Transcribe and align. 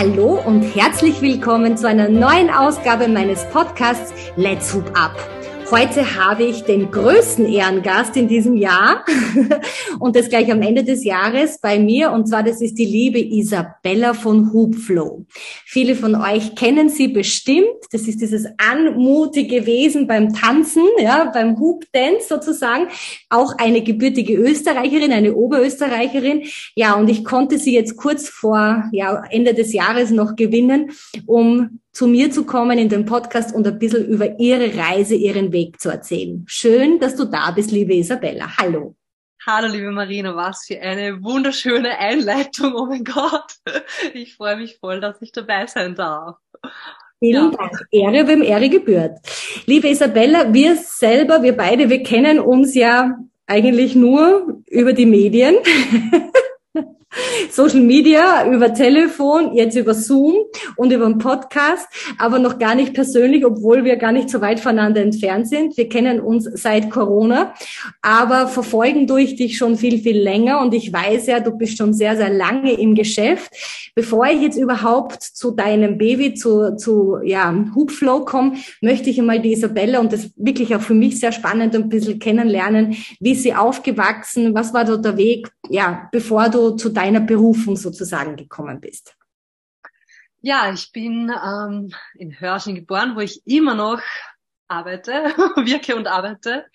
Hallo 0.00 0.40
und 0.46 0.62
herzlich 0.62 1.20
willkommen 1.20 1.76
zu 1.76 1.86
einer 1.86 2.08
neuen 2.08 2.48
Ausgabe 2.48 3.06
meines 3.06 3.44
Podcasts 3.50 4.14
Let's 4.34 4.72
Hoop 4.72 4.90
Up. 4.98 5.12
Heute 5.70 6.16
habe 6.16 6.42
ich 6.42 6.64
den 6.64 6.90
größten 6.90 7.46
Ehrengast 7.46 8.16
in 8.16 8.26
diesem 8.26 8.56
Jahr 8.56 9.04
und 10.00 10.16
das 10.16 10.28
gleich 10.28 10.50
am 10.50 10.62
Ende 10.62 10.82
des 10.82 11.04
Jahres 11.04 11.60
bei 11.60 11.78
mir 11.78 12.10
und 12.10 12.26
zwar 12.26 12.42
das 12.42 12.60
ist 12.60 12.74
die 12.74 12.84
liebe 12.84 13.20
Isabella 13.20 14.14
von 14.14 14.52
Hoopflow. 14.52 15.26
Viele 15.64 15.94
von 15.94 16.16
euch 16.16 16.56
kennen 16.56 16.88
sie 16.88 17.06
bestimmt. 17.06 17.68
Das 17.92 18.08
ist 18.08 18.20
dieses 18.20 18.46
anmutige 18.58 19.64
Wesen 19.64 20.08
beim 20.08 20.34
Tanzen, 20.34 20.82
ja, 20.98 21.30
beim 21.32 21.56
Hoop 21.60 21.84
Dance 21.92 22.26
sozusagen. 22.28 22.88
Auch 23.28 23.56
eine 23.58 23.80
gebürtige 23.82 24.34
Österreicherin, 24.34 25.12
eine 25.12 25.36
Oberösterreicherin. 25.36 26.42
Ja, 26.74 26.94
und 26.94 27.08
ich 27.08 27.24
konnte 27.24 27.58
sie 27.58 27.74
jetzt 27.74 27.96
kurz 27.96 28.28
vor 28.28 28.88
ja, 28.90 29.22
Ende 29.30 29.54
des 29.54 29.72
Jahres 29.72 30.10
noch 30.10 30.34
gewinnen, 30.34 30.90
um 31.26 31.78
zu 31.92 32.06
mir 32.06 32.30
zu 32.30 32.44
kommen 32.44 32.78
in 32.78 32.88
den 32.88 33.04
Podcast 33.04 33.54
und 33.54 33.66
ein 33.66 33.78
bisschen 33.78 34.06
über 34.06 34.38
ihre 34.38 34.76
Reise, 34.76 35.14
ihren 35.14 35.52
Weg 35.52 35.80
zu 35.80 35.90
erzählen. 35.90 36.44
Schön, 36.46 36.98
dass 37.00 37.16
du 37.16 37.24
da 37.24 37.50
bist, 37.50 37.70
liebe 37.70 37.94
Isabella. 37.94 38.56
Hallo. 38.56 38.94
Hallo, 39.46 39.68
liebe 39.68 39.90
Marina, 39.90 40.36
was 40.36 40.66
für 40.66 40.80
eine 40.80 41.22
wunderschöne 41.22 41.98
Einleitung. 41.98 42.74
Oh 42.74 42.86
mein 42.86 43.04
Gott. 43.04 43.54
Ich 44.14 44.34
freue 44.34 44.56
mich 44.56 44.78
voll, 44.78 45.00
dass 45.00 45.20
ich 45.22 45.32
dabei 45.32 45.66
sein 45.66 45.94
darf. 45.94 46.36
Vielen 47.18 47.52
ja. 47.52 47.56
Dank. 47.56 47.72
Ehre, 47.90 48.28
wem 48.28 48.42
Ehre 48.42 48.68
gebührt. 48.68 49.18
Liebe 49.66 49.88
Isabella, 49.88 50.52
wir 50.52 50.76
selber, 50.76 51.42
wir 51.42 51.56
beide, 51.56 51.88
wir 51.88 52.02
kennen 52.02 52.38
uns 52.38 52.74
ja 52.74 53.18
eigentlich 53.46 53.94
nur 53.94 54.62
über 54.68 54.92
die 54.92 55.06
Medien. 55.06 55.56
Social 57.50 57.80
Media, 57.80 58.50
über 58.50 58.72
Telefon, 58.72 59.54
jetzt 59.54 59.76
über 59.76 59.94
Zoom 59.94 60.34
und 60.76 60.92
über 60.92 61.06
einen 61.06 61.18
Podcast, 61.18 61.88
aber 62.18 62.38
noch 62.38 62.58
gar 62.58 62.74
nicht 62.74 62.94
persönlich, 62.94 63.44
obwohl 63.44 63.84
wir 63.84 63.96
gar 63.96 64.12
nicht 64.12 64.30
so 64.30 64.40
weit 64.40 64.60
voneinander 64.60 65.00
entfernt 65.00 65.48
sind. 65.48 65.76
Wir 65.76 65.88
kennen 65.88 66.20
uns 66.20 66.48
seit 66.54 66.90
Corona, 66.90 67.54
aber 68.02 68.46
verfolgen 68.46 69.06
durch 69.06 69.36
dich 69.36 69.56
schon 69.56 69.76
viel, 69.76 69.98
viel 69.98 70.18
länger 70.18 70.60
und 70.60 70.72
ich 70.74 70.92
weiß 70.92 71.26
ja, 71.26 71.40
du 71.40 71.52
bist 71.52 71.76
schon 71.76 71.92
sehr, 71.92 72.16
sehr 72.16 72.30
lange 72.30 72.72
im 72.72 72.94
Geschäft. 72.94 73.50
Bevor 73.94 74.26
ich 74.26 74.40
jetzt 74.40 74.56
überhaupt 74.56 75.22
zu 75.22 75.50
deinem 75.50 75.98
Baby, 75.98 76.34
zu, 76.34 76.76
zu 76.76 77.18
ja, 77.24 77.52
Hoopflow 77.74 78.24
komme, 78.24 78.54
möchte 78.80 79.10
ich 79.10 79.18
einmal 79.18 79.40
die 79.40 79.52
Isabella 79.52 79.98
und 79.98 80.12
das 80.12 80.30
wirklich 80.36 80.74
auch 80.76 80.80
für 80.80 80.94
mich 80.94 81.18
sehr 81.18 81.32
spannend 81.32 81.74
ein 81.74 81.88
bisschen 81.88 82.18
kennenlernen, 82.18 82.96
wie 83.18 83.34
sie 83.34 83.54
aufgewachsen, 83.54 84.54
was 84.54 84.72
war 84.72 84.84
dort 84.84 85.04
der 85.04 85.16
Weg, 85.16 85.50
ja, 85.68 86.08
bevor 86.12 86.48
du 86.48 86.70
zu 86.70 86.90
deiner 87.00 87.20
Berufung 87.20 87.76
sozusagen 87.76 88.36
gekommen 88.36 88.78
bist? 88.78 89.16
Ja, 90.42 90.70
ich 90.72 90.92
bin 90.92 91.30
ähm, 91.30 91.94
in 92.14 92.38
Hörsching 92.38 92.74
geboren, 92.74 93.16
wo 93.16 93.20
ich 93.20 93.46
immer 93.46 93.74
noch 93.74 94.02
arbeite, 94.68 95.12
wirke 95.64 95.96
und 95.96 96.06
arbeite. 96.06 96.66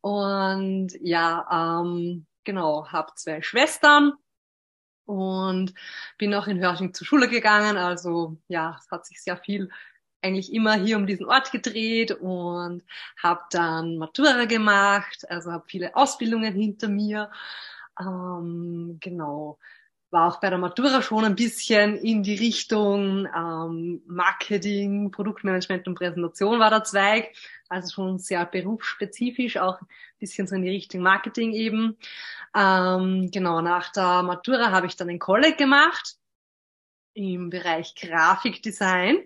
Und 0.00 0.92
ja, 1.00 1.80
ähm, 1.82 2.26
genau, 2.44 2.88
habe 2.88 3.12
zwei 3.16 3.42
Schwestern 3.42 4.12
und 5.04 5.74
bin 6.16 6.34
auch 6.34 6.46
in 6.46 6.60
Hörsching 6.60 6.94
zur 6.94 7.06
Schule 7.06 7.28
gegangen. 7.28 7.76
Also 7.76 8.38
ja, 8.48 8.78
es 8.80 8.90
hat 8.90 9.04
sich 9.04 9.22
sehr 9.22 9.36
viel 9.36 9.70
eigentlich 10.22 10.52
immer 10.52 10.74
hier 10.74 10.96
um 10.96 11.06
diesen 11.06 11.26
Ort 11.26 11.52
gedreht 11.52 12.12
und 12.12 12.82
habe 13.22 13.42
dann 13.50 13.98
Matura 13.98 14.46
gemacht, 14.46 15.30
also 15.30 15.52
habe 15.52 15.64
viele 15.68 15.94
Ausbildungen 15.94 16.54
hinter 16.54 16.88
mir. 16.88 17.30
Ähm, 18.00 18.98
genau, 19.00 19.58
war 20.10 20.28
auch 20.28 20.40
bei 20.40 20.48
der 20.48 20.58
Matura 20.58 21.02
schon 21.02 21.24
ein 21.24 21.34
bisschen 21.34 21.96
in 21.96 22.22
die 22.22 22.36
Richtung 22.36 23.26
ähm, 23.34 24.02
Marketing, 24.06 25.10
Produktmanagement 25.10 25.86
und 25.86 25.96
Präsentation 25.96 26.58
war 26.58 26.70
der 26.70 26.84
Zweig. 26.84 27.34
Also 27.68 27.92
schon 27.92 28.18
sehr 28.18 28.46
berufsspezifisch, 28.46 29.58
auch 29.58 29.80
ein 29.80 29.86
bisschen 30.18 30.46
so 30.46 30.56
in 30.56 30.62
die 30.62 30.70
Richtung 30.70 31.02
Marketing 31.02 31.52
eben. 31.52 31.98
Ähm, 32.54 33.30
genau, 33.30 33.60
nach 33.60 33.92
der 33.92 34.22
Matura 34.22 34.70
habe 34.70 34.86
ich 34.86 34.96
dann 34.96 35.10
ein 35.10 35.18
College 35.18 35.56
gemacht 35.56 36.16
im 37.12 37.50
Bereich 37.50 37.94
Grafikdesign. 37.94 39.18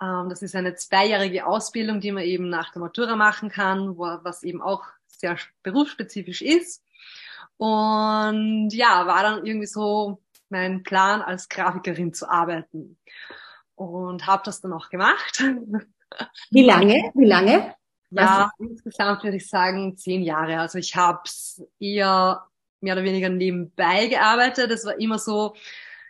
Ähm, 0.00 0.28
das 0.30 0.40
ist 0.40 0.54
eine 0.54 0.74
zweijährige 0.74 1.46
Ausbildung, 1.46 2.00
die 2.00 2.12
man 2.12 2.24
eben 2.24 2.48
nach 2.48 2.72
der 2.72 2.80
Matura 2.80 3.16
machen 3.16 3.50
kann, 3.50 3.98
was 3.98 4.42
eben 4.42 4.62
auch 4.62 4.84
sehr 5.06 5.36
berufsspezifisch 5.62 6.40
ist. 6.40 6.82
Und 7.56 8.70
ja, 8.70 9.06
war 9.06 9.22
dann 9.22 9.46
irgendwie 9.46 9.66
so 9.66 10.22
mein 10.48 10.82
Plan, 10.82 11.22
als 11.22 11.48
Grafikerin 11.48 12.12
zu 12.12 12.28
arbeiten. 12.28 12.98
Und 13.74 14.26
habe 14.26 14.42
das 14.44 14.60
dann 14.60 14.72
auch 14.72 14.90
gemacht. 14.90 15.42
Wie 16.50 16.64
lange? 16.64 17.10
Wie 17.14 17.26
lange? 17.26 17.74
Ja, 18.10 18.50
insgesamt 18.58 19.24
würde 19.24 19.38
ich 19.38 19.48
sagen 19.48 19.96
zehn 19.96 20.22
Jahre. 20.22 20.60
Also 20.60 20.78
ich 20.78 20.96
habe 20.96 21.20
es 21.24 21.62
eher 21.78 22.46
mehr 22.80 22.94
oder 22.94 23.04
weniger 23.04 23.30
nebenbei 23.30 24.08
gearbeitet. 24.08 24.70
Es 24.70 24.84
war 24.84 25.00
immer 25.00 25.18
so 25.18 25.54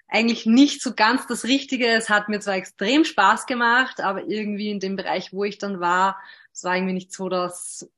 eigentlich 0.08 0.44
nicht 0.44 0.82
so 0.82 0.94
ganz 0.94 1.26
das 1.26 1.44
Richtige. 1.44 1.86
Es 1.86 2.10
hat 2.10 2.28
mir 2.28 2.40
zwar 2.40 2.54
extrem 2.54 3.04
Spaß 3.04 3.46
gemacht, 3.46 4.00
aber 4.00 4.24
irgendwie 4.24 4.70
in 4.70 4.80
dem 4.80 4.96
Bereich, 4.96 5.32
wo 5.32 5.44
ich 5.44 5.58
dann 5.58 5.80
war, 5.80 6.18
es 6.52 6.64
war 6.64 6.74
irgendwie 6.76 6.94
nicht 6.94 7.12
so 7.12 7.28
das 7.28 7.88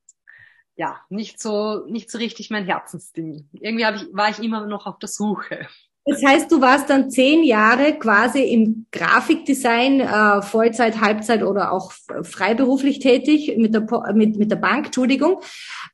ja, 0.75 0.99
nicht 1.09 1.41
so, 1.41 1.85
nicht 1.87 2.11
so 2.11 2.17
richtig 2.17 2.49
mein 2.49 2.65
Herzensding. 2.65 3.47
Irgendwie 3.53 3.85
hab 3.85 3.95
ich, 3.95 4.07
war 4.11 4.29
ich 4.29 4.39
immer 4.39 4.65
noch 4.67 4.85
auf 4.85 4.99
der 4.99 5.09
Suche. 5.09 5.67
Das 6.07 6.23
heißt, 6.23 6.51
du 6.51 6.61
warst 6.61 6.91
dann 6.91 7.09
zehn 7.09 7.43
Jahre 7.43 7.97
quasi 7.97 8.43
im 8.43 8.85
Grafikdesign, 8.91 10.01
äh, 10.01 10.41
Vollzeit, 10.43 11.01
Halbzeit 11.01 11.41
oder 11.41 11.71
auch 11.71 11.93
freiberuflich 12.21 12.99
tätig 12.99 13.55
mit 13.57 13.73
der, 13.73 13.87
mit, 14.13 14.37
mit 14.37 14.51
der 14.51 14.57
Bank, 14.57 14.87
Entschuldigung. 14.87 15.41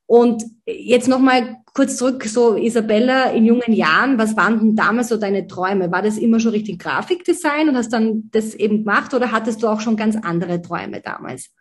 Und 0.07 0.43
jetzt 0.65 1.07
nochmal 1.07 1.55
kurz 1.73 1.95
zurück, 1.95 2.25
so 2.25 2.57
Isabella 2.57 3.29
in 3.29 3.45
jungen 3.45 3.71
Jahren, 3.71 4.17
was 4.17 4.35
waren 4.35 4.59
denn 4.59 4.75
damals 4.75 5.07
so 5.07 5.15
deine 5.15 5.47
Träume? 5.47 5.93
War 5.93 6.01
das 6.01 6.17
immer 6.17 6.41
schon 6.41 6.51
richtig 6.51 6.79
Grafikdesign 6.79 7.69
und 7.69 7.77
hast 7.77 7.93
dann 7.93 8.29
das 8.31 8.53
eben 8.53 8.79
gemacht 8.79 9.13
oder 9.13 9.31
hattest 9.31 9.63
du 9.63 9.69
auch 9.69 9.79
schon 9.79 9.95
ganz 9.95 10.17
andere 10.17 10.61
Träume 10.61 10.99
damals? 10.99 11.51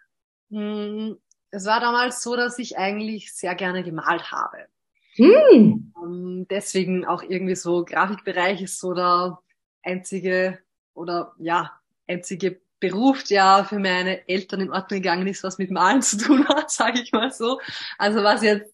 Es 1.51 1.65
war 1.67 1.81
damals 1.81 2.23
so, 2.23 2.37
dass 2.37 2.59
ich 2.59 2.79
eigentlich 2.79 3.33
sehr 3.35 3.55
gerne 3.55 3.83
gemalt 3.83 4.31
habe. 4.31 4.67
Hm. 5.15 5.93
Um, 5.95 6.47
deswegen 6.49 7.05
auch 7.05 7.23
irgendwie 7.23 7.57
so 7.57 7.85
Grafikbereich 7.85 8.63
ist 8.63 8.79
so 8.79 8.95
der 8.95 9.39
einzige 9.83 10.59
oder 10.95 11.35
ja, 11.39 11.73
einzige 12.07 12.61
Beruf, 12.79 13.25
der 13.25 13.67
für 13.69 13.79
meine 13.79 14.27
Eltern 14.29 14.61
in 14.61 14.71
Ordnung 14.71 15.03
gegangen 15.03 15.27
ist, 15.27 15.45
was 15.45 15.59
mit 15.59 15.71
Malen 15.71 16.03
zu 16.03 16.17
tun 16.17 16.49
hat, 16.49 16.71
sage 16.71 17.01
ich 17.01 17.13
mal 17.13 17.31
so. 17.31 17.61
Also 17.99 18.23
was 18.23 18.43
jetzt 18.43 18.73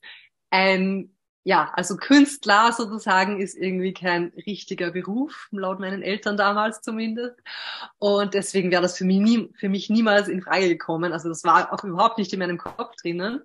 ein 0.51 1.16
ja, 1.47 1.71
also 1.75 1.97
Künstler 1.97 2.73
sozusagen 2.73 3.41
ist 3.41 3.57
irgendwie 3.57 3.95
kein 3.95 4.33
richtiger 4.49 4.91
Beruf, 4.91 5.47
laut 5.53 5.79
meinen 5.79 6.03
Eltern 6.03 6.37
damals 6.37 6.81
zumindest. 6.81 7.37
Und 7.99 8.35
deswegen 8.35 8.73
wäre 8.73 8.83
das 8.83 8.99
für 8.99 9.05
mich, 9.05 9.19
nie, 9.19 9.49
für 9.55 9.69
mich 9.69 9.89
niemals 9.89 10.27
in 10.27 10.43
Frage 10.43 10.67
gekommen. 10.67 11.13
Also 11.13 11.29
das 11.29 11.45
war 11.45 11.73
auch 11.73 11.85
überhaupt 11.85 12.19
nicht 12.19 12.33
in 12.33 12.41
meinem 12.41 12.59
Kopf 12.59 12.97
drinnen. 12.97 13.43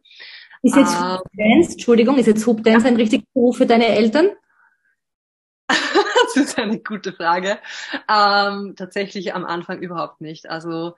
Ist 0.63 0.75
jetzt 0.75 0.95
ähm, 0.95 1.19
Dance, 1.33 1.73
Entschuldigung, 1.73 2.17
ist 2.17 2.25
jetzt 2.25 2.47
Hoop 2.47 2.63
Dance 2.63 2.87
ein 2.87 2.95
richtiger 2.95 3.23
Beruf 3.35 3.57
für 3.57 3.67
deine 3.67 3.85
Eltern? 3.85 4.31
das 5.67 6.35
ist 6.35 6.57
eine 6.57 6.79
gute 6.79 7.13
Frage. 7.13 7.59
Ähm, 8.09 8.73
tatsächlich 8.75 9.35
am 9.35 9.45
Anfang 9.45 9.79
überhaupt 9.79 10.21
nicht. 10.21 10.49
Also 10.49 10.95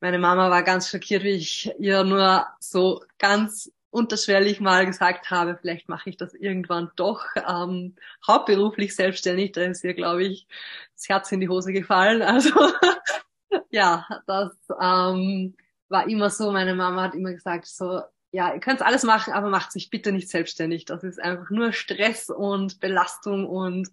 meine 0.00 0.18
Mama 0.18 0.48
war 0.48 0.62
ganz 0.62 0.88
schockiert, 0.88 1.24
wie 1.24 1.32
ich 1.32 1.70
ihr 1.78 2.04
nur 2.04 2.46
so 2.58 3.02
ganz 3.18 3.70
unterschwellig 3.90 4.60
mal 4.60 4.86
gesagt 4.86 5.30
habe, 5.30 5.56
vielleicht 5.56 5.88
mache 5.88 6.10
ich 6.10 6.16
das 6.16 6.34
irgendwann 6.34 6.90
doch 6.96 7.24
ähm, 7.48 7.96
hauptberuflich 8.26 8.94
selbstständig. 8.94 9.52
Da 9.52 9.62
ist 9.62 9.84
ihr, 9.84 9.94
glaube 9.94 10.24
ich, 10.24 10.46
das 10.94 11.08
Herz 11.08 11.32
in 11.32 11.40
die 11.40 11.48
Hose 11.48 11.72
gefallen. 11.72 12.22
Also 12.22 12.50
ja, 13.70 14.06
das 14.26 14.52
ähm, 14.80 15.56
war 15.88 16.08
immer 16.08 16.30
so. 16.30 16.52
Meine 16.52 16.74
Mama 16.74 17.02
hat 17.02 17.14
immer 17.14 17.32
gesagt, 17.32 17.66
so 17.66 18.02
ja, 18.30 18.52
ihr 18.52 18.60
könnt 18.60 18.82
alles 18.82 19.04
machen, 19.04 19.32
aber 19.32 19.48
macht 19.48 19.72
sich 19.72 19.90
bitte 19.90 20.12
nicht 20.12 20.28
selbstständig. 20.28 20.84
Das 20.84 21.02
ist 21.02 21.20
einfach 21.20 21.50
nur 21.50 21.72
Stress 21.72 22.28
und 22.28 22.80
Belastung 22.80 23.46
und 23.46 23.88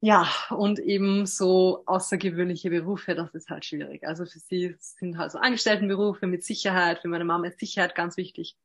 ja, 0.00 0.28
und 0.50 0.78
eben 0.78 1.24
so 1.26 1.82
außergewöhnliche 1.86 2.68
Berufe, 2.70 3.14
das 3.14 3.34
ist 3.34 3.48
halt 3.48 3.64
schwierig. 3.64 4.06
Also 4.06 4.26
für 4.26 4.38
sie 4.38 4.76
sind 4.78 5.16
halt 5.16 5.32
so 5.32 5.38
Angestelltenberufe 5.38 6.26
mit 6.26 6.44
Sicherheit, 6.44 7.00
für 7.00 7.08
meine 7.08 7.24
Mama 7.24 7.46
ist 7.48 7.58
Sicherheit 7.58 7.94
ganz 7.94 8.16
wichtig. 8.18 8.56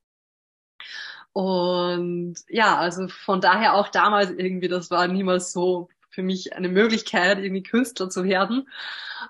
Und 1.33 2.35
ja, 2.49 2.77
also 2.77 3.07
von 3.07 3.41
daher 3.41 3.75
auch 3.75 3.87
damals 3.89 4.31
irgendwie, 4.31 4.67
das 4.67 4.91
war 4.91 5.07
niemals 5.07 5.53
so 5.53 5.89
für 6.09 6.23
mich 6.23 6.53
eine 6.55 6.69
Möglichkeit, 6.69 7.39
irgendwie 7.39 7.63
Künstler 7.63 8.09
zu 8.09 8.23
werden. 8.25 8.67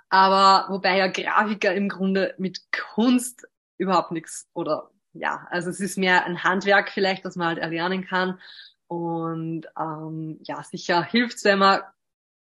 Aber 0.09 0.71
wobei 0.73 0.97
ja 0.97 1.07
Grafiker 1.07 1.73
im 1.73 1.89
Grunde 1.89 2.33
mit 2.37 2.61
Kunst 2.71 3.47
überhaupt 3.77 4.11
nichts 4.11 4.47
oder 4.53 4.89
ja, 5.13 5.47
also 5.49 5.69
es 5.69 5.79
ist 5.79 5.97
mehr 5.97 6.25
ein 6.25 6.43
Handwerk 6.43 6.89
vielleicht, 6.89 7.25
das 7.25 7.35
man 7.35 7.47
halt 7.47 7.59
erlernen 7.59 8.05
kann. 8.05 8.39
Und 8.87 9.67
ähm, 9.79 10.39
ja, 10.43 10.63
sicher 10.63 11.03
hilft's, 11.03 11.43
wenn 11.43 11.59
man 11.59 11.81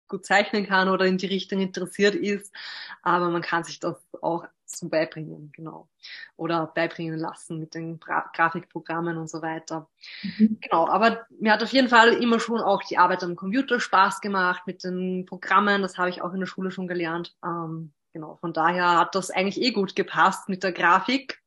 gut 0.08 0.26
zeichnen 0.26 0.68
kann 0.68 0.90
oder 0.90 1.06
in 1.06 1.18
die 1.18 1.28
Richtung 1.28 1.60
interessiert 1.60 2.16
ist. 2.16 2.54
Aber 3.02 3.30
man 3.30 3.42
kann 3.42 3.64
sich 3.64 3.80
das 3.80 3.96
auch 4.22 4.46
so 4.78 4.90
beibringen, 4.90 5.52
genau. 5.56 5.88
Oder 6.36 6.68
beibringen 6.68 7.18
lassen 7.18 7.60
mit 7.60 7.76
den 7.76 8.00
Gra 8.00 8.30
Grafikprogrammen 8.34 9.18
und 9.18 9.30
so 9.30 9.42
weiter. 9.42 9.90
Mhm. 10.22 10.58
Genau, 10.62 10.88
aber 10.88 11.26
mir 11.40 11.54
hat 11.54 11.64
auf 11.64 11.72
jeden 11.74 11.90
Fall 11.90 12.14
immer 12.14 12.40
schon 12.40 12.62
auch 12.62 12.84
die 12.84 12.98
Arbeit 12.98 13.24
am 13.24 13.36
Computer 13.36 13.80
Spaß 13.80 14.22
gemacht 14.22 14.64
mit 14.66 14.84
den 14.84 15.26
Programmen. 15.26 15.82
Das 15.82 15.98
habe 15.98 16.10
ich 16.10 16.22
auch 16.22 16.34
in 16.34 16.40
der 16.40 16.48
Schule 16.48 16.72
schon 16.72 16.88
gelernt. 16.88 17.36
Ähm, 17.44 17.94
genau, 18.12 18.36
von 18.36 18.54
daher 18.54 19.00
hat 19.00 19.16
das 19.16 19.32
eigentlich 19.32 19.62
eh 19.62 19.72
gut 19.72 19.96
gepasst 19.96 20.50
mit 20.50 20.64
der 20.64 20.72
Grafik. 20.72 21.42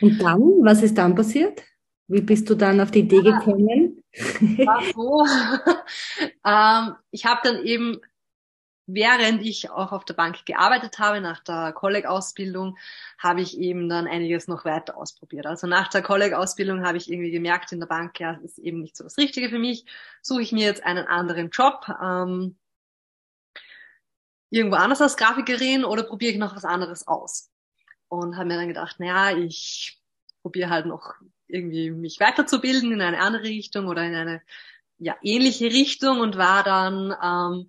Und 0.00 0.18
dann, 0.18 0.40
was 0.62 0.82
ist 0.82 0.98
dann 0.98 1.14
passiert? 1.14 1.62
Wie 2.08 2.20
bist 2.20 2.50
du 2.50 2.54
dann 2.54 2.80
auf 2.80 2.90
die 2.90 3.00
Idee 3.00 3.22
gekommen? 3.22 4.02
War 4.14 4.82
so. 4.92 5.24
ähm, 6.44 6.96
ich 7.10 7.24
habe 7.24 7.40
dann 7.44 7.64
eben 7.64 8.00
während 8.94 9.42
ich 9.42 9.70
auch 9.70 9.92
auf 9.92 10.04
der 10.04 10.14
Bank 10.14 10.44
gearbeitet 10.46 10.98
habe, 10.98 11.20
nach 11.20 11.40
der 11.40 11.72
Colleg-Ausbildung, 11.72 12.76
habe 13.18 13.40
ich 13.40 13.58
eben 13.58 13.88
dann 13.88 14.06
einiges 14.06 14.48
noch 14.48 14.64
weiter 14.64 14.96
ausprobiert. 14.96 15.46
Also 15.46 15.66
nach 15.66 15.88
der 15.88 16.02
Colleg-Ausbildung 16.02 16.84
habe 16.84 16.98
ich 16.98 17.10
irgendwie 17.10 17.30
gemerkt 17.30 17.72
in 17.72 17.80
der 17.80 17.86
Bank, 17.86 18.20
ja, 18.20 18.34
das 18.34 18.52
ist 18.52 18.58
eben 18.58 18.80
nicht 18.80 18.96
so 18.96 19.04
das 19.04 19.18
Richtige 19.18 19.48
für 19.48 19.58
mich. 19.58 19.84
Suche 20.20 20.42
ich 20.42 20.52
mir 20.52 20.66
jetzt 20.66 20.84
einen 20.84 21.06
anderen 21.06 21.50
Job, 21.50 21.86
ähm, 22.02 22.56
irgendwo 24.50 24.76
anders 24.76 25.00
als 25.00 25.16
Grafikerin 25.16 25.84
oder 25.84 26.02
probiere 26.02 26.32
ich 26.32 26.38
noch 26.38 26.54
was 26.54 26.64
anderes 26.64 27.06
aus? 27.06 27.50
Und 28.08 28.36
habe 28.36 28.48
mir 28.48 28.56
dann 28.56 28.68
gedacht, 28.68 29.00
naja, 29.00 29.36
ich 29.36 29.98
probiere 30.42 30.68
halt 30.68 30.86
noch 30.86 31.14
irgendwie 31.46 31.90
mich 31.90 32.20
weiterzubilden 32.20 32.92
in 32.92 33.00
eine 33.00 33.20
andere 33.20 33.44
Richtung 33.44 33.86
oder 33.86 34.04
in 34.04 34.14
eine 34.14 34.42
ja, 34.98 35.16
ähnliche 35.22 35.66
Richtung 35.66 36.20
und 36.20 36.36
war 36.36 36.62
dann 36.62 37.14
ähm, 37.22 37.68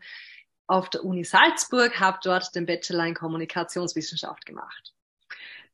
auf 0.67 0.89
der 0.89 1.03
Uni 1.03 1.23
Salzburg, 1.23 1.99
habe 1.99 2.19
dort 2.23 2.53
den 2.55 2.65
Bachelor 2.65 3.05
in 3.05 3.13
Kommunikationswissenschaft 3.13 4.45
gemacht. 4.45 4.93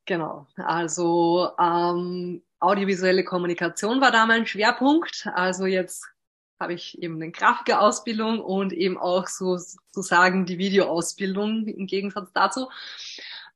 Genau, 0.06 0.48
also 0.58 1.52
ähm, 1.60 2.42
audiovisuelle 2.60 3.24
Kommunikation 3.24 4.02
war 4.02 4.12
da 4.12 4.26
mein 4.26 4.48
Schwerpunkt. 4.48 5.28
Also 5.34 5.66
jetzt 5.66 6.08
habe 6.60 6.74
ich 6.74 7.02
eben 7.02 7.16
eine 7.16 7.32
Grafikerausbildung 7.32 8.42
und 8.42 8.74
eben 8.74 8.98
auch 8.98 9.28
so 9.28 9.58
sozusagen 9.58 10.46
die 10.46 10.58
Videoausbildung 10.58 11.68
im 11.68 11.88
Gegensatz 11.88 12.30
dazu. 12.34 12.70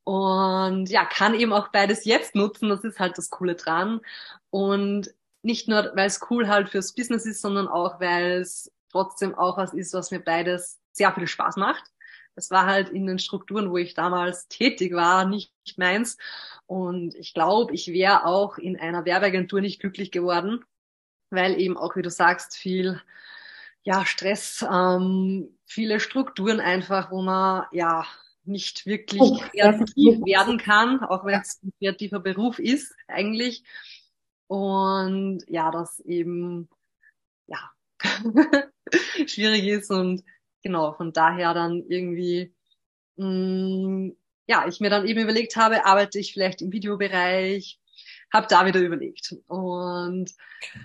Und 0.04 0.90
ja, 0.90 1.06
kann 1.06 1.34
eben 1.34 1.54
auch 1.54 1.70
beides 1.70 2.06
jetzt 2.06 2.36
nutzen. 2.36 2.70
Das 2.70 2.84
ist 2.84 3.00
halt 3.00 3.18
das 3.18 3.30
Coole 3.30 3.56
dran. 3.56 4.02
Und 4.50 5.14
nicht 5.42 5.68
nur, 5.68 5.92
weil 5.96 6.08
es 6.08 6.22
cool 6.30 6.48
halt 6.48 6.70
fürs 6.70 6.94
Business 6.94 7.26
ist, 7.26 7.42
sondern 7.42 7.68
auch, 7.68 8.00
weil 8.00 8.42
es 8.42 8.72
trotzdem 8.92 9.36
auch 9.36 9.58
was 9.58 9.74
ist, 9.74 9.94
was 9.94 10.12
mir 10.12 10.20
beides 10.20 10.80
sehr 10.94 11.14
viel 11.14 11.28
Spaß 11.28 11.58
macht. 11.58 11.84
Es 12.36 12.50
war 12.50 12.66
halt 12.66 12.90
in 12.90 13.06
den 13.06 13.20
Strukturen, 13.20 13.70
wo 13.70 13.78
ich 13.78 13.94
damals 13.94 14.48
tätig 14.48 14.94
war, 14.94 15.26
nicht, 15.26 15.52
nicht 15.66 15.78
meins. 15.78 16.18
Und 16.66 17.14
ich 17.16 17.34
glaube, 17.34 17.74
ich 17.74 17.88
wäre 17.88 18.26
auch 18.26 18.58
in 18.58 18.80
einer 18.80 19.06
Werbeagentur 19.06 19.62
nicht 19.62 19.80
glücklich 19.80 20.12
geworden, 20.12 20.64
weil 21.30 21.60
eben 21.60 21.78
auch, 21.78 21.96
wie 21.96 22.02
du 22.02 22.10
sagst, 22.10 22.56
viel 22.56 23.02
ja, 23.84 24.06
Stress, 24.06 24.66
ähm, 24.70 25.58
viele 25.66 26.00
Strukturen 26.00 26.60
einfach, 26.60 27.12
wo 27.12 27.22
man 27.22 27.66
ja 27.72 28.06
nicht 28.46 28.86
wirklich 28.86 29.22
oh, 29.22 29.38
kreativ 29.38 30.26
werden 30.26 30.58
kann, 30.58 31.04
auch 31.04 31.26
wenn 31.26 31.40
es 31.40 31.62
ein 31.64 31.74
kreativer 31.80 32.20
Beruf 32.20 32.60
ist 32.60 32.96
eigentlich. 33.08 33.64
Und 34.48 35.44
ja, 35.48 35.72
das 35.72 36.00
eben 36.02 36.70
ja 37.48 37.72
schwierig 39.28 39.66
ist 39.68 39.92
und 39.92 40.24
genau, 40.64 40.94
von 40.94 41.14
daher 41.14 41.54
dann 41.54 41.84
irgendwie, 41.88 42.54
mh, 43.18 43.28
mm, 43.28 44.16
ja, 44.48 44.66
ich 44.68 44.80
mir 44.80 44.90
dann 44.90 45.08
eben 45.08 45.22
überlegt 45.22 45.56
habe, 45.56 45.86
arbeite 45.86 46.20
ich 46.20 46.34
vielleicht 46.34 46.62
im 46.62 46.72
Videobereich, 46.72 47.80
habe 48.34 48.48
da 48.50 48.66
wieder 48.66 48.82
überlegt. 48.82 49.36
Und 49.48 50.32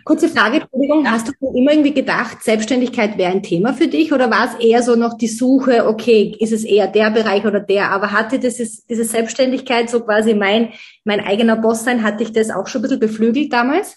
kurze 0.04 0.28
Frage, 0.28 0.60
Entschuldigung, 0.60 1.04
ja. 1.04 1.12
hast 1.12 1.28
du 1.28 1.32
immer 1.56 1.72
irgendwie 1.72 1.94
gedacht, 1.94 2.42
Selbstständigkeit 2.42 3.16
wäre 3.16 3.32
ein 3.32 3.42
Thema 3.42 3.72
für 3.72 3.88
dich 3.88 4.12
oder 4.12 4.30
war 4.30 4.46
es 4.46 4.64
eher 4.64 4.82
so 4.82 4.96
noch 4.96 5.16
die 5.16 5.28
Suche, 5.28 5.86
okay, 5.86 6.36
ist 6.38 6.52
es 6.52 6.64
eher 6.64 6.86
der 6.86 7.10
Bereich 7.10 7.46
oder 7.46 7.60
der? 7.60 7.90
Aber 7.90 8.12
hatte 8.12 8.38
dieses, 8.38 8.84
diese 8.86 9.04
Selbstständigkeit 9.04 9.88
so 9.88 10.00
quasi 10.04 10.34
mein, 10.34 10.72
mein 11.04 11.20
eigener 11.20 11.56
Boss 11.56 11.84
sein, 11.84 12.02
hatte 12.02 12.22
ich 12.22 12.32
das 12.32 12.50
auch 12.50 12.66
schon 12.66 12.80
ein 12.80 12.82
bisschen 12.82 13.00
beflügelt 13.00 13.52
damals? 13.52 13.96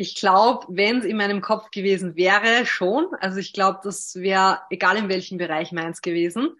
Ich 0.00 0.14
glaube, 0.14 0.64
wenn 0.68 0.98
es 0.98 1.04
in 1.04 1.16
meinem 1.16 1.40
Kopf 1.40 1.72
gewesen 1.72 2.14
wäre, 2.14 2.64
schon. 2.66 3.08
Also 3.20 3.38
ich 3.38 3.52
glaube, 3.52 3.80
das 3.82 4.14
wäre 4.14 4.60
egal 4.70 4.96
in 4.96 5.08
welchem 5.08 5.38
Bereich 5.38 5.72
meins 5.72 6.02
gewesen. 6.02 6.56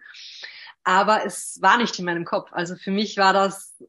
Aber 0.83 1.25
es 1.25 1.57
war 1.61 1.77
nicht 1.77 1.97
in 1.97 2.05
meinem 2.05 2.25
Kopf. 2.25 2.49
Also 2.51 2.75
für 2.75 2.91
mich 2.91 3.15
war 3.15 3.31
das 3.31 3.81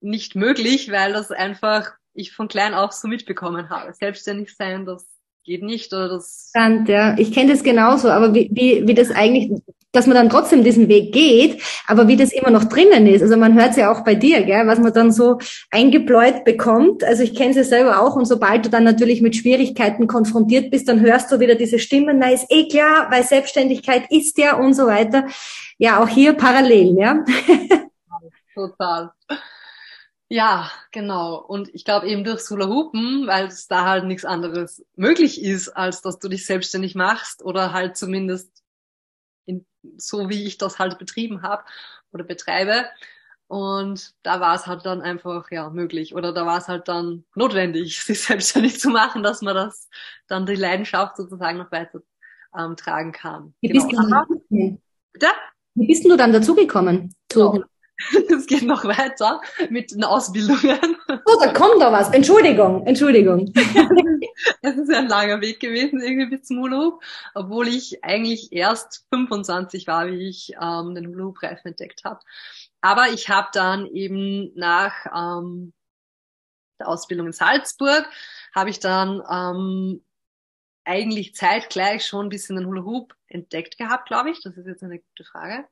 nicht 0.00 0.36
möglich, 0.36 0.90
weil 0.90 1.12
das 1.12 1.30
einfach 1.30 1.92
ich 2.14 2.32
von 2.32 2.48
klein 2.48 2.72
auf 2.72 2.92
so 2.92 3.06
mitbekommen 3.06 3.68
habe. 3.68 3.92
Selbstständig 3.92 4.56
sein, 4.56 4.86
das 4.86 5.06
geht 5.44 5.62
nicht 5.62 5.92
oder 5.92 6.08
das. 6.08 6.50
Ja, 6.54 7.14
ich 7.18 7.32
kenne 7.32 7.52
das 7.52 7.62
genauso, 7.62 8.08
aber 8.08 8.32
wie, 8.32 8.48
wie, 8.52 8.88
wie 8.88 8.94
das 8.94 9.10
eigentlich 9.10 9.50
dass 9.94 10.06
man 10.06 10.16
dann 10.16 10.28
trotzdem 10.28 10.64
diesen 10.64 10.88
Weg 10.88 11.12
geht, 11.12 11.62
aber 11.86 12.08
wie 12.08 12.16
das 12.16 12.32
immer 12.32 12.50
noch 12.50 12.64
drinnen 12.64 13.06
ist. 13.06 13.22
Also 13.22 13.36
man 13.36 13.54
hört 13.54 13.70
es 13.70 13.76
ja 13.76 13.92
auch 13.92 14.04
bei 14.04 14.14
dir, 14.14 14.42
gell, 14.42 14.66
was 14.66 14.78
man 14.78 14.92
dann 14.92 15.12
so 15.12 15.38
eingebläut 15.70 16.44
bekommt. 16.44 17.04
Also 17.04 17.22
ich 17.22 17.34
kenne 17.34 17.50
es 17.50 17.56
ja 17.56 17.64
selber 17.64 18.00
auch 18.00 18.16
und 18.16 18.26
sobald 18.26 18.64
du 18.66 18.70
dann 18.70 18.84
natürlich 18.84 19.22
mit 19.22 19.36
Schwierigkeiten 19.36 20.06
konfrontiert 20.06 20.70
bist, 20.70 20.88
dann 20.88 21.00
hörst 21.00 21.30
du 21.30 21.40
wieder 21.40 21.54
diese 21.54 21.78
Stimmen, 21.78 22.18
na 22.18 22.30
ist 22.30 22.46
eh 22.50 22.68
klar, 22.68 23.06
weil 23.10 23.22
Selbstständigkeit 23.22 24.10
ist 24.10 24.36
ja 24.38 24.56
und 24.56 24.74
so 24.74 24.86
weiter. 24.86 25.26
Ja, 25.78 26.02
auch 26.02 26.08
hier 26.08 26.34
parallel, 26.34 26.96
ja. 26.98 27.24
Total. 28.54 29.10
Ja, 30.28 30.70
genau. 30.90 31.36
Und 31.36 31.72
ich 31.74 31.84
glaube 31.84 32.08
eben 32.08 32.24
durch 32.24 32.40
Sula 32.40 32.66
Hupen, 32.66 33.26
weil 33.26 33.46
es 33.46 33.68
da 33.68 33.84
halt 33.84 34.04
nichts 34.04 34.24
anderes 34.24 34.84
möglich 34.96 35.42
ist, 35.42 35.68
als 35.68 36.02
dass 36.02 36.18
du 36.18 36.28
dich 36.28 36.46
selbstständig 36.46 36.94
machst 36.94 37.44
oder 37.44 37.72
halt 37.72 37.96
zumindest 37.96 38.50
in, 38.50 38.63
so 39.96 40.28
wie 40.28 40.44
ich 40.44 40.58
das 40.58 40.78
halt 40.78 40.98
betrieben 40.98 41.42
habe 41.42 41.64
oder 42.12 42.24
betreibe. 42.24 42.86
Und 43.46 44.14
da 44.22 44.40
war 44.40 44.54
es 44.54 44.66
halt 44.66 44.86
dann 44.86 45.02
einfach 45.02 45.50
ja 45.50 45.68
möglich 45.70 46.14
oder 46.14 46.32
da 46.32 46.46
war 46.46 46.58
es 46.58 46.68
halt 46.68 46.88
dann 46.88 47.24
notwendig, 47.34 48.00
sich 48.02 48.22
selbstständig 48.22 48.80
zu 48.80 48.90
machen, 48.90 49.22
dass 49.22 49.42
man 49.42 49.54
das 49.54 49.88
dann 50.26 50.46
die 50.46 50.54
Leidenschaft 50.54 51.16
sozusagen 51.16 51.58
noch 51.58 51.70
weiter 51.70 52.00
ähm, 52.56 52.76
tragen 52.76 53.12
kann. 53.12 53.54
Wie 53.60 53.68
genau. 53.68 53.86
bist 53.86 53.96
du? 54.50 54.78
Wie 55.74 55.86
bist 55.86 56.04
du 56.04 56.16
dann 56.16 56.32
dazugekommen? 56.32 57.14
Zu 57.28 57.64
Es 58.30 58.46
geht 58.46 58.62
noch 58.62 58.84
weiter 58.84 59.40
mit 59.70 59.92
den 59.92 60.04
Ausbildungen. 60.04 60.96
Oh, 61.08 61.38
da 61.40 61.52
kommt 61.52 61.80
doch 61.80 61.92
was. 61.92 62.10
Entschuldigung, 62.12 62.86
Entschuldigung. 62.86 63.52
Es 64.62 64.76
ist 64.76 64.92
ein 64.92 65.06
langer 65.06 65.40
Weg 65.40 65.60
gewesen 65.60 66.00
irgendwie 66.00 66.36
bis 66.36 66.48
zum 66.48 66.58
Hula 66.60 66.98
obwohl 67.34 67.68
ich 67.68 68.02
eigentlich 68.02 68.52
erst 68.52 69.06
25 69.12 69.86
war, 69.86 70.08
wie 70.08 70.28
ich 70.28 70.54
ähm, 70.60 70.94
den 70.94 71.06
Hula 71.06 71.24
Hoop 71.26 71.42
Reifen 71.42 71.68
entdeckt 71.68 72.04
habe. 72.04 72.20
Aber 72.80 73.10
ich 73.10 73.28
habe 73.28 73.48
dann 73.52 73.86
eben 73.86 74.52
nach 74.54 74.92
ähm, 75.14 75.72
der 76.80 76.88
Ausbildung 76.88 77.28
in 77.28 77.32
Salzburg 77.32 78.08
habe 78.54 78.70
ich 78.70 78.80
dann 78.80 79.22
ähm, 79.30 80.04
eigentlich 80.84 81.34
zeitgleich 81.34 82.04
schon 82.04 82.26
ein 82.26 82.30
bisschen 82.30 82.56
den 82.56 82.66
Hula 82.66 82.82
Hoop 82.82 83.14
entdeckt 83.28 83.78
gehabt, 83.78 84.08
glaube 84.08 84.30
ich. 84.30 84.42
Das 84.42 84.56
ist 84.56 84.66
jetzt 84.66 84.82
eine 84.82 84.98
gute 84.98 85.24
Frage 85.24 85.64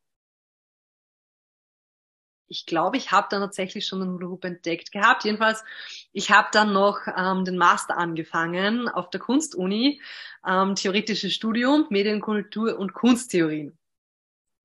ich 2.52 2.66
glaube, 2.66 2.98
ich 2.98 3.10
habe 3.10 3.28
dann 3.30 3.40
tatsächlich 3.40 3.86
schon 3.86 4.00
den 4.00 4.10
Hula 4.10 4.28
Hoop 4.28 4.44
entdeckt 4.44 4.92
gehabt. 4.92 5.24
Jedenfalls, 5.24 5.64
ich 6.12 6.30
habe 6.30 6.48
dann 6.52 6.74
noch 6.74 6.98
ähm, 7.16 7.46
den 7.46 7.56
Master 7.56 7.96
angefangen 7.96 8.90
auf 8.90 9.08
der 9.08 9.20
Kunstuni, 9.20 10.02
ähm, 10.46 10.74
theoretisches 10.74 11.32
Studium, 11.32 11.86
Medienkultur 11.88 12.78
und 12.78 12.92
Kunsttheorien. 12.92 13.76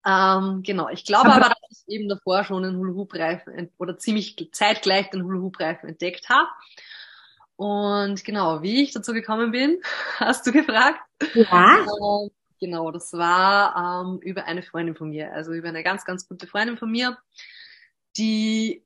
Ähm, 0.05 0.63
genau, 0.63 0.89
ich 0.89 1.05
glaube 1.05 1.31
aber, 1.31 1.49
dass 1.49 1.85
ich 1.87 1.93
eben 1.93 2.09
davor 2.09 2.43
schon 2.43 2.63
den 2.63 2.75
Hula 2.75 2.93
Hoop 2.93 3.13
Reifen 3.13 3.71
oder 3.77 3.97
ziemlich 3.97 4.49
zeitgleich 4.51 5.09
den 5.09 5.23
Hula 5.23 5.39
Hoop 5.39 5.59
Reifen 5.59 5.87
entdeckt 5.87 6.27
habe. 6.27 6.49
Und 7.55 8.23
genau, 8.25 8.61
wie 8.61 8.83
ich 8.83 8.91
dazu 8.91 9.13
gekommen 9.13 9.51
bin, 9.51 9.81
hast 10.19 10.45
du 10.45 10.51
gefragt. 10.51 10.99
Ja. 11.33 11.77
Ähm, 11.79 12.29
genau, 12.59 12.91
das 12.91 13.13
war 13.13 14.03
ähm, 14.05 14.19
über 14.19 14.43
eine 14.43 14.61
Freundin 14.61 14.95
von 14.95 15.09
mir, 15.09 15.31
also 15.31 15.53
über 15.53 15.69
eine 15.69 15.83
ganz, 15.83 16.03
ganz 16.03 16.27
gute 16.27 16.47
Freundin 16.47 16.77
von 16.77 16.91
mir 16.91 17.17
die 18.17 18.85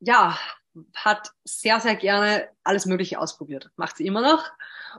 ja 0.00 0.38
hat 0.94 1.30
sehr, 1.44 1.80
sehr 1.80 1.96
gerne 1.96 2.48
alles 2.64 2.86
Mögliche 2.86 3.18
ausprobiert. 3.18 3.70
Macht 3.76 3.96
sie 3.96 4.06
immer 4.06 4.22
noch. 4.22 4.44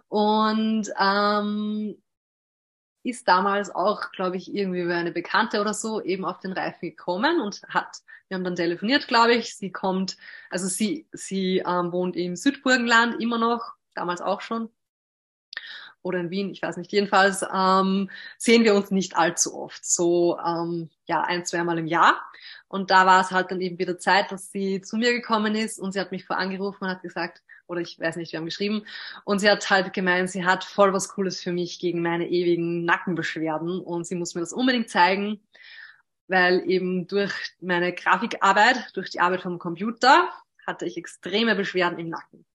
Und 0.08 0.90
ähm, 1.00 2.02
ist 3.04 3.28
damals 3.28 3.74
auch, 3.74 4.12
glaube 4.12 4.38
ich, 4.38 4.54
irgendwie 4.54 4.82
über 4.82 4.96
eine 4.96 5.12
Bekannte 5.12 5.62
oder 5.62 5.74
so 5.74 6.02
eben 6.02 6.26
auf 6.26 6.40
den 6.40 6.54
Reifen 6.54 6.90
gekommen 6.90 7.40
und 7.40 7.62
hat, 7.70 7.98
wir 8.28 8.36
haben 8.36 8.44
dann 8.44 8.56
telefoniert, 8.56 9.08
glaube 9.08 9.36
ich. 9.36 9.56
Sie 9.56 9.72
kommt, 9.72 10.18
also 10.50 10.68
sie, 10.68 11.08
sie 11.12 11.60
ähm, 11.66 11.92
wohnt 11.92 12.16
im 12.16 12.36
Südburgenland 12.36 13.22
immer 13.22 13.38
noch, 13.38 13.74
damals 13.94 14.22
auch 14.22 14.42
schon. 14.42 14.70
Oder 16.06 16.20
in 16.20 16.30
Wien, 16.30 16.52
ich 16.52 16.62
weiß 16.62 16.78
nicht. 16.78 16.92
Jedenfalls 16.92 17.44
ähm, 17.52 18.12
sehen 18.38 18.64
wir 18.64 18.76
uns 18.76 18.92
nicht 18.92 19.18
allzu 19.18 19.56
oft, 19.56 19.84
so 19.84 20.38
ähm, 20.38 20.92
ja 21.08 21.22
ein, 21.22 21.46
zweimal 21.46 21.80
im 21.80 21.88
Jahr. 21.88 22.22
Und 22.68 22.92
da 22.92 23.08
war 23.08 23.22
es 23.22 23.32
halt 23.32 23.50
dann 23.50 23.60
eben 23.60 23.80
wieder 23.80 23.98
Zeit, 23.98 24.32
dass 24.32 24.52
sie 24.52 24.82
zu 24.82 24.98
mir 24.98 25.14
gekommen 25.14 25.56
ist 25.56 25.80
und 25.80 25.94
sie 25.94 26.00
hat 26.00 26.12
mich 26.12 26.26
vor 26.26 26.38
angerufen 26.38 26.84
und 26.84 26.92
hat 26.92 27.02
gesagt, 27.02 27.42
oder 27.66 27.82
ich 27.82 28.00
weiß 28.00 28.18
nicht, 28.18 28.32
wir 28.32 28.38
haben 28.38 28.46
geschrieben, 28.46 28.86
und 29.24 29.40
sie 29.40 29.50
hat 29.50 29.68
halt 29.72 29.94
gemeint, 29.94 30.30
sie 30.30 30.46
hat 30.46 30.64
voll 30.64 30.94
was 30.94 31.10
Cooles 31.10 31.42
für 31.42 31.52
mich 31.52 31.80
gegen 31.80 32.04
meine 32.04 32.30
ewigen 32.30 32.86
Nackenbeschwerden 32.86 33.80
und 33.80 34.06
sie 34.06 34.14
muss 34.14 34.36
mir 34.36 34.42
das 34.42 34.54
unbedingt 34.54 34.92
zeigen, 34.92 35.42
weil 36.28 36.70
eben 36.70 37.08
durch 37.08 37.34
meine 37.62 37.94
Grafikarbeit, 37.94 38.92
durch 38.94 39.10
die 39.10 39.22
Arbeit 39.22 39.42
vom 39.42 39.58
Computer, 39.58 40.30
hatte 40.68 40.86
ich 40.86 40.98
extreme 40.98 41.56
Beschwerden 41.56 41.98
im 41.98 42.10
Nacken 42.10 42.46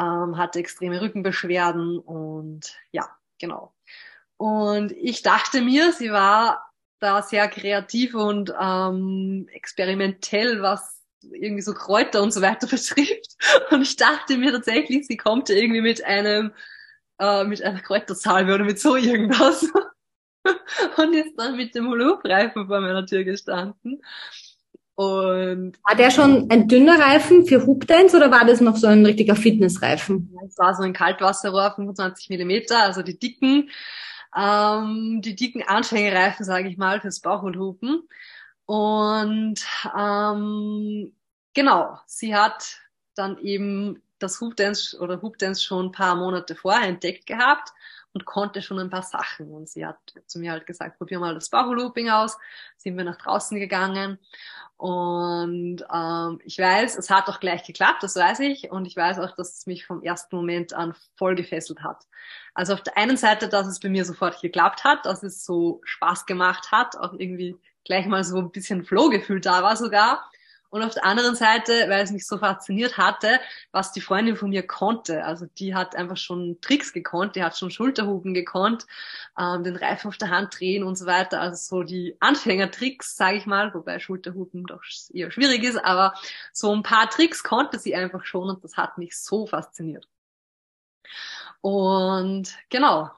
ähm, 0.00 0.38
hatte 0.38 0.58
extreme 0.58 1.00
Rückenbeschwerden 1.00 1.98
und 1.98 2.74
ja, 2.92 3.08
genau. 3.38 3.74
Und 4.36 4.92
ich 4.92 5.22
dachte 5.22 5.60
mir, 5.60 5.92
sie 5.92 6.10
war 6.10 6.70
da 7.00 7.22
sehr 7.22 7.48
kreativ 7.48 8.14
und 8.14 8.52
ähm, 8.58 9.48
experimentell, 9.52 10.62
was 10.62 11.02
irgendwie 11.22 11.62
so 11.62 11.74
Kräuter 11.74 12.22
und 12.22 12.32
so 12.32 12.40
weiter 12.40 12.66
betrifft. 12.70 13.36
Und 13.70 13.82
ich 13.82 13.96
dachte 13.96 14.38
mir 14.38 14.52
tatsächlich, 14.52 15.06
sie 15.06 15.16
kommt 15.16 15.50
irgendwie 15.50 15.82
mit 15.82 16.04
einem, 16.04 16.52
äh, 17.18 17.44
mit 17.44 17.62
einer 17.62 17.80
Kräutersalbe 17.80 18.54
oder 18.54 18.64
mit 18.64 18.80
so 18.80 18.96
irgendwas. 18.96 19.66
und 20.96 21.14
ist 21.14 21.34
dann 21.36 21.56
mit 21.56 21.74
dem 21.74 21.88
Hula-Reifen 21.88 22.66
vor 22.66 22.80
meiner 22.80 23.04
Tür 23.04 23.24
gestanden. 23.24 24.00
Und 25.00 25.78
war 25.82 25.96
der 25.96 26.10
schon 26.10 26.50
ein 26.50 26.68
dünner 26.68 27.00
Reifen 27.00 27.46
für 27.46 27.66
Hoopdance 27.66 28.14
oder 28.14 28.30
war 28.30 28.44
das 28.44 28.60
noch 28.60 28.76
so 28.76 28.86
ein 28.86 29.06
richtiger 29.06 29.34
Fitnessreifen? 29.34 30.36
Es 30.46 30.58
war 30.58 30.74
so 30.74 30.82
ein 30.82 30.92
Kaltwasserrohr, 30.92 31.72
25 31.74 32.28
Millimeter, 32.28 32.82
also 32.82 33.00
die 33.00 33.18
dicken, 33.18 33.70
ähm, 34.36 35.22
die 35.24 35.34
dicken 35.34 35.62
Anfängerreifen, 35.62 36.44
sage 36.44 36.68
ich 36.68 36.76
mal, 36.76 37.00
fürs 37.00 37.20
Bauchhulhupen. 37.20 38.02
Und 38.66 39.60
ähm, 39.98 41.12
genau, 41.54 41.98
sie 42.04 42.34
hat 42.36 42.76
dann 43.14 43.38
eben 43.38 44.02
das 44.18 44.42
Hoopdance 44.42 44.98
oder 45.00 45.22
Hoopdance 45.22 45.62
schon 45.62 45.86
ein 45.86 45.92
paar 45.92 46.14
Monate 46.14 46.54
vorher 46.54 46.86
entdeckt 46.86 47.24
gehabt 47.24 47.72
und 48.12 48.24
konnte 48.24 48.62
schon 48.62 48.78
ein 48.78 48.90
paar 48.90 49.02
Sachen. 49.02 49.50
Und 49.50 49.68
sie 49.68 49.86
hat 49.86 49.98
zu 50.26 50.38
mir 50.38 50.52
halt 50.52 50.66
gesagt, 50.66 50.98
probier 50.98 51.18
mal 51.18 51.34
das 51.34 51.50
Bauchlooping 51.50 52.10
aus. 52.10 52.36
Sind 52.76 52.96
wir 52.96 53.04
nach 53.04 53.18
draußen 53.18 53.58
gegangen 53.58 54.18
und 54.80 55.84
ähm, 55.92 56.40
ich 56.42 56.56
weiß, 56.56 56.96
es 56.96 57.10
hat 57.10 57.28
auch 57.28 57.38
gleich 57.38 57.64
geklappt, 57.64 58.02
das 58.02 58.16
weiß 58.16 58.40
ich. 58.40 58.70
Und 58.70 58.86
ich 58.86 58.96
weiß 58.96 59.18
auch, 59.18 59.36
dass 59.36 59.58
es 59.58 59.66
mich 59.66 59.84
vom 59.84 60.02
ersten 60.02 60.34
Moment 60.34 60.72
an 60.72 60.94
voll 61.16 61.34
gefesselt 61.34 61.82
hat. 61.82 62.06
Also 62.54 62.72
auf 62.72 62.82
der 62.82 62.96
einen 62.96 63.18
Seite, 63.18 63.50
dass 63.50 63.66
es 63.66 63.78
bei 63.78 63.90
mir 63.90 64.06
sofort 64.06 64.40
geklappt 64.40 64.82
hat, 64.84 65.04
dass 65.04 65.22
es 65.22 65.44
so 65.44 65.82
Spaß 65.84 66.24
gemacht 66.24 66.72
hat, 66.72 66.96
auch 66.96 67.12
irgendwie 67.12 67.58
gleich 67.84 68.06
mal 68.06 68.24
so 68.24 68.38
ein 68.38 68.52
bisschen 68.52 68.82
Flow-Gefühl 68.82 69.42
da 69.42 69.62
war 69.62 69.76
sogar. 69.76 70.30
Und 70.70 70.84
auf 70.84 70.94
der 70.94 71.04
anderen 71.04 71.34
Seite, 71.34 71.72
weil 71.88 72.04
es 72.04 72.12
mich 72.12 72.26
so 72.26 72.38
fasziniert 72.38 72.96
hatte, 72.96 73.40
was 73.72 73.90
die 73.90 74.00
Freundin 74.00 74.36
von 74.36 74.50
mir 74.50 74.64
konnte. 74.64 75.24
Also 75.24 75.46
die 75.46 75.74
hat 75.74 75.96
einfach 75.96 76.16
schon 76.16 76.60
Tricks 76.60 76.92
gekonnt, 76.92 77.34
die 77.34 77.42
hat 77.42 77.58
schon 77.58 77.72
Schulterhupen 77.72 78.34
gekonnt, 78.34 78.86
ähm, 79.36 79.64
den 79.64 79.74
Reifen 79.74 80.08
auf 80.08 80.16
der 80.16 80.30
Hand 80.30 80.58
drehen 80.58 80.84
und 80.84 80.96
so 80.96 81.06
weiter. 81.06 81.40
Also 81.40 81.78
so 81.78 81.82
die 81.82 82.16
Anfängertricks, 82.20 83.16
sage 83.16 83.36
ich 83.36 83.46
mal, 83.46 83.74
wobei 83.74 83.98
Schulterhupen 83.98 84.64
doch 84.64 84.82
eher 85.12 85.32
schwierig 85.32 85.64
ist, 85.64 85.76
aber 85.76 86.14
so 86.52 86.72
ein 86.72 86.84
paar 86.84 87.10
Tricks 87.10 87.42
konnte 87.42 87.78
sie 87.80 87.96
einfach 87.96 88.24
schon 88.24 88.48
und 88.48 88.62
das 88.62 88.76
hat 88.76 88.96
mich 88.96 89.18
so 89.18 89.46
fasziniert. 89.46 90.08
Und 91.62 92.56
genau, 92.68 93.10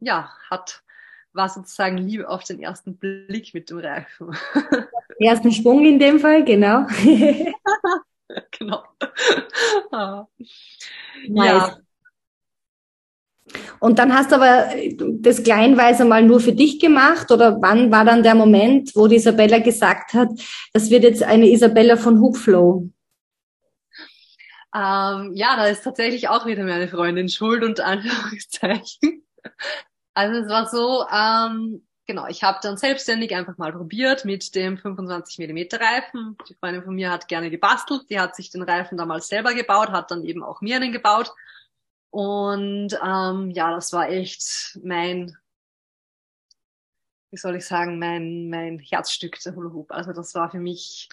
ja, 0.00 0.32
hat 0.50 0.82
war 1.36 1.48
sozusagen 1.50 1.98
Liebe 1.98 2.28
auf 2.28 2.44
den 2.44 2.60
ersten 2.60 2.96
Blick 2.96 3.52
mit 3.54 3.70
dem 3.70 3.78
Reifen. 3.78 4.34
Ersten 5.18 5.52
Sprung 5.52 5.84
in 5.84 5.98
dem 5.98 6.20
Fall, 6.20 6.44
genau. 6.44 6.86
genau. 8.58 8.82
ah. 9.92 10.26
nice. 11.28 11.46
Ja. 11.46 11.78
Und 13.78 13.98
dann 13.98 14.14
hast 14.14 14.32
du 14.32 14.36
aber 14.36 14.70
das 15.20 15.42
kleinweise 15.42 16.04
mal 16.04 16.22
nur 16.22 16.40
für 16.40 16.52
dich 16.52 16.80
gemacht 16.80 17.30
oder 17.30 17.60
wann 17.60 17.90
war 17.90 18.04
dann 18.04 18.22
der 18.22 18.34
Moment, 18.34 18.94
wo 18.94 19.06
die 19.06 19.16
Isabella 19.16 19.58
gesagt 19.58 20.14
hat, 20.14 20.28
das 20.72 20.90
wird 20.90 21.04
jetzt 21.04 21.22
eine 21.22 21.48
Isabella 21.50 21.96
von 21.96 22.20
Hoopflow? 22.20 22.90
Ähm, 24.74 25.32
ja, 25.34 25.56
da 25.56 25.66
ist 25.66 25.84
tatsächlich 25.84 26.28
auch 26.28 26.44
wieder 26.44 26.64
meine 26.64 26.88
Freundin 26.88 27.28
schuld 27.28 27.62
und 27.64 27.80
Anführungszeichen. 27.80 29.22
Also 30.18 30.40
es 30.40 30.48
war 30.48 30.66
so, 30.66 31.04
ähm, 31.12 31.86
genau, 32.06 32.26
ich 32.26 32.42
habe 32.42 32.58
dann 32.62 32.76
selbstständig 32.76 33.34
einfach 33.34 33.58
mal 33.58 33.72
probiert 33.72 34.24
mit 34.24 34.54
dem 34.54 34.78
25 34.78 35.38
Millimeter 35.38 35.80
Reifen. 35.80 36.36
Die 36.48 36.54
Freundin 36.54 36.84
von 36.84 36.94
mir 36.94 37.10
hat 37.10 37.28
gerne 37.28 37.50
gebastelt, 37.50 38.08
die 38.10 38.20
hat 38.20 38.36
sich 38.36 38.50
den 38.50 38.62
Reifen 38.62 38.96
damals 38.96 39.28
selber 39.28 39.54
gebaut, 39.54 39.90
hat 39.90 40.10
dann 40.10 40.24
eben 40.24 40.42
auch 40.42 40.60
mir 40.60 40.76
einen 40.76 40.92
gebaut. 40.92 41.32
Und 42.10 42.98
ähm, 43.04 43.50
ja, 43.50 43.70
das 43.72 43.92
war 43.92 44.08
echt 44.08 44.78
mein, 44.82 45.36
wie 47.30 47.36
soll 47.36 47.56
ich 47.56 47.66
sagen, 47.66 47.98
mein, 47.98 48.48
mein 48.48 48.78
Herzstück, 48.78 49.38
der 49.40 49.54
Hula 49.54 49.72
Hoop. 49.72 49.92
Also 49.92 50.12
das 50.12 50.34
war 50.34 50.50
für 50.50 50.58
mich, 50.58 51.08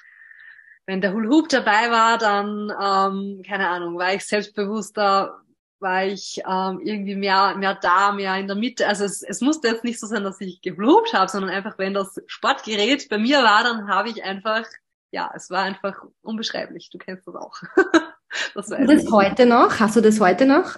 wenn 0.85 1.01
der 1.01 1.13
Hula 1.13 1.29
Hoop 1.29 1.49
dabei 1.49 1.91
war, 1.91 2.17
dann, 2.17 2.71
ähm, 2.71 3.43
keine 3.45 3.67
Ahnung, 3.69 3.97
war 3.97 4.13
ich 4.13 4.25
selbstbewusster, 4.25 5.42
war 5.83 6.05
ich 6.05 6.41
ähm, 6.49 6.79
irgendwie 6.83 7.15
mehr, 7.15 7.55
mehr 7.55 7.75
da, 7.75 8.11
mehr 8.11 8.35
in 8.37 8.47
der 8.47 8.55
Mitte. 8.55 8.87
Also 8.87 9.03
es, 9.05 9.21
es 9.21 9.41
musste 9.41 9.67
jetzt 9.67 9.83
nicht 9.83 9.99
so 9.99 10.07
sein, 10.07 10.23
dass 10.23 10.41
ich 10.41 10.61
gelobt 10.61 11.13
habe, 11.13 11.29
sondern 11.29 11.51
einfach, 11.51 11.77
wenn 11.77 11.93
das 11.93 12.19
Sportgerät 12.25 13.07
bei 13.09 13.19
mir 13.19 13.43
war, 13.43 13.63
dann 13.63 13.87
habe 13.87 14.09
ich 14.09 14.23
einfach, 14.23 14.65
ja, 15.11 15.31
es 15.35 15.51
war 15.51 15.61
einfach 15.61 16.03
unbeschreiblich. 16.23 16.89
Du 16.89 16.97
kennst 16.97 17.27
das 17.27 17.35
auch. 17.35 17.61
das 18.55 18.71
Hast 18.71 18.71
du 18.71 18.87
das 18.87 19.11
heute 19.11 19.45
noch? 19.45 19.79
Hast 19.79 19.95
du 19.95 20.01
das 20.01 20.19
heute 20.19 20.47
noch? 20.47 20.77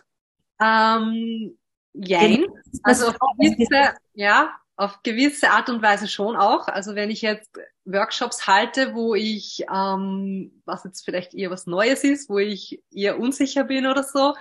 Ähm, 0.60 1.58
jein. 1.94 2.46
Also 2.84 3.08
auf 3.08 3.18
gewisse, 3.40 3.96
ja, 4.14 4.54
auf 4.76 5.02
gewisse 5.04 5.52
Art 5.52 5.70
und 5.70 5.82
Weise 5.82 6.08
schon 6.08 6.36
auch. 6.36 6.68
Also 6.68 6.96
wenn 6.96 7.10
ich 7.10 7.22
jetzt 7.22 7.50
Workshops 7.86 8.48
halte, 8.48 8.94
wo 8.94 9.16
ich, 9.16 9.64
ähm, 9.74 10.62
was 10.66 10.84
jetzt 10.84 11.06
vielleicht 11.06 11.34
eher 11.34 11.52
was 11.52 11.66
Neues 11.66 12.04
ist, 12.04 12.30
wo 12.30 12.40
ich 12.40 12.84
eher 12.92 13.20
unsicher 13.20 13.64
bin 13.64 13.86
oder 13.86 14.04
so, 14.04 14.36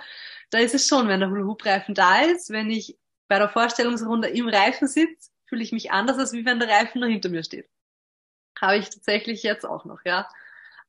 da 0.49 0.59
ist 0.59 0.75
es 0.75 0.87
schon, 0.87 1.07
wenn 1.07 1.19
der 1.19 1.29
Hula-Hoop-Reifen 1.29 1.95
da 1.95 2.21
ist, 2.21 2.49
wenn 2.49 2.69
ich 2.69 2.97
bei 3.27 3.39
der 3.39 3.49
Vorstellungsrunde 3.49 4.27
im 4.29 4.47
Reifen 4.47 4.87
sitze, 4.87 5.31
fühle 5.45 5.63
ich 5.63 5.71
mich 5.71 5.91
anders, 5.91 6.17
als 6.17 6.33
wie 6.33 6.45
wenn 6.45 6.59
der 6.59 6.69
Reifen 6.69 7.01
noch 7.01 7.07
hinter 7.07 7.29
mir 7.29 7.43
steht. 7.43 7.69
Habe 8.59 8.77
ich 8.77 8.89
tatsächlich 8.89 9.43
jetzt 9.43 9.65
auch 9.65 9.85
noch, 9.85 9.99
ja. 10.05 10.29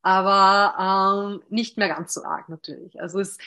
Aber 0.02 1.32
ähm, 1.32 1.42
nicht 1.48 1.76
mehr 1.78 1.88
ganz 1.88 2.14
so 2.14 2.24
arg 2.24 2.48
natürlich. 2.48 3.00
Also 3.00 3.18
es, 3.20 3.38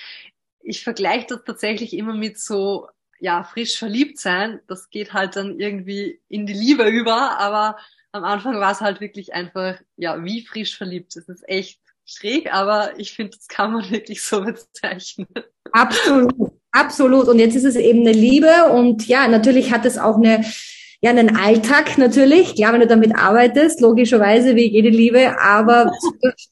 ich 0.61 0.83
vergleiche 0.83 1.27
das 1.27 1.43
tatsächlich 1.45 1.93
immer 1.93 2.13
mit 2.13 2.39
so, 2.39 2.89
ja, 3.19 3.43
frisch 3.43 3.77
verliebt 3.77 4.19
sein. 4.19 4.59
Das 4.67 4.89
geht 4.89 5.13
halt 5.13 5.35
dann 5.35 5.59
irgendwie 5.59 6.21
in 6.27 6.45
die 6.45 6.53
Liebe 6.53 6.87
über, 6.89 7.37
aber 7.39 7.77
am 8.11 8.23
Anfang 8.23 8.59
war 8.59 8.71
es 8.71 8.81
halt 8.81 8.99
wirklich 9.01 9.33
einfach, 9.33 9.79
ja, 9.95 10.23
wie 10.23 10.45
frisch 10.45 10.77
verliebt. 10.77 11.15
Das 11.15 11.29
ist 11.29 11.47
echt 11.47 11.79
schräg, 12.09 12.53
aber 12.53 12.91
ich 12.97 13.13
finde, 13.13 13.37
das 13.37 13.47
kann 13.47 13.73
man 13.73 13.89
wirklich 13.91 14.21
so 14.21 14.41
bezeichnen. 14.41 15.27
Absolut, 15.71 16.33
absolut. 16.71 17.27
Und 17.27 17.39
jetzt 17.39 17.55
ist 17.55 17.65
es 17.65 17.75
eben 17.75 18.01
eine 18.01 18.13
Liebe 18.13 18.71
und 18.71 19.07
ja, 19.07 19.27
natürlich 19.27 19.71
hat 19.71 19.85
es 19.85 19.97
auch 19.97 20.17
eine 20.17 20.43
ja, 21.01 21.11
einen 21.11 21.37
Alltag 21.37 21.97
natürlich, 21.97 22.55
klar, 22.55 22.73
wenn 22.73 22.81
du 22.81 22.87
damit 22.87 23.15
arbeitest, 23.15 23.79
logischerweise 23.79 24.57
wie 24.57 24.67
jede 24.67 24.89
Liebe, 24.89 25.39
aber 25.39 25.93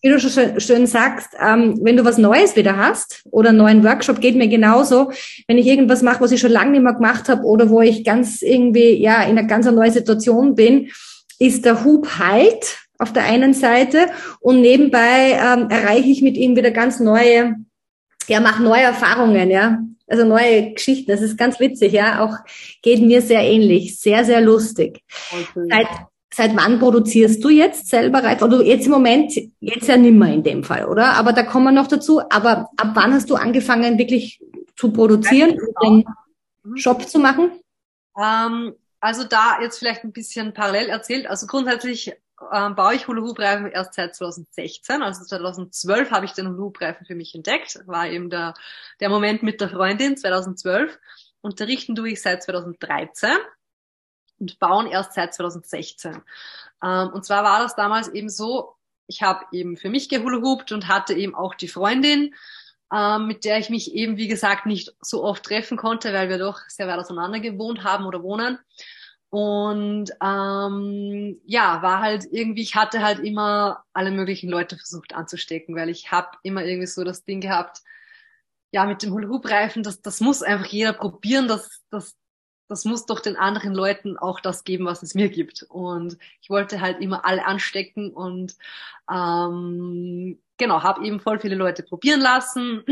wie 0.02 0.10
du 0.10 0.20
schon 0.22 0.62
schön 0.62 0.88
sagst, 0.88 1.32
ähm, 1.46 1.78
wenn 1.82 1.98
du 1.98 2.06
was 2.06 2.18
Neues 2.18 2.56
wieder 2.56 2.78
hast 2.78 3.24
oder 3.30 3.50
einen 3.50 3.58
neuen 3.58 3.84
Workshop, 3.84 4.22
geht 4.22 4.38
mir 4.38 4.48
genauso, 4.48 5.12
wenn 5.48 5.58
ich 5.58 5.68
irgendwas 5.68 6.02
mache, 6.02 6.22
was 6.22 6.32
ich 6.32 6.40
schon 6.40 6.52
lange 6.52 6.72
nicht 6.72 6.84
mehr 6.84 6.94
gemacht 6.94 7.28
habe 7.28 7.44
oder 7.44 7.70
wo 7.70 7.82
ich 7.82 8.06
ganz 8.06 8.42
irgendwie, 8.42 8.94
ja, 8.94 9.24
in 9.24 9.38
einer 9.38 9.44
ganz 9.44 9.66
neuen 9.66 9.92
Situation 9.92 10.56
bin, 10.56 10.92
ist 11.40 11.66
der 11.66 11.84
Hub 11.84 12.08
halt 12.18 12.87
auf 13.00 13.14
der 13.14 13.24
einen 13.24 13.54
Seite 13.54 14.08
und 14.40 14.62
nebenbei 14.62 15.32
ähm, 15.32 15.70
erreiche 15.70 16.10
ich 16.10 16.22
mit 16.22 16.38
ihm 16.38 16.56
wieder 16.56 16.72
ganz 16.72 17.00
neue, 17.00 17.56
ja, 18.28 18.40
mache 18.40 18.64
neue 18.64 18.84
Erfahrungen, 18.84 19.50
ja, 19.52 19.80
also 20.08 20.26
neue 20.26 20.74
Geschichten. 20.74 21.12
Das 21.12 21.22
ist 21.22 21.38
ganz 21.38 21.60
witzig, 21.60 21.94
ja, 21.94 22.24
auch 22.24 22.36
geht 22.82 23.02
mir 23.02 23.22
sehr 23.22 23.42
ähnlich, 23.42 24.00
sehr, 24.00 24.26
sehr 24.26 24.42
lustig. 24.42 25.04
Okay. 25.32 25.68
Seit, 25.70 25.88
seit 26.34 26.56
wann 26.56 26.80
produzierst 26.80 27.44
du 27.44 27.50
jetzt 27.50 27.88
selber 27.88 28.24
Reifen? 28.24 28.44
Oder 28.44 28.64
jetzt 28.64 28.86
im 28.86 28.92
Moment, 28.92 29.34
jetzt 29.60 29.88
ja 29.88 29.98
nimmer 29.98 30.32
in 30.32 30.44
dem 30.44 30.64
Fall, 30.64 30.86
oder? 30.86 31.14
Aber 31.14 31.34
da 31.34 31.44
kommen 31.44 31.66
wir 31.66 31.72
noch 31.72 31.88
dazu. 31.88 32.22
Aber 32.30 32.70
ab 32.78 32.92
wann 32.94 33.14
hast 33.14 33.30
du 33.30 33.36
angefangen, 33.36 33.98
wirklich 33.98 34.40
zu 34.76 34.92
produzieren 34.92 35.60
und 35.82 36.06
den 36.64 36.78
Shop 36.78 37.08
zu 37.08 37.20
machen? 37.20 37.52
Ähm, 38.18 38.74
also 39.00 39.24
da 39.24 39.60
jetzt 39.62 39.80
vielleicht 39.80 40.04
ein 40.04 40.12
bisschen 40.12 40.54
parallel 40.54 40.90
erzählt. 40.90 41.28
Also 41.28 41.48
grundsätzlich 41.48 42.14
ähm, 42.54 42.76
baue 42.76 42.96
ich 42.96 43.08
Hula-Hoop-Reifen 43.08 43.72
erst 43.72 43.96
seit 43.96 44.16
2016. 44.16 45.02
Also 45.02 45.26
2012 45.26 46.12
habe 46.12 46.26
ich 46.26 46.34
den 46.34 46.48
Hula-Hoop-Reifen 46.48 47.06
für 47.06 47.16
mich 47.16 47.34
entdeckt. 47.36 47.80
War 47.88 48.08
eben 48.08 48.30
der, 48.30 48.54
der 49.00 49.10
Moment 49.10 49.44
mit 49.44 49.62
der 49.62 49.70
Freundin 49.70 50.18
2012. 50.18 51.00
unterrichten 51.42 51.96
tue 51.96 52.12
ich 52.12 52.22
seit 52.22 52.44
2013 52.44 53.32
und 54.40 54.60
bauen 54.60 54.88
erst 54.88 55.14
seit 55.14 55.34
2016. 55.34 56.22
Ähm, 56.84 57.10
und 57.10 57.26
zwar 57.26 57.44
war 57.44 57.62
das 57.62 57.76
damals 57.76 58.08
eben 58.08 58.30
so, 58.30 58.76
ich 59.08 59.24
habe 59.24 59.46
eben 59.52 59.78
für 59.78 59.90
mich 59.90 60.10
gehulahupt 60.10 60.72
und 60.72 60.88
hatte 60.88 61.14
eben 61.14 61.34
auch 61.34 61.56
die 61.56 61.68
Freundin, 61.68 62.36
ähm, 62.94 63.28
mit 63.28 63.46
der 63.46 63.58
ich 63.58 63.70
mich 63.70 63.94
eben, 63.94 64.18
wie 64.18 64.28
gesagt, 64.28 64.66
nicht 64.66 64.94
so 65.02 65.24
oft 65.24 65.44
treffen 65.44 65.78
konnte, 65.78 66.14
weil 66.14 66.30
wir 66.30 66.38
doch 66.38 66.60
sehr 66.68 66.88
weit 66.88 67.00
auseinander 67.00 67.40
gewohnt 67.40 67.84
haben 67.84 68.06
oder 68.06 68.22
wohnen. 68.22 68.60
Und 69.30 70.12
ähm, 70.24 71.42
ja, 71.46 71.82
war 71.82 72.00
halt 72.02 72.26
irgendwie, 72.32 72.62
ich 72.62 72.76
hatte 72.76 73.04
halt 73.04 73.20
immer 73.20 73.84
alle 73.94 74.12
möglichen 74.12 74.50
Leute 74.50 74.78
versucht 74.78 75.14
anzustecken, 75.14 75.76
weil 75.76 75.90
ich 75.90 76.12
habe 76.12 76.30
immer 76.44 76.64
irgendwie 76.64 76.88
so 76.88 77.04
das 77.04 77.26
Ding 77.26 77.42
gehabt, 77.42 77.82
ja, 78.72 78.86
mit 78.86 79.04
dem 79.04 79.12
Hula-Hoop-Reifen, 79.12 79.84
das, 79.84 80.02
das 80.02 80.22
muss 80.22 80.44
einfach 80.44 80.68
jeder 80.68 80.94
probieren, 80.94 81.48
das, 81.48 81.82
das, 81.90 82.16
das 82.68 82.86
muss 82.86 83.06
doch 83.06 83.20
den 83.20 83.38
anderen 83.38 83.74
Leuten 83.74 84.18
auch 84.18 84.40
das 84.40 84.64
geben, 84.64 84.86
was 84.86 85.04
es 85.04 85.14
mir 85.14 85.30
gibt. 85.30 85.64
Und 85.64 86.18
ich 86.42 86.50
wollte 86.50 86.80
halt 86.82 87.02
immer 87.02 87.26
alle 87.26 87.46
anstecken 87.46 88.12
und 88.12 88.56
ähm, 89.12 90.40
genau, 90.58 90.84
habe 90.84 91.06
eben 91.06 91.20
voll 91.20 91.40
viele 91.40 91.56
Leute 91.56 91.84
probieren 91.84 92.22
lassen. 92.22 92.84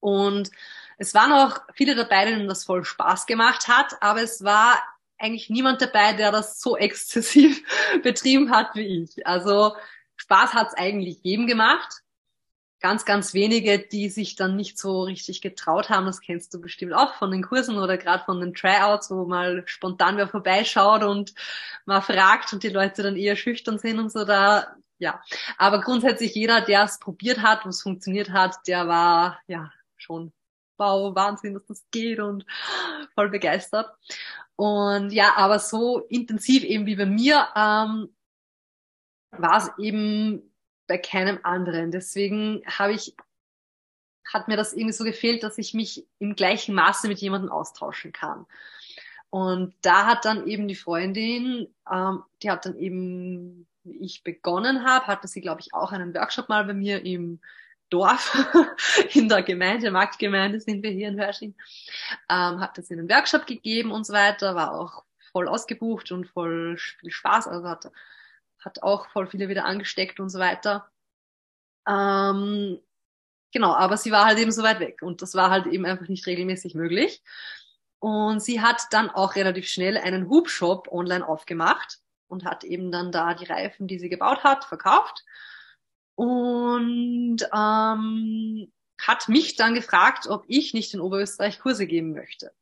Und 0.00 0.50
es 0.98 1.14
waren 1.14 1.32
auch 1.32 1.60
viele 1.74 1.94
dabei, 1.94 2.24
denen 2.24 2.48
das 2.48 2.64
voll 2.64 2.84
Spaß 2.84 3.26
gemacht 3.26 3.68
hat, 3.68 3.96
aber 4.00 4.20
es 4.20 4.42
war 4.42 4.82
eigentlich 5.22 5.50
niemand 5.50 5.80
dabei, 5.80 6.12
der 6.12 6.32
das 6.32 6.60
so 6.60 6.76
exzessiv 6.78 7.62
betrieben 8.02 8.50
hat 8.50 8.74
wie 8.74 9.04
ich. 9.04 9.26
Also 9.26 9.74
Spaß 10.16 10.54
hat 10.54 10.68
es 10.68 10.74
eigentlich 10.74 11.20
jedem 11.22 11.46
gemacht 11.46 12.02
ganz, 12.82 13.04
ganz 13.06 13.32
wenige, 13.32 13.78
die 13.78 14.10
sich 14.10 14.34
dann 14.34 14.56
nicht 14.56 14.78
so 14.78 15.04
richtig 15.04 15.40
getraut 15.40 15.88
haben. 15.88 16.04
Das 16.04 16.20
kennst 16.20 16.52
du 16.52 16.60
bestimmt 16.60 16.92
auch 16.92 17.14
von 17.14 17.30
den 17.30 17.42
Kursen 17.42 17.78
oder 17.78 17.96
gerade 17.96 18.24
von 18.24 18.40
den 18.40 18.52
Tryouts, 18.52 19.10
wo 19.10 19.24
mal 19.24 19.62
spontan 19.66 20.18
wer 20.18 20.28
vorbeischaut 20.28 21.02
und 21.04 21.32
mal 21.86 22.02
fragt 22.02 22.52
und 22.52 22.62
die 22.62 22.68
Leute 22.68 23.02
dann 23.02 23.16
eher 23.16 23.36
schüchtern 23.36 23.78
sind 23.78 23.98
und 23.98 24.12
so 24.12 24.24
da. 24.24 24.76
Ja, 24.98 25.22
aber 25.56 25.80
grundsätzlich 25.80 26.34
jeder, 26.34 26.60
der 26.60 26.84
es 26.84 26.98
probiert 26.98 27.40
hat, 27.40 27.64
wo 27.64 27.70
es 27.70 27.82
funktioniert 27.82 28.30
hat, 28.30 28.56
der 28.66 28.86
war 28.86 29.40
ja 29.46 29.72
schon 29.96 30.32
wow, 30.82 31.14
Wahnsinn, 31.14 31.54
dass 31.54 31.66
das 31.66 31.84
geht 31.90 32.18
und 32.18 32.44
voll 33.14 33.30
begeistert. 33.30 33.90
Und 34.56 35.10
ja, 35.12 35.34
aber 35.36 35.58
so 35.58 36.00
intensiv 36.00 36.64
eben 36.64 36.86
wie 36.86 36.96
bei 36.96 37.06
mir 37.06 37.48
ähm, 37.56 38.14
war 39.30 39.58
es 39.58 39.70
eben 39.78 40.52
bei 40.86 40.98
keinem 40.98 41.38
anderen. 41.42 41.90
Deswegen 41.90 42.62
habe 42.66 42.92
ich, 42.92 43.14
hat 44.30 44.48
mir 44.48 44.56
das 44.56 44.72
irgendwie 44.72 44.92
so 44.92 45.04
gefehlt, 45.04 45.42
dass 45.42 45.58
ich 45.58 45.72
mich 45.74 46.06
im 46.18 46.34
gleichen 46.34 46.74
Maße 46.74 47.08
mit 47.08 47.18
jemandem 47.18 47.50
austauschen 47.50 48.12
kann. 48.12 48.46
Und 49.30 49.74
da 49.80 50.06
hat 50.06 50.26
dann 50.26 50.46
eben 50.46 50.68
die 50.68 50.74
Freundin, 50.74 51.68
ähm, 51.90 52.22
die 52.42 52.50
hat 52.50 52.66
dann 52.66 52.76
eben, 52.76 53.66
wie 53.84 54.04
ich 54.04 54.22
begonnen 54.22 54.84
habe, 54.84 55.06
hatte 55.06 55.26
sie, 55.28 55.40
glaube 55.40 55.62
ich, 55.62 55.72
auch 55.72 55.92
einen 55.92 56.14
Workshop 56.14 56.50
mal 56.50 56.64
bei 56.64 56.74
mir 56.74 57.04
im 57.06 57.40
Dorf, 57.92 58.36
in 59.14 59.28
der 59.28 59.42
Gemeinde, 59.42 59.90
Marktgemeinde 59.90 60.60
sind 60.60 60.82
wir 60.82 60.90
hier 60.90 61.08
in 61.08 61.20
Hörsching, 61.20 61.54
ähm, 62.28 62.60
hat 62.60 62.78
das 62.78 62.90
in 62.90 62.98
einen 62.98 63.10
Workshop 63.10 63.46
gegeben 63.46 63.90
und 63.92 64.06
so 64.06 64.12
weiter, 64.12 64.54
war 64.54 64.72
auch 64.72 65.04
voll 65.32 65.48
ausgebucht 65.48 66.12
und 66.12 66.26
voll 66.26 66.78
viel 66.78 67.10
Spaß, 67.10 67.48
also 67.48 67.68
hat 67.68 67.90
hat 68.64 68.82
auch 68.82 69.08
voll 69.08 69.26
viele 69.26 69.48
wieder 69.48 69.64
angesteckt 69.64 70.20
und 70.20 70.30
so 70.30 70.38
weiter. 70.38 70.88
Ähm, 71.86 72.78
genau, 73.52 73.74
aber 73.74 73.96
sie 73.96 74.12
war 74.12 74.24
halt 74.24 74.38
eben 74.38 74.52
so 74.52 74.62
weit 74.62 74.80
weg 74.80 75.02
und 75.02 75.22
das 75.22 75.34
war 75.34 75.50
halt 75.50 75.66
eben 75.66 75.84
einfach 75.84 76.08
nicht 76.08 76.26
regelmäßig 76.26 76.74
möglich. 76.74 77.22
Und 77.98 78.42
sie 78.42 78.60
hat 78.60 78.82
dann 78.90 79.10
auch 79.10 79.36
relativ 79.36 79.68
schnell 79.68 79.96
einen 79.96 80.28
Hubshop 80.28 80.88
online 80.90 81.26
aufgemacht 81.26 82.00
und 82.26 82.44
hat 82.44 82.64
eben 82.64 82.90
dann 82.90 83.12
da 83.12 83.34
die 83.34 83.44
Reifen, 83.44 83.86
die 83.86 83.98
sie 83.98 84.08
gebaut 84.08 84.42
hat, 84.42 84.64
verkauft. 84.64 85.24
Und 86.22 87.38
ähm, 87.52 88.72
hat 89.00 89.28
mich 89.28 89.56
dann 89.56 89.74
gefragt, 89.74 90.28
ob 90.28 90.44
ich 90.46 90.72
nicht 90.72 90.94
in 90.94 91.00
Oberösterreich 91.00 91.58
Kurse 91.58 91.86
geben 91.86 92.12
möchte. 92.12 92.52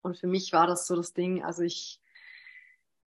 Und 0.00 0.16
für 0.16 0.28
mich 0.28 0.52
war 0.52 0.66
das 0.66 0.86
so 0.86 0.96
das 0.96 1.12
Ding, 1.12 1.44
also 1.44 1.62
ich 1.62 2.00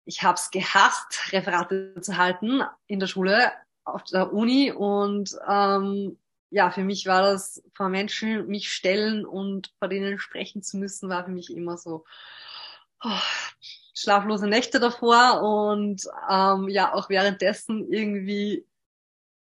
ich 0.09 0.23
habe 0.23 0.37
es 0.37 0.51
gehasst, 0.51 1.33
Referate 1.33 2.01
zu 2.01 2.17
halten 2.17 2.63
in 2.87 2.99
der 2.99 3.09
Schule, 3.09 3.53
auf 3.85 4.05
der 4.05 4.33
Uni 4.33 4.73
und 4.73 5.39
ähm, 5.47 6.19
ja, 6.51 6.71
für 6.71 6.83
mich 6.83 7.05
war 7.07 7.21
das 7.21 7.63
vor 7.75 7.91
Menschen 7.91 8.47
mich 8.47 8.73
stellen 8.73 9.27
und 9.27 9.71
vor 9.79 9.89
denen 9.89 10.19
sprechen 10.19 10.63
zu 10.63 10.79
müssen, 10.79 11.11
war 11.11 11.27
für 11.27 11.31
mich 11.31 11.55
immer 11.55 11.77
so 11.77 12.05
oh, 13.05 13.21
schlaflose 13.95 14.47
Nächte 14.47 14.81
davor 14.81 15.43
und 15.43 16.03
ähm, 16.31 16.71
ja, 16.71 16.95
auch 16.95 17.11
währenddessen 17.11 17.87
irgendwie 17.93 18.65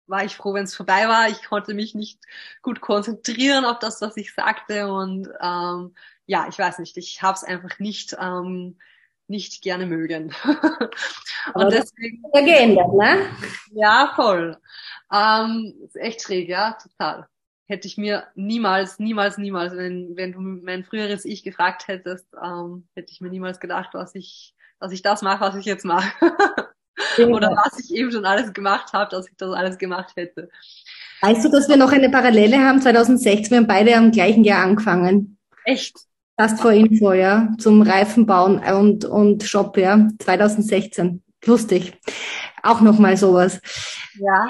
war 0.07 0.23
ich 0.25 0.35
froh, 0.35 0.53
wenn 0.53 0.63
es 0.63 0.75
vorbei 0.75 1.07
war. 1.07 1.29
Ich 1.29 1.43
konnte 1.43 1.73
mich 1.73 1.95
nicht 1.95 2.19
gut 2.61 2.81
konzentrieren 2.81 3.65
auf 3.65 3.79
das, 3.79 4.01
was 4.01 4.17
ich 4.17 4.33
sagte 4.33 4.91
und 4.91 5.29
ähm, 5.41 5.95
ja, 6.25 6.47
ich 6.49 6.57
weiß 6.57 6.79
nicht, 6.79 6.97
ich 6.97 7.21
habe 7.21 7.35
es 7.35 7.43
einfach 7.43 7.79
nicht 7.79 8.15
ähm, 8.19 8.77
nicht 9.27 9.61
gerne 9.61 9.85
mögen. 9.85 10.33
Und 11.53 11.71
deswegen. 11.71 12.23
Ja 12.33 12.41
geändert, 12.41 12.93
ne? 12.93 13.25
Ja, 13.71 14.11
voll. 14.15 14.57
Ähm, 15.13 15.73
ist 15.83 15.95
echt 15.95 16.21
schräg, 16.21 16.49
ja, 16.49 16.77
total. 16.81 17.27
Hätte 17.65 17.87
ich 17.87 17.97
mir 17.97 18.27
niemals, 18.35 18.99
niemals, 18.99 19.37
niemals, 19.37 19.75
wenn, 19.75 20.15
wenn 20.15 20.31
du 20.31 20.39
mein 20.39 20.85
früheres 20.85 21.25
Ich 21.25 21.43
gefragt 21.43 21.87
hättest, 21.87 22.27
ähm, 22.41 22.87
hätte 22.95 23.11
ich 23.11 23.19
mir 23.19 23.29
niemals 23.29 23.59
gedacht, 23.59 23.89
was 23.93 24.15
ich, 24.15 24.55
dass 24.79 24.93
ich 24.93 25.01
das 25.01 25.21
mache, 25.21 25.41
was 25.41 25.55
ich 25.55 25.65
jetzt 25.65 25.85
mache. 25.85 26.11
Oder 27.25 27.51
was 27.51 27.79
ich 27.79 27.93
eben 27.95 28.11
schon 28.11 28.25
alles 28.25 28.53
gemacht 28.53 28.93
habe, 28.93 29.09
dass 29.11 29.27
ich 29.27 29.33
das 29.37 29.51
alles 29.53 29.77
gemacht 29.77 30.13
hätte. 30.15 30.49
Weißt 31.21 31.43
du, 31.45 31.49
dass 31.49 31.67
wir 31.67 31.77
noch 31.77 31.91
eine 31.91 32.09
Parallele 32.09 32.59
haben? 32.59 32.81
2016, 32.81 33.49
wir 33.49 33.57
haben 33.57 33.67
beide 33.67 33.95
am 33.95 34.11
gleichen 34.11 34.43
Jahr 34.43 34.63
angefangen. 34.63 35.37
Echt? 35.65 35.97
Fast 36.39 36.61
vor 36.61 36.71
Info, 36.71 37.13
ja, 37.13 37.49
zum 37.57 37.81
Reifenbauen 37.81 38.59
und, 38.59 39.05
und 39.05 39.43
Shop, 39.43 39.75
ja, 39.77 40.07
2016. 40.19 41.23
Lustig. 41.45 41.93
Auch 42.61 42.81
nochmal 42.81 43.17
sowas. 43.17 43.59
Ja. 44.19 44.47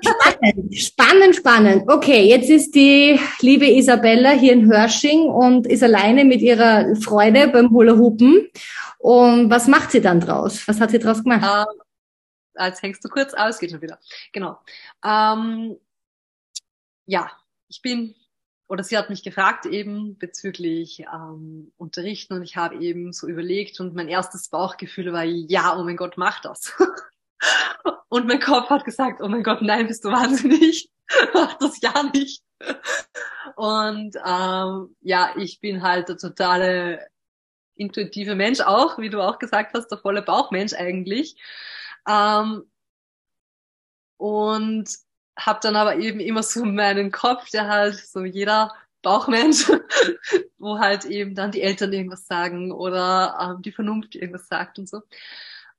Spannend, 0.00 0.74
spannend, 0.74 1.36
spannend. 1.36 1.82
Okay, 1.88 2.28
jetzt 2.28 2.48
ist 2.48 2.74
die 2.74 3.18
liebe 3.40 3.66
Isabella 3.66 4.30
hier 4.30 4.52
in 4.52 4.66
Hörsching 4.66 5.28
und 5.28 5.66
ist 5.66 5.82
alleine 5.82 6.24
mit 6.24 6.40
ihrer 6.40 6.94
Freude 6.96 7.48
beim 7.48 7.70
Hula 7.70 7.96
Hoopen. 7.96 8.48
Und 8.98 9.50
was 9.50 9.68
macht 9.68 9.92
sie 9.92 10.00
dann 10.00 10.20
draus? 10.20 10.66
Was 10.66 10.80
hat 10.80 10.90
sie 10.90 10.98
draus 10.98 11.22
gemacht? 11.22 11.44
Ähm, 11.44 11.80
als 12.58 12.82
hängst 12.82 13.04
du 13.04 13.08
kurz, 13.08 13.32
es 13.32 13.58
geht 13.58 13.70
schon 13.70 13.82
wieder. 13.82 13.98
Genau. 14.32 14.58
Ähm, 15.04 15.76
ja, 17.06 17.30
ich 17.68 17.82
bin 17.82 18.14
oder 18.68 18.84
sie 18.84 18.98
hat 18.98 19.08
mich 19.08 19.22
gefragt 19.22 19.64
eben 19.66 20.18
bezüglich 20.18 21.00
ähm, 21.12 21.72
Unterrichten 21.78 22.34
und 22.34 22.42
ich 22.42 22.56
habe 22.56 22.76
eben 22.76 23.12
so 23.12 23.26
überlegt 23.26 23.80
und 23.80 23.94
mein 23.94 24.08
erstes 24.08 24.48
Bauchgefühl 24.50 25.12
war, 25.12 25.24
ja, 25.24 25.76
oh 25.76 25.84
mein 25.84 25.96
Gott, 25.96 26.18
mach 26.18 26.40
das. 26.40 26.74
und 28.08 28.26
mein 28.26 28.40
Kopf 28.40 28.68
hat 28.68 28.84
gesagt, 28.84 29.22
oh 29.22 29.28
mein 29.28 29.42
Gott, 29.42 29.62
nein, 29.62 29.86
bist 29.86 30.04
du 30.04 30.10
wahnsinnig, 30.10 30.90
mach 31.34 31.54
das 31.54 31.80
ja 31.80 32.02
nicht. 32.12 32.42
und 33.56 34.16
ähm, 34.26 34.96
ja, 35.00 35.32
ich 35.36 35.60
bin 35.60 35.82
halt 35.82 36.10
der 36.10 36.18
totale 36.18 37.06
intuitive 37.74 38.34
Mensch 38.34 38.60
auch, 38.60 38.98
wie 38.98 39.08
du 39.08 39.22
auch 39.22 39.38
gesagt 39.38 39.72
hast, 39.74 39.88
der 39.88 39.98
volle 39.98 40.20
Bauchmensch 40.20 40.74
eigentlich. 40.74 41.36
Ähm, 42.08 42.64
und 44.16 44.88
habe 45.38 45.60
dann 45.62 45.76
aber 45.76 45.96
eben 45.96 46.20
immer 46.20 46.42
so 46.42 46.64
meinen 46.64 47.12
Kopf, 47.12 47.50
der 47.50 47.68
halt 47.68 47.96
so 47.96 48.24
jeder 48.24 48.74
Bauchmensch, 49.02 49.70
wo 50.58 50.78
halt 50.78 51.04
eben 51.04 51.34
dann 51.34 51.52
die 51.52 51.62
Eltern 51.62 51.92
irgendwas 51.92 52.26
sagen 52.26 52.72
oder 52.72 53.38
ähm, 53.40 53.62
die 53.62 53.72
Vernunft 53.72 54.14
irgendwas 54.16 54.48
sagt 54.48 54.78
und 54.78 54.88
so. 54.88 55.02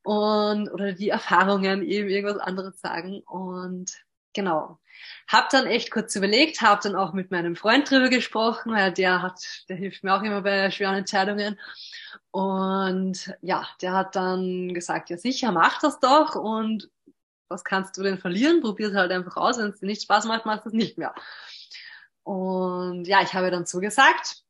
Und, 0.04 0.70
oder 0.70 0.94
die 0.94 1.10
Erfahrungen 1.10 1.84
eben 1.84 2.10
irgendwas 2.10 2.40
anderes 2.40 2.80
sagen. 2.80 3.22
Und 3.22 3.92
genau. 4.34 4.80
Hab 5.28 5.50
dann 5.50 5.66
echt 5.66 5.92
kurz 5.92 6.16
überlegt, 6.16 6.62
hab 6.62 6.82
dann 6.82 6.96
auch 6.96 7.14
mit 7.14 7.32
meinem 7.32 7.56
Freund 7.56 7.90
drüber 7.90 8.10
gesprochen, 8.10 8.74
weil 8.74 8.92
der 8.94 9.22
hat, 9.22 9.42
der 9.70 9.76
hilft 9.76 10.04
mir 10.04 10.16
auch 10.16 10.24
immer 10.24 10.42
bei 10.42 10.72
schweren 10.72 10.96
Entscheidungen. 10.96 11.60
Und 12.32 13.34
ja, 13.42 13.68
der 13.82 13.94
hat 13.94 14.16
dann 14.16 14.74
gesagt, 14.74 15.10
ja 15.10 15.18
sicher, 15.18 15.52
mach 15.52 15.80
das 15.80 16.00
doch. 16.00 16.36
Und 16.36 16.90
was 17.48 17.64
kannst 17.64 17.98
du 17.98 18.04
denn 18.04 18.18
verlieren? 18.18 18.62
Probier 18.62 18.90
es 18.90 18.96
halt 18.96 19.12
einfach 19.12 19.38
aus. 19.38 19.58
Wenn 19.58 19.72
es 19.72 19.80
dir 19.80 19.88
nicht 19.88 20.04
Spaß 20.04 20.26
macht, 20.26 20.46
machst 20.46 20.66
du 20.66 20.70
es 20.70 20.76
nicht 20.76 20.98
mehr. 20.98 21.14
Und 22.24 23.06
ja, 23.08 23.22
ich 23.22 23.34
habe 23.34 23.50
dann 23.52 23.66
zugesagt. 23.66 24.44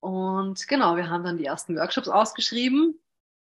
Und 0.00 0.68
genau, 0.68 0.96
wir 0.96 1.08
haben 1.08 1.24
dann 1.24 1.38
die 1.38 1.46
ersten 1.46 1.76
Workshops 1.76 2.08
ausgeschrieben. 2.08 3.00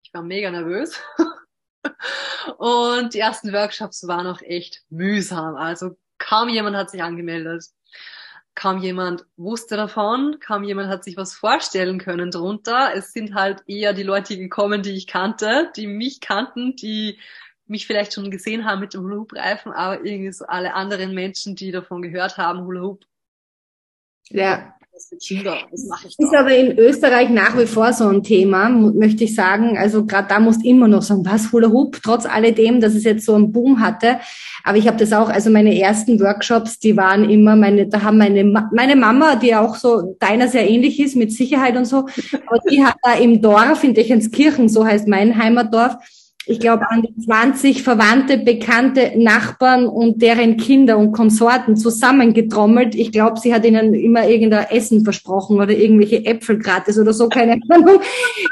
Ich 0.04 0.14
war 0.14 0.24
mega 0.24 0.50
nervös. 0.50 1.00
Und 2.58 3.14
die 3.14 3.20
ersten 3.20 3.54
Workshops 3.54 4.08
waren 4.08 4.28
auch 4.28 4.42
echt 4.42 4.84
mühsam. 4.90 5.56
Also 5.56 5.98
kaum 6.18 6.50
jemand 6.50 6.76
hat 6.78 6.90
sich 6.90 7.04
angemeldet. 7.04 7.66
kaum 8.56 8.80
jemand 8.80 9.26
wusste 9.38 9.76
davon, 9.76 10.40
kaum 10.40 10.64
jemand 10.64 10.90
hat 10.90 11.04
sich 11.04 11.18
was 11.18 11.34
vorstellen 11.34 12.00
können 12.00 12.32
drunter. 12.32 12.94
Es 12.96 13.12
sind 13.12 13.36
halt 13.36 13.64
eher 13.68 13.94
die 13.94 14.04
Leute 14.04 14.38
gekommen, 14.38 14.82
die 14.82 14.92
ich 14.92 15.08
kannte, 15.08 15.72
die 15.76 15.88
mich 15.88 16.22
kannten, 16.22 16.76
die 16.78 17.20
mich 17.68 17.86
vielleicht 17.88 18.14
schon 18.14 18.32
gesehen 18.32 18.66
haben 18.66 18.80
mit 18.80 18.94
dem 18.94 19.02
Hula 19.02 19.18
Hoop 19.18 19.34
Reifen, 19.34 19.74
aber 19.74 20.06
irgendwie 20.06 20.32
so 20.32 20.46
alle 20.46 20.74
anderen 20.74 21.14
Menschen, 21.14 21.56
die 21.56 21.72
davon 21.72 22.02
gehört 22.02 22.38
haben, 22.38 22.66
Hula 25.30 25.62
Hoop. 25.62 25.70
Ja. 25.74 25.96
Das 26.04 26.16
ist 26.18 26.36
aber 26.36 26.56
in 26.56 26.78
Österreich 26.78 27.30
nach 27.30 27.58
wie 27.58 27.66
vor 27.66 27.92
so 27.94 28.08
ein 28.08 28.24
Thema, 28.24 28.70
möchte 28.70 29.26
ich 29.26 29.36
sagen. 29.36 29.78
Also 29.78 30.06
gerade 30.06 30.28
da 30.30 30.40
musst 30.40 30.64
immer 30.64 30.88
noch 30.88 31.02
sagen, 31.02 31.26
was 31.26 31.52
Hula 31.52 31.70
Hoop, 31.70 32.00
trotz 32.02 32.26
alledem, 32.26 32.80
dass 32.80 32.96
es 32.96 33.04
jetzt 33.04 33.26
so 33.26 33.36
einen 33.36 33.52
Boom 33.52 33.82
hatte. 33.82 34.20
Aber 34.64 34.78
ich 34.78 34.88
habe 34.88 34.98
das 34.98 35.14
auch, 35.14 35.30
also 35.30 35.50
meine 35.50 35.80
ersten 35.80 36.20
Workshops, 36.20 36.80
die 36.80 36.96
waren 36.96 37.30
immer 37.30 37.56
meine, 37.56 37.88
da 37.88 38.04
haben 38.04 38.18
meine 38.18 38.44
meine 38.72 38.96
Mama, 38.96 39.36
die 39.36 39.56
auch 39.56 39.76
so 39.76 40.16
deiner 40.20 40.48
sehr 40.48 40.70
ähnlich 40.70 41.00
ist 41.00 41.16
mit 41.16 41.32
Sicherheit 41.32 41.76
und 41.76 41.86
so, 41.86 42.08
aber 42.48 42.60
die 42.70 42.84
hat 42.84 42.96
da 43.04 43.14
im 43.14 43.42
Dorf 43.42 43.84
in 43.84 43.94
Dechenskirchen, 43.94 44.70
so 44.70 44.86
heißt 44.86 45.08
mein 45.08 45.38
Heimatdorf, 45.38 45.98
ich 46.48 46.60
glaube, 46.60 46.90
an 46.90 47.02
die 47.02 47.26
20 47.26 47.82
Verwandte, 47.82 48.38
Bekannte, 48.38 49.14
Nachbarn 49.16 49.88
und 49.88 50.22
deren 50.22 50.58
Kinder 50.58 50.98
und 50.98 51.12
Konsorten 51.12 51.76
zusammengetrommelt. 51.76 52.94
Ich 52.94 53.12
glaube, 53.12 53.40
sie 53.40 53.54
hat 53.54 53.66
ihnen 53.66 53.94
immer 53.94 54.28
irgendein 54.28 54.68
Essen 54.70 55.04
versprochen 55.04 55.60
oder 55.60 55.72
irgendwelche 55.72 56.24
Äpfel 56.24 56.60
gratis 56.60 57.00
oder 57.00 57.14
so, 57.14 57.30
keine 57.30 57.60
Ahnung. 57.70 58.00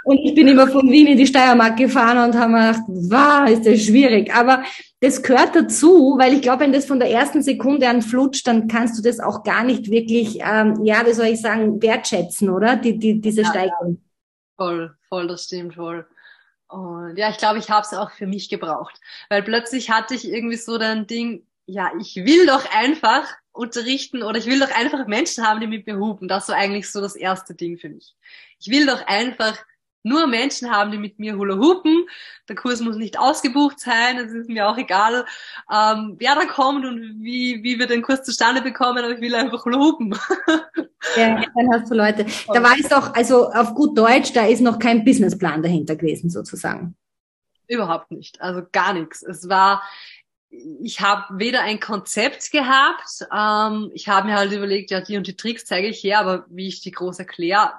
Und 0.06 0.20
ich 0.24 0.34
bin 0.34 0.48
immer 0.48 0.68
von 0.68 0.90
Wien 0.90 1.08
in 1.08 1.18
die 1.18 1.28
Steiermark 1.28 1.78
gefahren 1.78 2.30
und 2.30 2.40
habe 2.40 2.52
mir 2.52 2.68
gedacht, 2.68 2.84
wow, 2.88 3.50
ist 3.50 3.66
das 3.66 3.82
schwierig. 3.82 4.34
Aber 4.34 4.64
das 5.00 5.22
gehört 5.22 5.56
dazu, 5.56 6.16
weil 6.18 6.34
ich 6.34 6.42
glaube, 6.42 6.62
wenn 6.62 6.74
das 6.74 6.86
von 6.86 7.00
der 7.00 7.12
ersten 7.12 7.44
Sekunde 7.44 7.88
an 7.90 8.02
flutscht, 8.02 8.48
dann 8.48 8.68
kannst 8.68 8.98
du 8.98 9.04
das 9.04 9.20
auch 9.20 9.44
gar 9.44 9.64
nicht 9.64 9.92
wirklich, 9.92 10.40
ähm, 10.40 10.80
ja, 10.84 11.06
wie 11.06 11.14
soll 11.14 11.28
ich 11.28 11.42
sagen, 11.42 11.82
wertschätzen, 11.82 12.50
oder? 12.50 12.76
Die, 12.76 12.98
die, 12.98 13.22
diese 13.22 13.42
ja, 13.42 13.50
Steigerung. 13.50 14.00
Ja. 14.00 14.66
Voll, 14.66 14.96
voll, 15.10 15.28
das 15.28 15.44
stimmt 15.44 15.76
voll. 15.76 16.06
Und 16.74 17.18
ja, 17.18 17.30
ich 17.30 17.38
glaube, 17.38 17.60
ich 17.60 17.70
habe 17.70 17.86
es 17.86 17.94
auch 17.94 18.10
für 18.10 18.26
mich 18.26 18.50
gebraucht, 18.50 19.00
weil 19.30 19.44
plötzlich 19.44 19.92
hatte 19.92 20.16
ich 20.16 20.28
irgendwie 20.28 20.58
so 20.58 20.76
ein 20.80 21.06
Ding, 21.06 21.46
ja, 21.68 21.92
ich 22.00 22.16
will 22.16 22.48
doch 22.48 22.66
einfach 22.74 23.28
unterrichten 23.52 24.24
oder 24.24 24.40
ich 24.40 24.48
will 24.48 24.60
doch 24.60 24.76
einfach 24.76 25.06
Menschen 25.06 25.48
haben, 25.48 25.60
die 25.60 25.68
mit 25.68 25.86
mir 25.86 26.00
hupen. 26.00 26.28
Das 26.28 26.50
war 26.50 26.56
eigentlich 26.56 26.92
so 26.92 27.00
das 27.00 27.16
erste 27.16 27.54
Ding 27.54 27.78
für 27.78 27.90
mich. 27.90 28.16
Ich 28.60 28.72
will 28.72 28.88
doch 28.88 29.06
einfach 29.06 29.56
nur 30.02 30.26
Menschen 30.26 30.72
haben, 30.72 30.92
die 30.92 30.98
mit 30.98 31.20
mir 31.20 31.38
Hula 31.38 31.58
hupen. 31.58 32.08
Der 32.50 32.56
Kurs 32.56 32.82
muss 32.82 32.96
nicht 32.96 33.20
ausgebucht 33.20 33.80
sein, 33.80 34.18
es 34.18 34.34
ist 34.34 34.50
mir 34.50 34.68
auch 34.68 34.78
egal, 34.78 35.28
ähm, 35.72 36.16
wer 36.18 36.34
da 36.34 36.46
kommt 36.46 36.86
und 36.86 37.24
wie, 37.24 37.62
wie 37.64 37.78
wir 37.78 37.86
den 37.86 38.02
Kurs 38.02 38.24
zustande 38.24 38.64
bekommen, 38.64 38.98
aber 38.98 39.12
ich 39.12 39.22
will 39.22 39.36
einfach 39.36 39.64
Hula 39.64 39.78
hupen. 39.78 40.18
Ja, 41.16 41.44
dann 41.56 41.74
hast 41.74 41.90
du 41.90 41.96
Leute. 41.96 42.26
Da 42.48 42.64
war 42.64 42.76
es 42.80 42.90
doch, 42.90 43.14
also 43.14 43.52
auf 43.52 43.74
gut 43.74 43.98
Deutsch, 43.98 44.34
da 44.34 44.46
ist 44.46 44.62
noch 44.62 44.80
kein 44.80 45.04
Businessplan 45.04 45.62
dahinter 45.62 45.96
gewesen, 45.96 46.30
sozusagen. 46.30 46.96
Überhaupt 47.68 48.12
nicht, 48.12 48.42
also 48.42 48.62
gar 48.72 48.94
nichts. 48.94 49.24
Es 49.24 49.48
war, 49.50 49.84
ich 50.50 51.02
habe 51.02 51.40
weder 51.40 51.62
ein 51.62 51.80
Konzept 51.80 52.52
gehabt, 52.52 53.26
ähm, 53.36 53.92
ich 53.94 54.08
habe 54.08 54.28
mir 54.28 54.36
halt 54.36 54.52
überlegt, 54.52 54.92
ja, 54.92 55.02
die 55.02 55.18
und 55.18 55.28
die 55.28 55.36
Tricks 55.36 55.66
zeige 55.66 55.88
ich 55.88 56.04
her, 56.04 56.20
aber 56.20 56.46
wie 56.50 56.68
ich 56.68 56.82
die 56.82 56.92
groß 56.92 57.20
erkläre, 57.20 57.72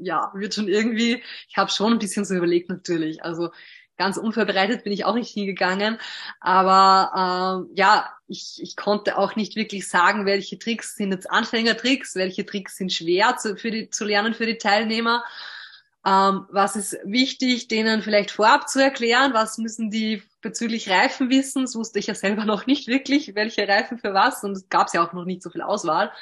ja, 0.00 0.30
wird 0.34 0.54
schon 0.54 0.68
irgendwie, 0.68 1.22
ich 1.48 1.56
habe 1.56 1.70
schon 1.70 1.94
ein 1.94 1.98
bisschen 1.98 2.24
so 2.24 2.34
überlegt 2.34 2.68
natürlich. 2.68 3.24
Also 3.24 3.50
ganz 3.98 4.16
unvorbereitet 4.16 4.84
bin 4.84 4.92
ich 4.92 5.04
auch 5.04 5.14
nicht 5.14 5.32
hingegangen. 5.32 5.98
Aber 6.40 7.66
ähm, 7.66 7.74
ja, 7.74 8.10
ich, 8.28 8.62
ich 8.62 8.76
konnte 8.76 9.18
auch 9.18 9.36
nicht 9.36 9.56
wirklich 9.56 9.88
sagen, 9.88 10.24
welche 10.24 10.58
Tricks 10.58 10.96
sind 10.96 11.12
jetzt 11.12 11.30
Anfängertricks, 11.30 12.14
welche 12.14 12.46
Tricks 12.46 12.76
sind 12.76 12.92
schwer 12.92 13.36
zu, 13.36 13.56
für 13.56 13.70
die, 13.70 13.90
zu 13.90 14.04
lernen 14.04 14.34
für 14.34 14.46
die 14.46 14.58
Teilnehmer. 14.58 15.24
Ähm, 16.06 16.46
was 16.50 16.76
ist 16.76 16.96
wichtig, 17.04 17.68
denen 17.68 18.02
vielleicht 18.02 18.30
vorab 18.30 18.68
zu 18.68 18.82
erklären? 18.82 19.34
Was 19.34 19.58
müssen 19.58 19.90
die 19.90 20.22
bezüglich 20.40 20.88
Reifen 20.88 21.28
wissen? 21.28 21.62
Das 21.62 21.74
wusste 21.74 21.98
ich 21.98 22.06
ja 22.06 22.14
selber 22.14 22.44
noch 22.44 22.66
nicht 22.66 22.86
wirklich, 22.86 23.34
welche 23.34 23.66
Reifen 23.66 23.98
für 23.98 24.14
was. 24.14 24.44
Und 24.44 24.52
es 24.52 24.68
gab 24.68 24.94
ja 24.94 25.06
auch 25.06 25.12
noch 25.12 25.24
nicht 25.24 25.42
so 25.42 25.50
viel 25.50 25.62
Auswahl. 25.62 26.12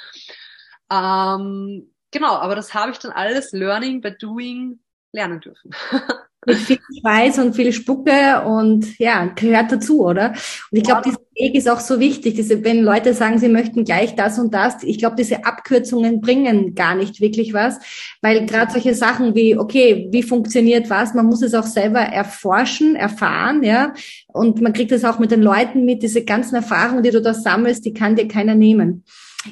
Ähm, 0.91 1.93
genau, 2.11 2.35
aber 2.35 2.55
das 2.55 2.73
habe 2.73 2.91
ich 2.91 2.97
dann 2.97 3.11
alles 3.11 3.51
Learning 3.51 4.01
by 4.01 4.11
Doing 4.17 4.79
lernen 5.11 5.39
dürfen. 5.41 5.71
Mit 6.45 6.57
viel 6.57 6.77
Schweiß 7.01 7.39
und 7.39 7.55
viel 7.55 7.73
Spucke 7.73 8.43
und 8.45 8.97
ja, 8.99 9.25
gehört 9.35 9.71
dazu, 9.71 10.05
oder? 10.05 10.29
Und 10.71 10.77
ich 10.77 10.83
glaube, 10.83 11.01
dieser 11.03 11.19
Weg 11.35 11.55
ist 11.55 11.69
auch 11.69 11.79
so 11.79 11.99
wichtig. 11.99 12.35
Diese, 12.35 12.63
wenn 12.63 12.83
Leute 12.83 13.13
sagen, 13.13 13.37
sie 13.37 13.49
möchten 13.49 13.83
gleich 13.83 14.15
das 14.15 14.39
und 14.39 14.53
das, 14.53 14.83
ich 14.83 14.97
glaube, 14.97 15.15
diese 15.17 15.45
Abkürzungen 15.45 16.21
bringen 16.21 16.73
gar 16.73 16.95
nicht 16.95 17.19
wirklich 17.19 17.53
was, 17.53 17.79
weil 18.21 18.45
gerade 18.45 18.71
solche 18.71 18.93
Sachen 18.93 19.35
wie, 19.35 19.57
okay, 19.57 20.07
wie 20.11 20.23
funktioniert 20.23 20.89
was, 20.89 21.13
man 21.13 21.25
muss 21.25 21.41
es 21.41 21.53
auch 21.53 21.65
selber 21.65 21.99
erforschen, 21.99 22.95
erfahren, 22.95 23.63
ja, 23.63 23.93
und 24.27 24.61
man 24.61 24.73
kriegt 24.73 24.91
es 24.91 25.03
auch 25.03 25.19
mit 25.19 25.31
den 25.31 25.41
Leuten 25.41 25.85
mit, 25.85 26.03
diese 26.03 26.23
ganzen 26.23 26.55
Erfahrungen, 26.55 27.03
die 27.03 27.11
du 27.11 27.21
da 27.21 27.33
sammelst, 27.33 27.83
die 27.83 27.93
kann 27.93 28.15
dir 28.15 28.27
keiner 28.27 28.55
nehmen. 28.55 29.03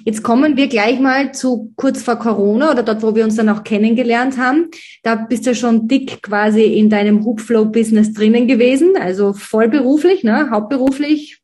Jetzt 0.04 0.24
kommen 0.24 0.58
wir 0.58 0.68
gleich 0.68 1.00
mal 1.00 1.34
zu 1.34 1.72
kurz 1.76 2.04
vor 2.04 2.18
Corona 2.18 2.72
oder 2.72 2.84
dort, 2.84 3.02
wo 3.02 3.16
wir 3.16 3.24
uns 3.24 3.36
dann 3.36 3.50
auch 3.50 3.64
kennengelernt 3.64 4.38
haben. 4.38 4.70
Da 5.04 5.16
bist 5.16 5.48
du 5.48 5.56
schon 5.56 5.88
dick 5.88 6.22
quasi 6.22 6.64
in 6.64 6.90
deinem 6.90 7.24
Hoopflow-Business 7.24 8.14
drinnen 8.14 8.48
gewesen, 8.48 8.96
also 9.00 9.34
vollberuflich, 9.34 10.24
ne, 10.24 10.50
hauptberuflich. 10.50 11.42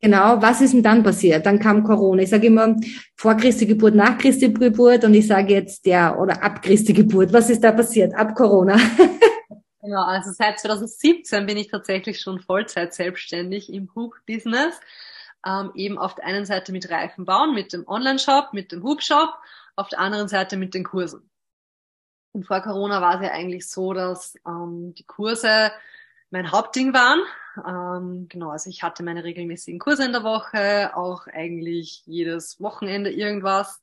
Genau, 0.00 0.42
was 0.42 0.60
ist 0.60 0.74
denn 0.74 0.82
dann 0.82 1.02
passiert? 1.02 1.46
Dann 1.46 1.58
kam 1.58 1.82
Corona. 1.82 2.22
Ich 2.22 2.30
sage 2.30 2.48
immer 2.48 2.76
vor 3.16 3.36
Christi 3.36 3.64
Geburt, 3.64 3.94
nach 3.94 4.18
Christi 4.18 4.52
Geburt 4.52 5.04
und 5.04 5.14
ich 5.14 5.26
sage 5.26 5.54
jetzt 5.54 5.86
der 5.86 6.18
oder 6.20 6.42
ab 6.42 6.60
Christi 6.60 6.92
Geburt. 6.92 7.32
Was 7.32 7.48
ist 7.48 7.64
da 7.64 7.72
passiert? 7.72 8.14
Ab 8.14 8.34
Corona. 8.34 8.78
Genau, 9.84 10.02
also 10.02 10.30
seit 10.32 10.58
2017 10.58 11.44
bin 11.44 11.58
ich 11.58 11.68
tatsächlich 11.68 12.18
schon 12.18 12.40
Vollzeit 12.40 12.94
selbstständig 12.94 13.70
im 13.70 13.90
Hoop-Business 13.94 14.80
ähm, 15.44 15.72
eben 15.74 15.98
auf 15.98 16.14
der 16.14 16.24
einen 16.24 16.46
Seite 16.46 16.72
mit 16.72 16.90
Reifen 16.90 17.24
bauen, 17.24 17.54
mit 17.54 17.72
dem 17.72 17.86
Online-Shop, 17.86 18.52
mit 18.52 18.72
dem 18.72 18.82
Hub-Shop, 18.82 19.34
auf 19.76 19.88
der 19.88 20.00
anderen 20.00 20.28
Seite 20.28 20.56
mit 20.56 20.74
den 20.74 20.84
Kursen. 20.84 21.30
Und 22.32 22.46
vor 22.46 22.60
Corona 22.60 23.00
war 23.00 23.16
es 23.16 23.26
ja 23.26 23.32
eigentlich 23.32 23.68
so, 23.68 23.92
dass 23.92 24.36
ähm, 24.46 24.94
die 24.94 25.04
Kurse 25.04 25.70
mein 26.30 26.50
Hauptding 26.50 26.92
waren. 26.92 27.20
Ähm, 27.64 28.26
genau, 28.28 28.50
also 28.50 28.68
ich 28.68 28.82
hatte 28.82 29.04
meine 29.04 29.22
regelmäßigen 29.22 29.78
Kurse 29.78 30.04
in 30.04 30.12
der 30.12 30.24
Woche, 30.24 30.96
auch 30.96 31.26
eigentlich 31.28 32.02
jedes 32.06 32.60
Wochenende 32.60 33.10
irgendwas. 33.10 33.80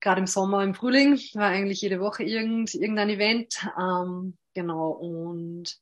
Gerade 0.00 0.20
im 0.20 0.26
Sommer, 0.26 0.62
im 0.62 0.74
Frühling 0.74 1.18
war 1.32 1.48
eigentlich 1.48 1.80
jede 1.80 2.00
Woche 2.00 2.22
irgend, 2.24 2.74
irgendein 2.74 3.08
Event. 3.08 3.66
Ähm, 3.78 4.36
genau, 4.52 4.90
und 4.90 5.78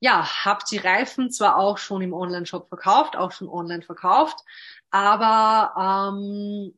ja, 0.00 0.44
habe 0.44 0.64
die 0.70 0.78
Reifen 0.78 1.30
zwar 1.30 1.56
auch 1.56 1.78
schon 1.78 2.02
im 2.02 2.12
Online-Shop 2.12 2.68
verkauft, 2.68 3.16
auch 3.16 3.32
schon 3.32 3.48
online 3.48 3.82
verkauft, 3.82 4.44
aber 4.90 6.12
ähm, 6.12 6.74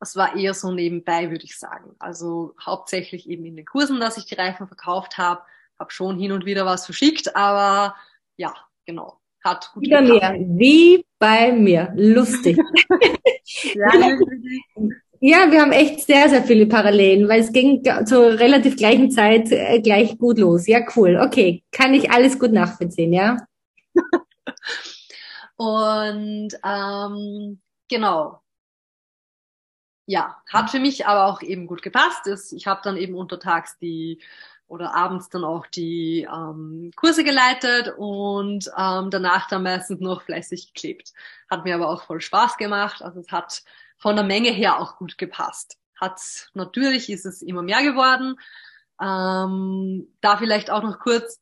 es 0.00 0.16
war 0.16 0.36
eher 0.36 0.54
so 0.54 0.72
nebenbei, 0.72 1.30
würde 1.30 1.44
ich 1.44 1.58
sagen. 1.58 1.94
Also 1.98 2.54
hauptsächlich 2.64 3.28
eben 3.28 3.44
in 3.44 3.56
den 3.56 3.66
Kursen, 3.66 4.00
dass 4.00 4.16
ich 4.16 4.24
die 4.24 4.34
Reifen 4.34 4.66
verkauft 4.66 5.18
habe, 5.18 5.42
habe 5.78 5.90
schon 5.92 6.18
hin 6.18 6.32
und 6.32 6.44
wieder 6.44 6.66
was 6.66 6.84
verschickt, 6.84 7.36
aber 7.36 7.96
ja, 8.36 8.54
genau. 8.86 9.18
Hat 9.42 9.70
gut 9.72 9.84
Wieder 9.84 10.02
mehr, 10.02 10.36
wie 10.38 11.06
bei 11.18 11.50
mir. 11.50 11.90
Lustig. 11.96 12.58
ja, 13.74 13.90
Ja, 15.22 15.50
wir 15.52 15.60
haben 15.60 15.72
echt 15.72 16.00
sehr, 16.06 16.30
sehr 16.30 16.42
viele 16.42 16.66
Parallelen, 16.66 17.28
weil 17.28 17.40
es 17.40 17.52
ging 17.52 17.82
zur 18.06 18.38
relativ 18.38 18.76
gleichen 18.76 19.10
Zeit 19.10 19.52
äh, 19.52 19.80
gleich 19.82 20.16
gut 20.16 20.38
los. 20.38 20.66
Ja, 20.66 20.80
cool. 20.96 21.18
Okay, 21.22 21.62
kann 21.72 21.92
ich 21.92 22.10
alles 22.10 22.38
gut 22.38 22.52
nachvollziehen, 22.52 23.12
ja? 23.12 23.36
Und 25.56 26.54
ähm, 26.64 27.60
genau. 27.88 28.40
Ja, 30.06 30.42
hat 30.50 30.70
für 30.70 30.80
mich 30.80 31.06
aber 31.06 31.26
auch 31.26 31.42
eben 31.42 31.66
gut 31.66 31.82
gepasst. 31.82 32.26
Ich 32.52 32.66
habe 32.66 32.80
dann 32.82 32.96
eben 32.96 33.14
untertags 33.14 33.78
die 33.78 34.20
oder 34.66 34.94
abends 34.94 35.28
dann 35.28 35.44
auch 35.44 35.66
die 35.66 36.26
ähm, 36.32 36.92
Kurse 36.96 37.24
geleitet 37.24 37.94
und 37.98 38.70
ähm, 38.78 39.10
danach 39.10 39.48
dann 39.48 39.64
meistens 39.64 40.00
noch 40.00 40.22
fleißig 40.22 40.72
geklebt. 40.72 41.12
Hat 41.50 41.64
mir 41.64 41.74
aber 41.74 41.90
auch 41.90 42.02
voll 42.04 42.20
Spaß 42.20 42.56
gemacht. 42.56 43.02
Also 43.02 43.20
es 43.20 43.30
hat 43.30 43.62
von 44.00 44.16
der 44.16 44.24
Menge 44.24 44.50
her 44.50 44.80
auch 44.80 44.96
gut 44.96 45.18
gepasst. 45.18 45.78
Hat 45.94 46.20
natürlich 46.54 47.10
ist 47.10 47.26
es 47.26 47.42
immer 47.42 47.62
mehr 47.62 47.82
geworden. 47.82 48.40
Ähm, 49.00 50.08
da 50.20 50.36
vielleicht 50.38 50.70
auch 50.70 50.82
noch 50.82 50.98
kurz. 50.98 51.38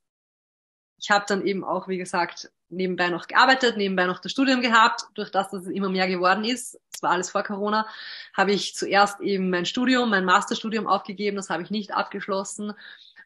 Ich 1.01 1.11
habe 1.11 1.25
dann 1.29 1.47
eben 1.47 1.62
auch, 1.62 1.87
wie 1.87 1.99
gesagt, 1.99 2.51
nebenbei 2.68 3.09
noch 3.09 3.29
gearbeitet, 3.29 3.77
nebenbei 3.77 4.07
noch 4.07 4.18
das 4.18 4.33
Studium 4.33 4.61
gehabt. 4.61 5.07
Durch 5.14 5.31
das, 5.31 5.51
dass 5.51 5.62
es 5.62 5.73
immer 5.73 5.88
mehr 5.88 6.09
geworden 6.09 6.44
ist, 6.44 6.79
das 6.90 7.03
war 7.03 7.12
alles 7.12 7.31
vor 7.31 7.44
Corona, 7.44 7.87
habe 8.37 8.53
ich 8.53 8.75
zuerst 8.75 9.21
eben 9.21 9.51
mein 9.51 9.64
Studium, 9.64 10.11
mein 10.11 10.25
Masterstudium 10.25 10.88
aufgegeben. 10.88 11.37
Das 11.37 11.51
habe 11.51 11.62
ich 11.62 11.71
nicht 11.71 11.94
abgeschlossen 11.94 12.75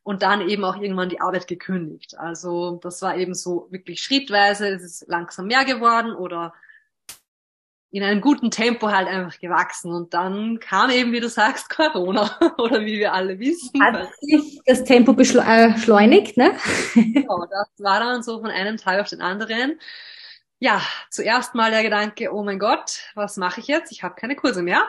und 0.02 0.22
dann 0.22 0.46
eben 0.48 0.64
auch 0.64 0.76
irgendwann 0.76 1.08
die 1.08 1.20
Arbeit 1.20 1.46
gekündigt. 1.48 2.18
Also 2.18 2.78
das 2.82 3.00
war 3.00 3.16
eben 3.16 3.34
so 3.34 3.68
wirklich 3.70 4.02
schrittweise, 4.02 4.68
es 4.68 4.82
ist 4.82 5.08
langsam 5.08 5.46
mehr 5.46 5.64
geworden 5.64 6.12
oder 6.12 6.52
in 7.92 8.02
einem 8.02 8.22
guten 8.22 8.50
Tempo 8.50 8.90
halt 8.90 9.06
einfach 9.06 9.38
gewachsen. 9.38 9.92
Und 9.92 10.14
dann 10.14 10.58
kam 10.60 10.90
eben, 10.90 11.12
wie 11.12 11.20
du 11.20 11.28
sagst, 11.28 11.68
Corona 11.68 12.38
oder 12.58 12.80
wie 12.80 12.98
wir 12.98 13.12
alle 13.12 13.38
wissen. 13.38 13.80
Hat 13.82 14.08
sich 14.20 14.60
das 14.64 14.82
Tempo 14.84 15.12
beschleunigt, 15.12 16.36
ne? 16.38 16.56
Genau, 16.94 17.46
das 17.46 17.68
war 17.78 18.00
dann 18.00 18.22
so 18.22 18.40
von 18.40 18.50
einem 18.50 18.78
Tag 18.78 19.00
auf 19.00 19.08
den 19.08 19.20
anderen. 19.20 19.78
Ja, 20.58 20.80
zuerst 21.10 21.54
mal 21.54 21.70
der 21.70 21.82
Gedanke, 21.82 22.32
oh 22.32 22.42
mein 22.42 22.58
Gott, 22.58 23.00
was 23.14 23.36
mache 23.36 23.60
ich 23.60 23.66
jetzt? 23.66 23.92
Ich 23.92 24.02
habe 24.02 24.14
keine 24.14 24.36
Kurse 24.36 24.62
mehr. 24.62 24.86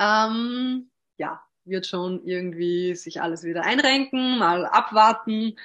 Ähm, 0.00 0.90
ja, 1.16 1.42
wird 1.64 1.86
schon 1.86 2.24
irgendwie 2.24 2.96
sich 2.96 3.22
alles 3.22 3.44
wieder 3.44 3.62
einrenken, 3.62 4.38
mal 4.38 4.66
abwarten 4.66 5.56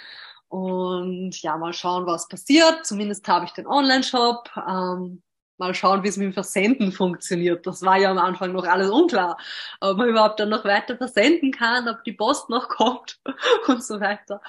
und 0.47 1.41
ja, 1.41 1.57
mal 1.57 1.73
schauen, 1.73 2.05
was 2.05 2.27
passiert. 2.27 2.85
Zumindest 2.85 3.27
habe 3.27 3.45
ich 3.45 3.51
den 3.51 3.65
Online-Shop. 3.65 4.51
Ähm, 4.69 5.23
mal 5.63 5.73
schauen, 5.73 6.03
wie 6.03 6.09
es 6.09 6.17
mit 6.17 6.25
dem 6.25 6.33
Versenden 6.33 6.91
funktioniert. 6.91 7.65
Das 7.65 7.81
war 7.81 7.97
ja 7.97 8.11
am 8.11 8.17
Anfang 8.17 8.51
noch 8.51 8.65
alles 8.65 8.89
unklar, 8.89 9.37
ob 9.79 9.97
man 9.97 10.09
überhaupt 10.09 10.39
dann 10.39 10.49
noch 10.49 10.65
weiter 10.65 10.97
versenden 10.97 11.51
kann, 11.51 11.87
ob 11.87 12.03
die 12.03 12.13
Post 12.13 12.49
noch 12.49 12.69
kommt 12.69 13.19
und 13.67 13.83
so 13.83 13.99
weiter. 13.99 14.41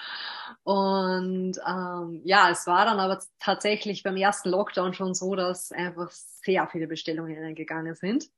Und 0.65 1.59
ähm, 1.67 2.23
ja, 2.25 2.51
es 2.51 2.67
war 2.67 2.87
dann 2.87 2.99
aber 2.99 3.21
tatsächlich 3.39 4.03
beim 4.03 4.17
ersten 4.17 4.51
Lockdown 4.51 4.95
schon 4.95 5.15
so, 5.15 5.35
dass 5.35 5.73
einfach 5.73 6.11
sehr 6.11 6.67
viele 6.69 6.87
Bestellungen 6.87 7.39
reingegangen 7.43 7.95
sind. 7.95 8.31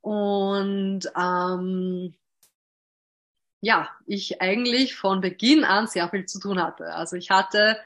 Und 0.00 1.02
ähm, 1.16 2.14
ja, 3.60 3.88
ich 4.06 4.40
eigentlich 4.40 4.96
von 4.96 5.20
Beginn 5.20 5.64
an 5.64 5.86
sehr 5.86 6.08
viel 6.08 6.26
zu 6.26 6.40
tun 6.40 6.60
hatte. 6.60 6.92
Also 6.94 7.16
ich 7.16 7.30
hatte 7.30 7.78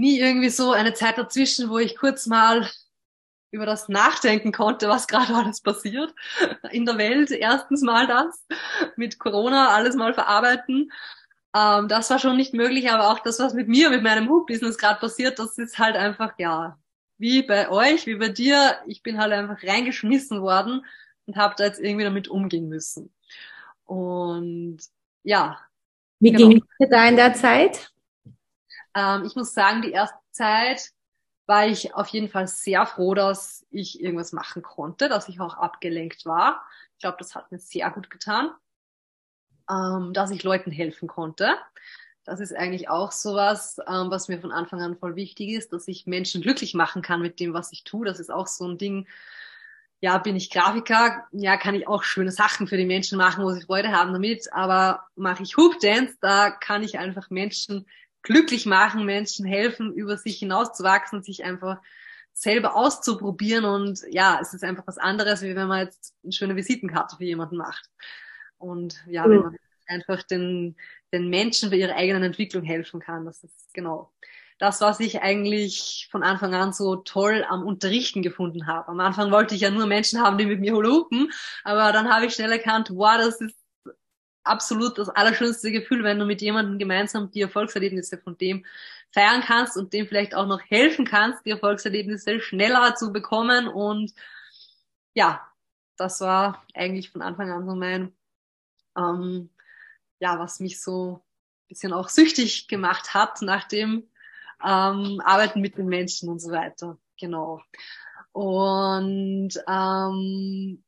nie 0.00 0.18
irgendwie 0.18 0.48
so 0.48 0.72
eine 0.72 0.94
Zeit 0.94 1.18
dazwischen, 1.18 1.70
wo 1.70 1.78
ich 1.78 1.96
kurz 1.96 2.26
mal 2.26 2.68
über 3.52 3.66
das 3.66 3.88
nachdenken 3.88 4.52
konnte, 4.52 4.88
was 4.88 5.06
gerade 5.06 5.34
alles 5.34 5.60
passiert 5.60 6.14
in 6.70 6.86
der 6.86 6.98
Welt. 6.98 7.30
Erstens 7.30 7.82
mal 7.82 8.06
das 8.06 8.46
mit 8.96 9.18
Corona, 9.18 9.70
alles 9.70 9.94
mal 9.94 10.14
verarbeiten. 10.14 10.90
Ähm, 11.54 11.88
das 11.88 12.10
war 12.10 12.18
schon 12.18 12.36
nicht 12.36 12.54
möglich, 12.54 12.90
aber 12.90 13.10
auch 13.10 13.20
das, 13.20 13.38
was 13.38 13.54
mit 13.54 13.68
mir, 13.68 13.90
mit 13.90 14.02
meinem 14.02 14.28
Hook-Business 14.28 14.78
gerade 14.78 15.00
passiert, 15.00 15.38
das 15.38 15.58
ist 15.58 15.78
halt 15.78 15.96
einfach, 15.96 16.34
ja, 16.38 16.78
wie 17.18 17.42
bei 17.42 17.68
euch, 17.68 18.06
wie 18.06 18.14
bei 18.14 18.28
dir. 18.28 18.78
Ich 18.86 19.02
bin 19.02 19.18
halt 19.18 19.32
einfach 19.32 19.62
reingeschmissen 19.62 20.40
worden 20.40 20.84
und 21.26 21.36
habe 21.36 21.54
da 21.58 21.64
jetzt 21.64 21.80
irgendwie 21.80 22.04
damit 22.04 22.28
umgehen 22.28 22.68
müssen. 22.68 23.12
Und 23.84 24.78
ja. 25.24 25.58
Wie 26.20 26.30
genau. 26.30 26.48
ging 26.48 26.64
es 26.78 26.88
da 26.88 27.08
in 27.08 27.16
der 27.16 27.34
Zeit? 27.34 27.90
Ähm, 28.94 29.24
ich 29.24 29.36
muss 29.36 29.54
sagen, 29.54 29.82
die 29.82 29.92
erste 29.92 30.18
Zeit 30.32 30.90
war 31.46 31.66
ich 31.66 31.94
auf 31.94 32.08
jeden 32.08 32.28
Fall 32.28 32.46
sehr 32.46 32.86
froh, 32.86 33.14
dass 33.14 33.66
ich 33.70 34.00
irgendwas 34.00 34.32
machen 34.32 34.62
konnte, 34.62 35.08
dass 35.08 35.28
ich 35.28 35.40
auch 35.40 35.54
abgelenkt 35.54 36.24
war. 36.24 36.62
Ich 36.92 37.00
glaube, 37.00 37.16
das 37.18 37.34
hat 37.34 37.50
mir 37.50 37.58
sehr 37.58 37.90
gut 37.90 38.08
getan, 38.08 38.50
ähm, 39.68 40.12
dass 40.12 40.30
ich 40.30 40.42
Leuten 40.44 40.70
helfen 40.70 41.08
konnte. 41.08 41.56
Das 42.24 42.38
ist 42.38 42.54
eigentlich 42.54 42.88
auch 42.88 43.10
sowas, 43.10 43.78
ähm, 43.88 44.10
was 44.10 44.28
mir 44.28 44.40
von 44.40 44.52
Anfang 44.52 44.80
an 44.80 44.96
voll 44.96 45.16
wichtig 45.16 45.50
ist, 45.50 45.72
dass 45.72 45.88
ich 45.88 46.06
Menschen 46.06 46.42
glücklich 46.42 46.74
machen 46.74 47.02
kann 47.02 47.20
mit 47.20 47.40
dem, 47.40 47.54
was 47.54 47.72
ich 47.72 47.82
tue. 47.82 48.06
Das 48.06 48.20
ist 48.20 48.30
auch 48.30 48.46
so 48.46 48.68
ein 48.68 48.78
Ding. 48.78 49.08
Ja, 50.00 50.18
bin 50.18 50.36
ich 50.36 50.50
Grafiker, 50.50 51.26
ja, 51.32 51.56
kann 51.56 51.74
ich 51.74 51.88
auch 51.88 52.04
schöne 52.04 52.30
Sachen 52.30 52.68
für 52.68 52.76
die 52.76 52.86
Menschen 52.86 53.18
machen, 53.18 53.44
wo 53.44 53.50
sie 53.50 53.62
Freude 53.62 53.90
haben 53.90 54.12
damit. 54.12 54.52
Aber 54.52 55.08
mache 55.16 55.42
ich 55.42 55.56
Hoop 55.56 55.80
Dance, 55.80 56.16
da 56.20 56.50
kann 56.50 56.84
ich 56.84 56.98
einfach 56.98 57.28
Menschen 57.30 57.86
glücklich 58.22 58.66
machen, 58.66 59.04
Menschen 59.04 59.46
helfen, 59.46 59.92
über 59.92 60.16
sich 60.16 60.38
hinauszuwachsen, 60.38 61.22
sich 61.22 61.44
einfach 61.44 61.78
selber 62.32 62.76
auszuprobieren 62.76 63.64
und 63.64 64.00
ja, 64.10 64.38
es 64.40 64.54
ist 64.54 64.64
einfach 64.64 64.86
was 64.86 64.98
anderes, 64.98 65.42
wie 65.42 65.56
wenn 65.56 65.68
man 65.68 65.86
jetzt 65.86 66.14
eine 66.22 66.32
schöne 66.32 66.56
Visitenkarte 66.56 67.16
für 67.16 67.24
jemanden 67.24 67.56
macht. 67.56 67.90
Und 68.58 69.02
ja, 69.06 69.26
mhm. 69.26 69.30
wenn 69.30 69.40
man 69.40 69.56
einfach 69.86 70.22
den, 70.22 70.76
den 71.12 71.28
Menschen 71.28 71.70
bei 71.70 71.76
ihrer 71.76 71.96
eigenen 71.96 72.22
Entwicklung 72.22 72.62
helfen 72.62 73.00
kann, 73.00 73.24
das 73.24 73.42
ist 73.42 73.74
genau 73.74 74.12
das, 74.60 74.80
was 74.82 75.00
ich 75.00 75.22
eigentlich 75.22 76.08
von 76.10 76.22
Anfang 76.22 76.54
an 76.54 76.74
so 76.74 76.96
toll 76.96 77.44
am 77.48 77.66
Unterrichten 77.66 78.20
gefunden 78.22 78.66
habe. 78.66 78.88
Am 78.88 79.00
Anfang 79.00 79.30
wollte 79.32 79.54
ich 79.54 79.62
ja 79.62 79.70
nur 79.70 79.86
Menschen 79.86 80.20
haben, 80.20 80.36
die 80.36 80.44
mit 80.44 80.60
mir 80.60 80.74
hulupen, 80.74 81.32
aber 81.64 81.92
dann 81.92 82.12
habe 82.12 82.26
ich 82.26 82.34
schnell 82.34 82.52
erkannt, 82.52 82.90
wow, 82.92 83.16
das 83.16 83.40
ist 83.40 83.56
absolut 84.44 84.98
das 84.98 85.08
allerschönste 85.08 85.70
Gefühl, 85.70 86.04
wenn 86.04 86.18
du 86.18 86.24
mit 86.24 86.40
jemandem 86.42 86.78
gemeinsam 86.78 87.30
die 87.30 87.42
Erfolgserlebnisse 87.42 88.18
von 88.18 88.36
dem 88.38 88.64
feiern 89.12 89.42
kannst 89.42 89.76
und 89.76 89.92
dem 89.92 90.06
vielleicht 90.06 90.34
auch 90.34 90.46
noch 90.46 90.60
helfen 90.62 91.04
kannst, 91.04 91.44
die 91.44 91.50
Erfolgserlebnisse 91.50 92.40
schneller 92.40 92.94
zu 92.94 93.12
bekommen. 93.12 93.68
Und 93.68 94.14
ja, 95.14 95.46
das 95.96 96.20
war 96.20 96.64
eigentlich 96.74 97.10
von 97.10 97.22
Anfang 97.22 97.50
an 97.50 97.66
so 97.66 97.74
mein, 97.74 98.12
ähm, 98.96 99.50
ja, 100.20 100.38
was 100.38 100.60
mich 100.60 100.80
so 100.80 101.16
ein 101.16 101.68
bisschen 101.68 101.92
auch 101.92 102.08
süchtig 102.08 102.68
gemacht 102.68 103.14
hat 103.14 103.42
nach 103.42 103.66
dem 103.66 104.08
ähm, 104.64 105.20
Arbeiten 105.24 105.60
mit 105.60 105.76
den 105.76 105.86
Menschen 105.86 106.28
und 106.28 106.40
so 106.40 106.50
weiter. 106.50 106.98
Genau. 107.18 107.62
Und 108.32 109.50
ähm, 109.66 110.84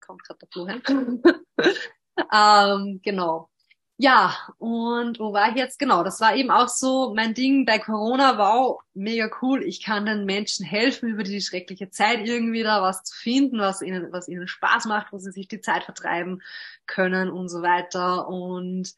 kommt 0.00 0.22
gerade 0.24 0.38
der 0.40 0.48
Flo. 0.50 0.66
Ähm, 2.32 3.00
genau. 3.02 3.48
Ja, 3.96 4.36
und 4.58 5.20
wo 5.20 5.32
war 5.32 5.50
ich 5.50 5.56
jetzt? 5.56 5.78
Genau, 5.78 6.02
das 6.02 6.20
war 6.20 6.34
eben 6.34 6.50
auch 6.50 6.68
so 6.68 7.14
mein 7.14 7.32
Ding 7.32 7.64
bei 7.64 7.78
Corona. 7.78 8.38
Wow, 8.38 8.80
mega 8.92 9.30
cool. 9.40 9.62
Ich 9.62 9.84
kann 9.84 10.04
den 10.04 10.24
Menschen 10.24 10.66
helfen, 10.66 11.10
über 11.10 11.22
die 11.22 11.40
schreckliche 11.40 11.90
Zeit 11.90 12.26
irgendwie 12.26 12.64
da 12.64 12.82
was 12.82 13.04
zu 13.04 13.16
finden, 13.16 13.60
was 13.60 13.82
ihnen, 13.82 14.12
was 14.12 14.28
ihnen 14.28 14.48
Spaß 14.48 14.86
macht, 14.86 15.12
wo 15.12 15.18
sie 15.18 15.30
sich 15.30 15.46
die 15.46 15.60
Zeit 15.60 15.84
vertreiben 15.84 16.42
können 16.86 17.30
und 17.30 17.48
so 17.48 17.62
weiter. 17.62 18.26
Und 18.28 18.94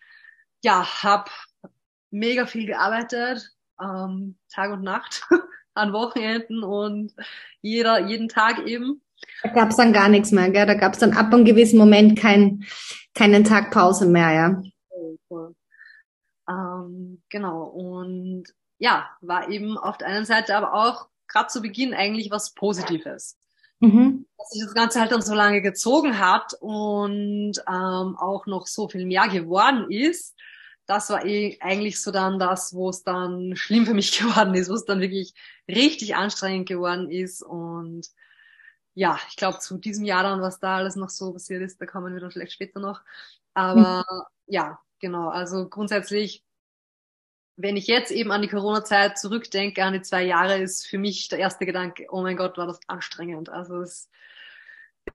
ja, 0.62 1.02
hab 1.02 1.30
mega 2.10 2.46
viel 2.46 2.66
gearbeitet, 2.66 3.52
ähm, 3.80 4.38
Tag 4.50 4.72
und 4.72 4.82
Nacht, 4.82 5.28
an 5.74 5.92
Wochenenden 5.92 6.64
und 6.64 7.14
jeder, 7.60 8.06
jeden 8.06 8.28
Tag 8.28 8.66
eben. 8.66 9.02
Da 9.42 9.50
gab 9.50 9.70
es 9.70 9.76
dann 9.76 9.92
gar 9.92 10.08
nichts 10.08 10.32
mehr, 10.32 10.50
gell? 10.50 10.66
Da 10.66 10.74
gab 10.74 10.94
es 10.94 10.98
dann 10.98 11.12
ab 11.12 11.32
einem 11.32 11.44
gewissen 11.44 11.78
Moment 11.78 12.18
kein, 12.18 12.64
keinen 13.14 13.44
Tag 13.44 13.70
Pause 13.70 14.06
mehr, 14.06 14.32
ja. 14.32 14.62
Ähm, 16.48 17.22
genau. 17.28 17.64
Und 17.64 18.44
ja, 18.78 19.08
war 19.20 19.48
eben 19.48 19.76
auf 19.78 19.98
der 19.98 20.08
einen 20.08 20.24
Seite 20.24 20.56
aber 20.56 20.74
auch 20.74 21.08
gerade 21.28 21.48
zu 21.48 21.60
Beginn 21.60 21.94
eigentlich 21.94 22.30
was 22.30 22.54
Positives. 22.54 23.38
Mhm. 23.80 24.26
Dass 24.38 24.50
sich 24.50 24.62
das 24.64 24.74
Ganze 24.74 25.00
halt 25.00 25.12
dann 25.12 25.22
so 25.22 25.34
lange 25.34 25.60
gezogen 25.60 26.18
hat 26.18 26.54
und 26.60 27.52
ähm, 27.68 28.16
auch 28.16 28.46
noch 28.46 28.66
so 28.66 28.88
viel 28.88 29.04
mehr 29.04 29.28
geworden 29.28 29.90
ist, 29.90 30.34
das 30.86 31.10
war 31.10 31.24
eh 31.26 31.58
eigentlich 31.60 32.00
so 32.00 32.12
dann 32.12 32.38
das, 32.38 32.72
wo 32.72 32.88
es 32.88 33.02
dann 33.02 33.56
schlimm 33.56 33.86
für 33.86 33.94
mich 33.94 34.18
geworden 34.18 34.54
ist, 34.54 34.70
wo 34.70 34.74
es 34.74 34.84
dann 34.84 35.00
wirklich 35.00 35.34
richtig 35.68 36.16
anstrengend 36.16 36.68
geworden 36.68 37.10
ist 37.10 37.42
und 37.42 38.06
ja, 38.96 39.20
ich 39.28 39.36
glaube, 39.36 39.58
zu 39.58 39.76
diesem 39.76 40.06
Jahr 40.06 40.22
dann, 40.22 40.40
was 40.40 40.58
da 40.58 40.78
alles 40.78 40.96
noch 40.96 41.10
so 41.10 41.34
passiert 41.34 41.62
ist, 41.62 41.78
da 41.78 41.84
kommen 41.84 42.14
wir 42.14 42.20
dann 42.20 42.30
vielleicht 42.30 42.52
später 42.52 42.80
noch. 42.80 43.02
Aber 43.52 44.04
mhm. 44.10 44.22
ja, 44.46 44.80
genau. 45.00 45.28
Also 45.28 45.68
grundsätzlich, 45.68 46.42
wenn 47.56 47.76
ich 47.76 47.86
jetzt 47.88 48.10
eben 48.10 48.32
an 48.32 48.40
die 48.40 48.48
Corona-Zeit 48.48 49.18
zurückdenke, 49.18 49.84
an 49.84 49.92
die 49.92 50.00
zwei 50.00 50.22
Jahre, 50.24 50.56
ist 50.56 50.86
für 50.86 50.96
mich 50.96 51.28
der 51.28 51.38
erste 51.40 51.66
Gedanke, 51.66 52.06
oh 52.10 52.22
mein 52.22 52.38
Gott, 52.38 52.56
war 52.56 52.66
das 52.66 52.80
anstrengend. 52.86 53.50
Also 53.50 53.82
es 53.82 54.08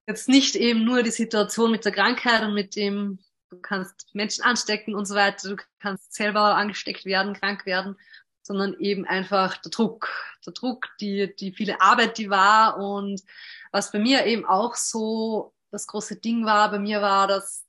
jetzt 0.05 0.29
nicht 0.29 0.55
eben 0.55 0.85
nur 0.85 1.01
die 1.01 1.09
Situation 1.09 1.71
mit 1.71 1.83
der 1.83 1.91
Krankheit 1.91 2.43
und 2.43 2.53
mit 2.53 2.75
dem, 2.75 3.17
du 3.49 3.57
kannst 3.61 4.13
Menschen 4.13 4.43
anstecken 4.43 4.93
und 4.93 5.05
so 5.05 5.15
weiter, 5.15 5.49
du 5.49 5.63
kannst 5.79 6.13
selber 6.13 6.55
angesteckt 6.55 7.05
werden, 7.05 7.33
krank 7.33 7.65
werden, 7.65 7.97
sondern 8.43 8.75
eben 8.79 9.05
einfach 9.05 9.57
der 9.57 9.71
Druck, 9.71 10.09
der 10.45 10.53
Druck, 10.53 10.89
die, 10.99 11.35
die 11.35 11.51
viele 11.51 11.81
Arbeit, 11.81 12.19
die 12.19 12.29
war 12.29 12.77
und 12.77 13.23
was 13.71 13.91
bei 13.91 13.99
mir 13.99 14.25
eben 14.25 14.45
auch 14.45 14.75
so 14.75 15.53
das 15.71 15.87
große 15.87 16.17
Ding 16.17 16.45
war, 16.45 16.69
bei 16.71 16.79
mir 16.79 17.01
war, 17.01 17.27
dass 17.27 17.65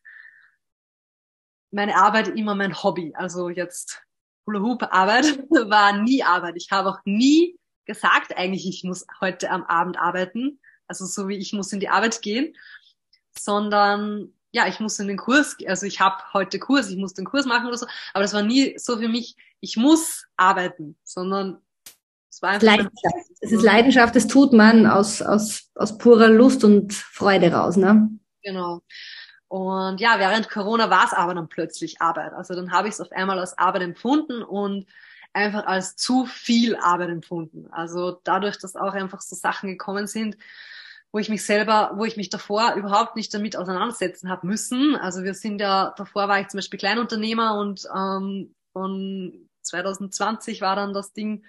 meine 1.70 1.96
Arbeit 1.96 2.28
immer 2.28 2.54
mein 2.54 2.82
Hobby, 2.82 3.14
also 3.14 3.48
jetzt 3.48 4.02
Hula 4.46 4.60
Hoop 4.60 4.82
Arbeit 4.92 5.38
war 5.50 5.96
nie 6.02 6.22
Arbeit. 6.22 6.54
Ich 6.56 6.70
habe 6.70 6.90
auch 6.90 6.98
nie 7.04 7.58
gesagt 7.84 8.36
eigentlich, 8.36 8.68
ich 8.68 8.84
muss 8.84 9.06
heute 9.20 9.50
am 9.50 9.64
Abend 9.64 9.98
arbeiten, 9.98 10.60
also 10.86 11.06
so 11.06 11.28
wie 11.28 11.36
ich 11.36 11.52
muss 11.52 11.72
in 11.72 11.80
die 11.80 11.88
Arbeit 11.88 12.22
gehen, 12.22 12.54
sondern 13.38 14.32
ja, 14.50 14.66
ich 14.66 14.80
muss 14.80 14.98
in 14.98 15.08
den 15.08 15.16
Kurs, 15.16 15.56
also 15.66 15.86
ich 15.86 16.00
habe 16.00 16.22
heute 16.34 16.58
Kurs, 16.58 16.90
ich 16.90 16.98
muss 16.98 17.14
den 17.14 17.24
Kurs 17.24 17.46
machen 17.46 17.66
oder 17.66 17.78
so, 17.78 17.86
aber 18.12 18.22
das 18.22 18.34
war 18.34 18.42
nie 18.42 18.78
so 18.78 18.98
für 18.98 19.08
mich, 19.08 19.36
ich 19.60 19.76
muss 19.76 20.26
arbeiten, 20.36 20.96
sondern 21.04 21.62
Leidenschaft. 22.42 22.94
Es 23.40 23.52
ist 23.52 23.62
Leidenschaft, 23.62 24.16
das 24.16 24.26
tut 24.26 24.52
man 24.52 24.86
aus, 24.86 25.22
aus, 25.22 25.70
aus 25.74 25.98
purer 25.98 26.28
Lust 26.28 26.64
und 26.64 26.92
Freude 26.92 27.52
raus, 27.52 27.76
ne? 27.76 28.10
Genau. 28.42 28.82
Und 29.48 30.00
ja, 30.00 30.18
während 30.18 30.48
Corona 30.48 30.90
war 30.90 31.04
es 31.04 31.12
aber 31.12 31.34
dann 31.34 31.48
plötzlich 31.48 32.00
Arbeit. 32.00 32.32
Also 32.32 32.54
dann 32.54 32.72
habe 32.72 32.88
ich 32.88 32.94
es 32.94 33.00
auf 33.00 33.12
einmal 33.12 33.38
als 33.38 33.58
Arbeit 33.58 33.82
empfunden 33.82 34.42
und 34.42 34.86
einfach 35.34 35.66
als 35.66 35.96
zu 35.96 36.26
viel 36.26 36.76
Arbeit 36.76 37.10
empfunden. 37.10 37.68
Also 37.70 38.20
dadurch, 38.24 38.58
dass 38.58 38.76
auch 38.76 38.94
einfach 38.94 39.20
so 39.20 39.36
Sachen 39.36 39.68
gekommen 39.68 40.06
sind, 40.06 40.36
wo 41.12 41.18
ich 41.18 41.28
mich 41.28 41.44
selber, 41.44 41.92
wo 41.96 42.04
ich 42.04 42.16
mich 42.16 42.30
davor 42.30 42.74
überhaupt 42.74 43.16
nicht 43.16 43.32
damit 43.34 43.56
auseinandersetzen 43.56 44.30
habe 44.30 44.46
müssen. 44.46 44.96
Also 44.96 45.22
wir 45.22 45.34
sind 45.34 45.60
ja, 45.60 45.92
davor 45.96 46.28
war 46.28 46.40
ich 46.40 46.48
zum 46.48 46.58
Beispiel 46.58 46.78
Kleinunternehmer 46.78 47.58
und 47.58 47.86
ähm, 47.94 48.54
von 48.72 49.48
2020 49.62 50.60
war 50.62 50.76
dann 50.76 50.94
das 50.94 51.12
Ding, 51.12 51.44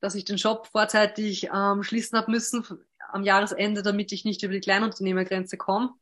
dass 0.00 0.14
ich 0.14 0.24
den 0.24 0.36
Job 0.36 0.68
vorzeitig 0.72 1.48
ähm, 1.54 1.82
schließen 1.82 2.18
habe 2.18 2.30
müssen 2.30 2.64
am 3.12 3.22
Jahresende, 3.22 3.82
damit 3.82 4.12
ich 4.12 4.24
nicht 4.24 4.42
über 4.42 4.54
die 4.54 4.60
Kleinunternehmergrenze 4.60 5.56
komme. 5.56 5.94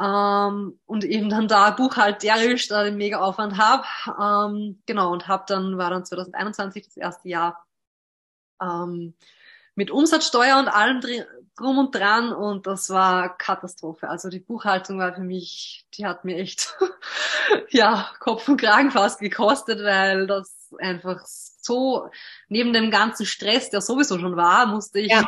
Ähm, 0.00 0.78
und 0.86 1.04
eben 1.04 1.28
dann 1.28 1.46
da 1.46 1.70
buchhalterisch 1.70 2.68
da 2.68 2.84
den 2.84 2.96
mega 2.96 3.20
Aufwand 3.20 3.58
habe. 3.58 3.84
Ähm, 4.06 4.82
genau, 4.86 5.12
und 5.12 5.28
habe 5.28 5.44
dann, 5.46 5.76
war 5.78 5.90
dann 5.90 6.04
2021 6.04 6.84
das 6.84 6.96
erste 6.96 7.28
Jahr 7.28 7.64
ähm, 8.62 9.14
mit 9.74 9.90
Umsatzsteuer 9.90 10.58
und 10.58 10.68
allem 10.68 11.00
drum 11.56 11.78
und 11.78 11.94
dran 11.94 12.32
und 12.32 12.66
das 12.66 12.90
war 12.90 13.36
Katastrophe. 13.36 14.08
Also 14.08 14.28
die 14.28 14.40
Buchhaltung 14.40 14.98
war 14.98 15.14
für 15.14 15.20
mich, 15.20 15.86
die 15.94 16.06
hat 16.06 16.24
mir 16.24 16.38
echt 16.38 16.76
ja 17.70 18.10
Kopf 18.18 18.48
und 18.48 18.60
Kragen 18.60 18.90
fast 18.90 19.20
gekostet, 19.20 19.82
weil 19.82 20.26
das 20.26 20.74
einfach 20.78 21.22
so 21.60 22.10
neben 22.48 22.72
dem 22.72 22.90
ganzen 22.90 23.26
Stress, 23.26 23.70
der 23.70 23.80
sowieso 23.80 24.18
schon 24.18 24.36
war, 24.36 24.66
musste 24.66 25.00
ich 25.00 25.10
ja. 25.10 25.26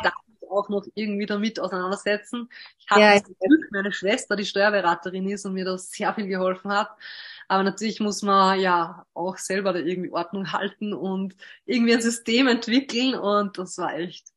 auch 0.49 0.69
noch 0.69 0.85
irgendwie 0.95 1.25
damit 1.25 1.59
auseinandersetzen. 1.59 2.49
Ich 2.77 2.89
hatte 2.89 3.01
ja. 3.01 3.23
zum 3.23 3.35
Glück 3.39 3.71
meine 3.71 3.91
Schwester, 3.91 4.35
die 4.35 4.45
Steuerberaterin 4.45 5.29
ist 5.29 5.45
und 5.45 5.53
mir 5.53 5.65
das 5.65 5.89
sehr 5.91 6.13
viel 6.13 6.27
geholfen 6.27 6.71
hat. 6.71 6.89
Aber 7.47 7.63
natürlich 7.63 7.99
muss 7.99 8.21
man 8.21 8.59
ja 8.59 9.05
auch 9.13 9.37
selber 9.37 9.73
da 9.73 9.79
irgendwie 9.79 10.11
Ordnung 10.11 10.51
halten 10.51 10.93
und 10.93 11.35
irgendwie 11.65 11.93
ein 11.93 12.01
System 12.01 12.47
entwickeln 12.47 13.15
und 13.15 13.57
das 13.57 13.77
war 13.77 13.95
echt 13.95 14.32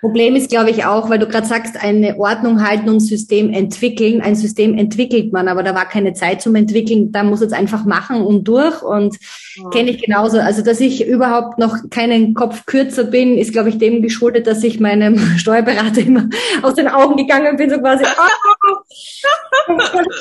Problem 0.00 0.36
ist, 0.36 0.48
glaube 0.48 0.70
ich, 0.70 0.84
auch, 0.84 1.10
weil 1.10 1.18
du 1.18 1.26
gerade 1.26 1.46
sagst, 1.46 1.82
eine 1.82 2.18
Ordnung 2.18 2.64
halten 2.64 2.88
und 2.88 3.00
System 3.00 3.52
entwickeln. 3.52 4.20
Ein 4.20 4.36
System 4.36 4.78
entwickelt 4.78 5.32
man, 5.32 5.48
aber 5.48 5.64
da 5.64 5.74
war 5.74 5.88
keine 5.88 6.12
Zeit 6.12 6.40
zum 6.40 6.54
Entwickeln. 6.54 7.10
Da 7.10 7.24
muss 7.24 7.40
es 7.40 7.52
einfach 7.52 7.84
machen 7.84 8.22
und 8.22 8.46
durch. 8.46 8.80
Und 8.82 9.16
ja. 9.56 9.68
kenne 9.70 9.90
ich 9.90 10.00
genauso. 10.00 10.38
Also, 10.38 10.62
dass 10.62 10.78
ich 10.78 11.04
überhaupt 11.04 11.58
noch 11.58 11.90
keinen 11.90 12.34
Kopf 12.34 12.64
kürzer 12.64 13.04
bin, 13.04 13.36
ist, 13.36 13.52
glaube 13.52 13.70
ich, 13.70 13.78
dem 13.78 14.00
geschuldet, 14.00 14.46
dass 14.46 14.62
ich 14.62 14.78
meinem 14.78 15.18
Steuerberater 15.36 16.00
immer 16.00 16.28
aus 16.62 16.74
den 16.74 16.86
Augen 16.86 17.16
gegangen 17.16 17.56
bin, 17.56 17.68
so 17.68 17.78
quasi, 17.78 18.04
oh, 18.04 18.54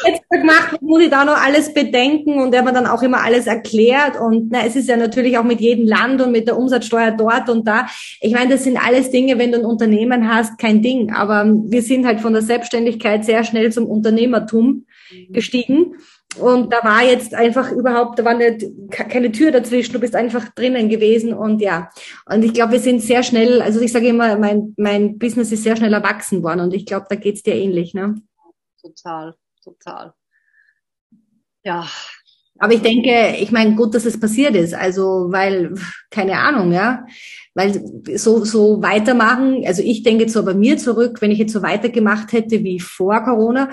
jetzt 0.05 0.29
gemacht, 0.29 0.81
muss 0.81 1.01
ich 1.01 1.09
da 1.09 1.25
noch 1.25 1.37
alles 1.37 1.73
bedenken 1.73 2.41
und 2.41 2.51
der 2.51 2.63
mir 2.63 2.73
dann 2.73 2.87
auch 2.87 3.01
immer 3.01 3.23
alles 3.23 3.47
erklärt. 3.47 4.19
Und 4.19 4.51
na, 4.51 4.65
es 4.65 4.75
ist 4.75 4.89
ja 4.89 4.97
natürlich 4.97 5.37
auch 5.37 5.43
mit 5.43 5.61
jedem 5.61 5.87
Land 5.87 6.21
und 6.21 6.31
mit 6.31 6.47
der 6.47 6.57
Umsatzsteuer 6.57 7.11
dort 7.11 7.49
und 7.49 7.67
da. 7.67 7.87
Ich 8.21 8.33
meine, 8.33 8.51
das 8.51 8.63
sind 8.63 8.77
alles 8.77 9.11
Dinge, 9.11 9.37
wenn 9.37 9.51
du 9.51 9.59
Unternehmen 9.59 10.33
hast, 10.33 10.57
kein 10.57 10.81
Ding. 10.81 11.13
Aber 11.13 11.45
wir 11.45 11.81
sind 11.81 12.05
halt 12.05 12.21
von 12.21 12.33
der 12.33 12.41
Selbstständigkeit 12.41 13.25
sehr 13.25 13.43
schnell 13.43 13.71
zum 13.71 13.85
Unternehmertum 13.85 14.85
mhm. 15.11 15.33
gestiegen. 15.33 15.95
Und 16.39 16.71
da 16.71 16.83
war 16.83 17.03
jetzt 17.03 17.33
einfach 17.33 17.71
überhaupt, 17.71 18.19
da 18.19 18.25
war 18.25 18.35
nicht, 18.35 18.65
keine 18.91 19.31
Tür 19.31 19.51
dazwischen, 19.51 19.93
du 19.93 19.99
bist 19.99 20.15
einfach 20.15 20.49
drinnen 20.49 20.89
gewesen 20.89 21.33
und 21.33 21.61
ja. 21.61 21.89
Und 22.25 22.43
ich 22.43 22.53
glaube, 22.53 22.73
wir 22.73 22.79
sind 22.79 23.01
sehr 23.01 23.23
schnell, 23.23 23.61
also 23.61 23.79
ich 23.79 23.91
sage 23.91 24.07
immer, 24.07 24.37
mein, 24.37 24.73
mein 24.77 25.17
Business 25.17 25.51
ist 25.51 25.63
sehr 25.63 25.75
schnell 25.75 25.93
erwachsen 25.93 26.43
worden 26.43 26.59
und 26.61 26.73
ich 26.73 26.85
glaube, 26.85 27.07
da 27.09 27.15
geht's 27.15 27.43
dir 27.43 27.55
ähnlich, 27.55 27.93
ne? 27.93 28.15
Total, 28.87 29.35
total. 29.63 30.13
Ja. 31.63 31.87
Aber 32.59 32.73
ich 32.73 32.81
denke, 32.81 33.35
ich 33.39 33.51
meine, 33.51 33.75
gut, 33.75 33.93
dass 33.93 34.05
es 34.05 34.19
passiert 34.19 34.55
ist. 34.55 34.73
Also, 34.73 35.27
weil, 35.29 35.75
keine 36.09 36.39
Ahnung, 36.39 36.71
ja. 36.71 37.05
Weil 37.53 37.73
so, 38.17 38.45
so 38.45 38.81
weitermachen, 38.81 39.63
also 39.65 39.83
ich 39.83 40.03
denke 40.03 40.23
jetzt 40.23 40.33
so 40.33 40.43
bei 40.43 40.53
mir 40.53 40.77
zurück, 40.77 41.21
wenn 41.21 41.31
ich 41.31 41.37
jetzt 41.37 41.53
so 41.53 41.61
weitergemacht 41.61 42.31
hätte 42.31 42.63
wie 42.63 42.79
vor 42.79 43.23
Corona, 43.23 43.69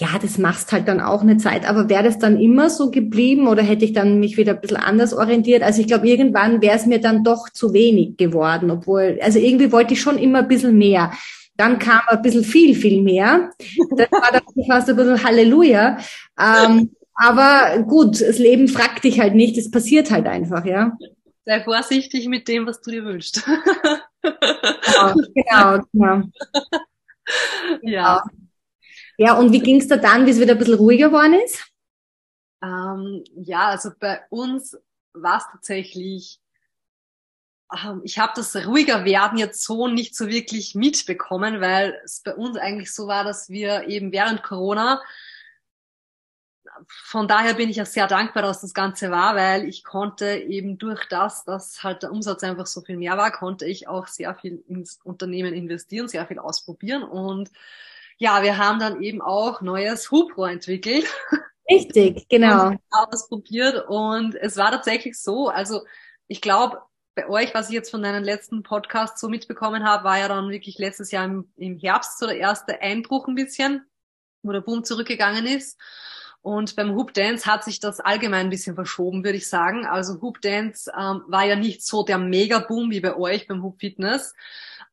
ja, 0.00 0.08
das 0.20 0.38
machst 0.38 0.72
halt 0.72 0.88
dann 0.88 1.00
auch 1.00 1.22
eine 1.22 1.36
Zeit. 1.36 1.68
Aber 1.68 1.88
wäre 1.88 2.04
das 2.04 2.18
dann 2.18 2.40
immer 2.40 2.70
so 2.70 2.90
geblieben 2.90 3.46
oder 3.48 3.62
hätte 3.62 3.84
ich 3.84 3.92
dann 3.92 4.20
mich 4.20 4.36
wieder 4.36 4.54
ein 4.54 4.60
bisschen 4.60 4.76
anders 4.76 5.12
orientiert? 5.12 5.62
Also 5.62 5.80
ich 5.80 5.88
glaube, 5.88 6.08
irgendwann 6.08 6.62
wäre 6.62 6.76
es 6.76 6.86
mir 6.86 7.00
dann 7.00 7.24
doch 7.24 7.48
zu 7.50 7.72
wenig 7.72 8.16
geworden, 8.16 8.70
obwohl, 8.70 9.18
also 9.20 9.38
irgendwie 9.38 9.72
wollte 9.72 9.94
ich 9.94 10.00
schon 10.00 10.18
immer 10.18 10.40
ein 10.40 10.48
bisschen 10.48 10.78
mehr. 10.78 11.12
Dann 11.58 11.78
kam 11.78 12.00
ein 12.06 12.22
bisschen 12.22 12.44
viel, 12.44 12.74
viel 12.74 13.02
mehr. 13.02 13.50
Das 13.96 14.10
war 14.10 14.32
dann 14.32 14.66
fast 14.66 14.88
ein 14.88 14.96
bisschen 14.96 15.22
Halleluja. 15.22 15.98
Ähm, 16.40 16.92
aber 17.14 17.82
gut, 17.82 18.20
das 18.20 18.38
Leben 18.38 18.68
fragt 18.68 19.04
dich 19.04 19.20
halt 19.20 19.34
nicht, 19.34 19.58
es 19.58 19.70
passiert 19.70 20.10
halt 20.10 20.26
einfach, 20.26 20.64
ja 20.64 20.96
sei 21.48 21.64
vorsichtig 21.64 22.28
mit 22.28 22.46
dem, 22.46 22.66
was 22.66 22.82
du 22.82 22.90
dir 22.90 23.04
wünschst. 23.04 23.42
genau, 24.22 25.14
genau, 25.34 25.82
genau. 25.92 26.22
Ja. 27.80 28.22
Ja, 29.16 29.38
und 29.38 29.50
wie 29.52 29.60
ging 29.60 29.80
es 29.80 29.88
da 29.88 29.96
dann, 29.96 30.26
wie 30.26 30.30
es 30.30 30.40
wieder 30.40 30.52
ein 30.52 30.58
bisschen 30.58 30.74
ruhiger 30.74 31.08
geworden 31.08 31.40
ist? 31.42 31.66
Ähm, 32.62 33.24
ja, 33.34 33.68
also 33.68 33.90
bei 33.98 34.20
uns 34.28 34.76
war 35.14 35.38
es 35.38 35.44
tatsächlich, 35.50 36.38
ich 38.02 38.18
habe 38.18 38.32
das 38.34 38.56
ruhiger 38.56 39.04
werden 39.04 39.38
jetzt 39.38 39.62
so 39.62 39.88
nicht 39.88 40.16
so 40.16 40.28
wirklich 40.28 40.74
mitbekommen, 40.74 41.60
weil 41.60 42.00
es 42.04 42.22
bei 42.24 42.34
uns 42.34 42.56
eigentlich 42.56 42.94
so 42.94 43.06
war, 43.06 43.24
dass 43.24 43.50
wir 43.50 43.88
eben 43.88 44.12
während 44.12 44.42
Corona 44.42 45.00
von 46.86 47.28
daher 47.28 47.54
bin 47.54 47.70
ich 47.70 47.76
ja 47.76 47.84
sehr 47.84 48.06
dankbar, 48.06 48.42
dass 48.42 48.60
das 48.60 48.74
Ganze 48.74 49.10
war, 49.10 49.34
weil 49.36 49.64
ich 49.68 49.84
konnte 49.84 50.36
eben 50.36 50.78
durch 50.78 51.06
das, 51.08 51.44
dass 51.44 51.82
halt 51.82 52.02
der 52.02 52.12
Umsatz 52.12 52.42
einfach 52.42 52.66
so 52.66 52.80
viel 52.80 52.96
mehr 52.96 53.16
war, 53.16 53.32
konnte 53.32 53.66
ich 53.66 53.88
auch 53.88 54.06
sehr 54.06 54.34
viel 54.34 54.62
ins 54.68 55.00
Unternehmen 55.02 55.54
investieren, 55.54 56.08
sehr 56.08 56.26
viel 56.26 56.38
ausprobieren 56.38 57.02
und 57.02 57.50
ja, 58.18 58.42
wir 58.42 58.58
haben 58.58 58.80
dann 58.80 59.02
eben 59.02 59.22
auch 59.22 59.60
neues 59.60 60.10
Huprohr 60.10 60.50
entwickelt. 60.50 61.06
Richtig, 61.70 62.28
genau. 62.28 62.72
ausprobiert 62.90 63.86
und 63.88 64.34
es 64.34 64.56
war 64.56 64.70
tatsächlich 64.70 65.20
so, 65.20 65.48
also 65.48 65.82
ich 66.26 66.40
glaube, 66.40 66.82
bei 67.18 67.28
euch, 67.28 67.52
was 67.52 67.68
ich 67.68 67.74
jetzt 67.74 67.90
von 67.90 68.00
deinen 68.00 68.22
letzten 68.22 68.62
Podcasts 68.62 69.20
so 69.20 69.28
mitbekommen 69.28 69.82
habe, 69.82 70.04
war 70.04 70.20
ja 70.20 70.28
dann 70.28 70.50
wirklich 70.50 70.78
letztes 70.78 71.10
Jahr 71.10 71.24
im, 71.24 71.50
im 71.56 71.76
Herbst 71.76 72.20
so 72.20 72.28
der 72.28 72.38
erste 72.38 72.80
Einbruch 72.80 73.26
ein 73.26 73.34
bisschen, 73.34 73.84
wo 74.44 74.52
der 74.52 74.60
Boom 74.60 74.84
zurückgegangen 74.84 75.44
ist. 75.44 75.80
Und 76.42 76.76
beim 76.76 76.94
Hoop 76.94 77.12
Dance 77.14 77.44
hat 77.44 77.64
sich 77.64 77.80
das 77.80 77.98
allgemein 77.98 78.46
ein 78.46 78.50
bisschen 78.50 78.76
verschoben, 78.76 79.24
würde 79.24 79.38
ich 79.38 79.48
sagen. 79.48 79.84
Also 79.84 80.20
Hoop 80.22 80.40
Dance 80.42 80.92
ähm, 80.96 81.22
war 81.26 81.44
ja 81.44 81.56
nicht 81.56 81.84
so 81.84 82.04
der 82.04 82.18
Mega-Boom 82.18 82.92
wie 82.92 83.00
bei 83.00 83.16
euch 83.16 83.48
beim 83.48 83.64
Hoop 83.64 83.80
Fitness. 83.80 84.32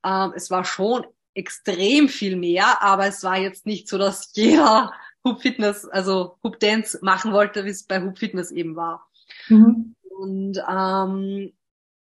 Ähm, 0.04 0.34
es 0.36 0.50
war 0.50 0.66
schon 0.66 1.06
extrem 1.36 2.10
viel 2.10 2.38
mehr, 2.38 2.82
aber 2.82 3.06
es 3.06 3.24
war 3.24 3.38
jetzt 3.38 3.68
nicht 3.68 3.88
so, 3.88 4.00
dass 4.00 4.32
jeder 4.34 4.94
Hoop 5.24 5.44
Fitness, 5.44 5.86
also 5.86 6.40
Hoop 6.44 6.60
Dance 6.60 6.98
machen 7.04 7.34
wollte, 7.34 7.66
wie 7.66 7.70
es 7.70 7.84
bei 7.84 8.02
Hoop 8.02 8.18
Fitness 8.18 8.50
eben 8.50 8.76
war. 8.76 9.08
Mhm. 9.48 9.94
Und 10.18 10.58
ähm, 10.68 11.54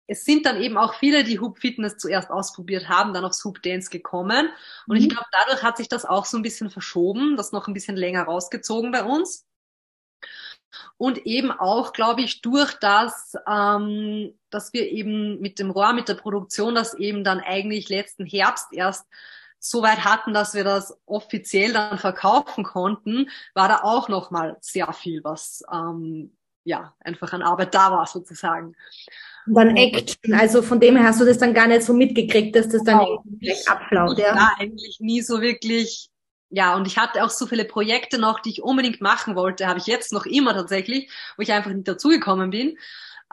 es 0.07 0.23
sind 0.23 0.45
dann 0.45 0.61
eben 0.61 0.77
auch 0.77 0.95
viele, 0.95 1.23
die 1.23 1.39
Hoop 1.39 1.59
Fitness 1.59 1.97
zuerst 1.97 2.31
ausprobiert 2.31 2.87
haben, 2.87 3.13
dann 3.13 3.25
aufs 3.25 3.43
Hoop 3.43 3.61
Dance 3.61 3.89
gekommen. 3.89 4.49
Und 4.87 4.97
mhm. 4.97 5.03
ich 5.03 5.09
glaube, 5.09 5.27
dadurch 5.31 5.63
hat 5.63 5.77
sich 5.77 5.89
das 5.89 6.05
auch 6.05 6.25
so 6.25 6.37
ein 6.37 6.43
bisschen 6.43 6.69
verschoben, 6.69 7.35
das 7.35 7.51
noch 7.51 7.67
ein 7.67 7.73
bisschen 7.73 7.97
länger 7.97 8.23
rausgezogen 8.23 8.91
bei 8.91 9.03
uns. 9.03 9.45
Und 10.97 11.25
eben 11.25 11.51
auch, 11.51 11.93
glaube 11.93 12.21
ich, 12.21 12.41
durch 12.41 12.73
das, 12.73 13.35
ähm, 13.47 14.37
dass 14.49 14.73
wir 14.73 14.89
eben 14.89 15.39
mit 15.39 15.59
dem 15.59 15.71
Rohr, 15.71 15.93
mit 15.93 16.07
der 16.07 16.15
Produktion, 16.15 16.75
das 16.75 16.93
eben 16.93 17.23
dann 17.23 17.39
eigentlich 17.39 17.89
letzten 17.89 18.25
Herbst 18.25 18.67
erst 18.71 19.05
so 19.59 19.81
weit 19.81 20.05
hatten, 20.05 20.33
dass 20.33 20.53
wir 20.53 20.63
das 20.63 20.97
offiziell 21.05 21.73
dann 21.73 21.97
verkaufen 21.97 22.63
konnten, 22.63 23.29
war 23.53 23.67
da 23.67 23.81
auch 23.83 24.07
noch 24.07 24.29
mal 24.29 24.57
sehr 24.61 24.93
viel, 24.93 25.23
was 25.23 25.63
ähm, 25.71 26.36
ja 26.67 26.93
einfach 26.99 27.31
an 27.33 27.41
Arbeit 27.41 27.73
da 27.73 27.91
war 27.91 28.05
sozusagen. 28.05 28.75
Und 29.47 29.55
dann 29.55 29.77
Action. 29.77 30.33
Also 30.33 30.61
von 30.61 30.79
dem 30.79 30.97
her 30.97 31.07
hast 31.07 31.21
du 31.21 31.25
das 31.25 31.37
dann 31.37 31.53
gar 31.53 31.67
nicht 31.67 31.83
so 31.83 31.93
mitgekriegt, 31.93 32.55
dass 32.55 32.67
das 32.67 32.83
dann 32.83 32.99
genau. 32.99 33.23
gleich 33.39 33.67
abflaut. 33.69 34.17
Ja? 34.19 34.35
ja, 34.35 34.51
eigentlich 34.59 34.97
nie 34.99 35.21
so 35.21 35.41
wirklich. 35.41 36.09
Ja, 36.49 36.75
und 36.75 36.87
ich 36.87 36.97
hatte 36.97 37.23
auch 37.23 37.29
so 37.29 37.45
viele 37.45 37.65
Projekte 37.65 38.19
noch, 38.19 38.39
die 38.39 38.49
ich 38.49 38.61
unbedingt 38.61 39.01
machen 39.01 39.35
wollte, 39.35 39.67
habe 39.67 39.79
ich 39.79 39.85
jetzt 39.85 40.13
noch 40.13 40.25
immer 40.25 40.53
tatsächlich, 40.53 41.09
wo 41.35 41.41
ich 41.41 41.51
einfach 41.51 41.71
nicht 41.71 41.87
dazugekommen 41.87 42.51
bin, 42.51 42.77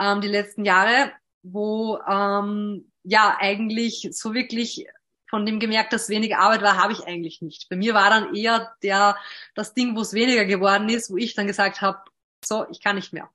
ähm, 0.01 0.21
die 0.21 0.29
letzten 0.29 0.65
Jahre, 0.65 1.13
wo 1.43 1.99
ähm, 2.09 2.91
ja 3.05 3.37
eigentlich 3.39 4.09
so 4.13 4.35
wirklich 4.35 4.87
von 5.29 5.47
dem 5.47 5.61
gemerkt, 5.61 5.93
dass 5.93 6.09
weniger 6.09 6.39
Arbeit 6.39 6.63
war, 6.63 6.77
habe 6.77 6.93
ich 6.93 7.07
eigentlich 7.07 7.41
nicht. 7.41 7.69
Bei 7.69 7.77
mir 7.77 7.95
war 7.95 8.11
dann 8.11 8.35
eher 8.35 8.73
der 8.83 9.17
das 9.55 9.75
Ding, 9.75 9.97
wo 9.97 10.01
es 10.01 10.13
weniger 10.13 10.45
geworden 10.45 10.89
ist, 10.89 11.11
wo 11.11 11.17
ich 11.17 11.35
dann 11.35 11.47
gesagt 11.47 11.81
habe, 11.83 11.99
so, 12.47 12.67
ich 12.71 12.81
kann 12.81 12.97
nicht 12.97 13.13
mehr 13.13 13.31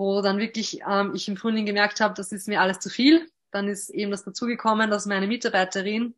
wo 0.00 0.22
dann 0.22 0.38
wirklich 0.38 0.80
ähm, 0.88 1.12
ich 1.14 1.28
im 1.28 1.36
Frühling 1.36 1.66
gemerkt 1.66 2.00
habe, 2.00 2.14
das 2.14 2.32
ist 2.32 2.48
mir 2.48 2.62
alles 2.62 2.80
zu 2.80 2.88
viel. 2.88 3.30
Dann 3.50 3.68
ist 3.68 3.90
eben 3.90 4.10
das 4.10 4.24
dazugekommen, 4.24 4.90
dass 4.90 5.04
meine 5.04 5.26
Mitarbeiterin, 5.26 6.14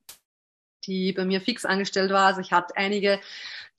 die 0.86 1.12
bei 1.12 1.24
mir 1.24 1.40
fix 1.40 1.64
angestellt 1.64 2.12
war, 2.12 2.26
also 2.26 2.40
ich 2.40 2.52
hatte 2.52 2.76
einige, 2.76 3.20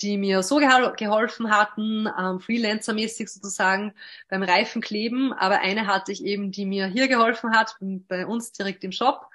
die 0.02 0.18
mir 0.18 0.44
so 0.44 0.58
geholfen 0.58 1.52
hatten, 1.52 2.08
ähm, 2.08 2.40
Freelancer-mäßig 2.40 3.30
sozusagen 3.30 3.94
beim 4.28 4.44
Reifenkleben. 4.44 5.32
Aber 5.32 5.60
eine 5.62 5.88
hatte 5.88 6.12
ich 6.12 6.26
eben, 6.26 6.52
die 6.52 6.66
mir 6.66 6.88
hier 6.88 7.08
geholfen 7.08 7.56
hat, 7.56 7.78
bei 7.80 8.26
uns 8.26 8.52
direkt 8.52 8.84
im 8.84 8.92
Shop. 8.92 9.30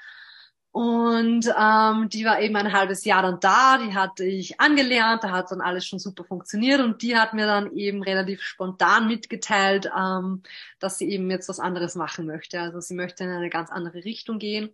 Und 0.71 1.47
ähm, 1.59 2.09
die 2.11 2.25
war 2.25 2.41
eben 2.41 2.55
ein 2.57 2.73
halbes 2.73 3.05
Jahr 3.05 3.23
dann 3.23 3.41
da, 3.41 3.79
die 3.79 3.95
hatte 3.95 4.25
ich 4.25 4.61
angelernt, 4.61 5.25
da 5.25 5.31
hat 5.31 5.51
dann 5.51 5.61
alles 5.61 5.87
schon 5.87 5.99
super 5.99 6.25
funktioniert 6.25 6.81
und 6.81 7.03
die 7.03 7.17
hat 7.17 7.33
mir 7.33 7.47
dann 7.47 7.73
eben 7.73 8.03
relativ 8.03 8.43
spontan 8.43 9.09
mitgeteilt, 9.09 9.91
ähm, 9.99 10.43
dass 10.79 10.99
sie 10.99 11.09
eben 11.09 11.31
jetzt 11.31 11.49
was 11.49 11.59
anderes 11.59 11.95
machen 11.95 12.27
möchte. 12.27 12.61
Also 12.61 12.81
sie 12.81 12.95
möchte 12.95 13.25
in 13.25 13.31
eine 13.31 13.51
ganz 13.51 13.71
andere 13.71 14.05
Richtung 14.05 14.39
gehen. 14.39 14.71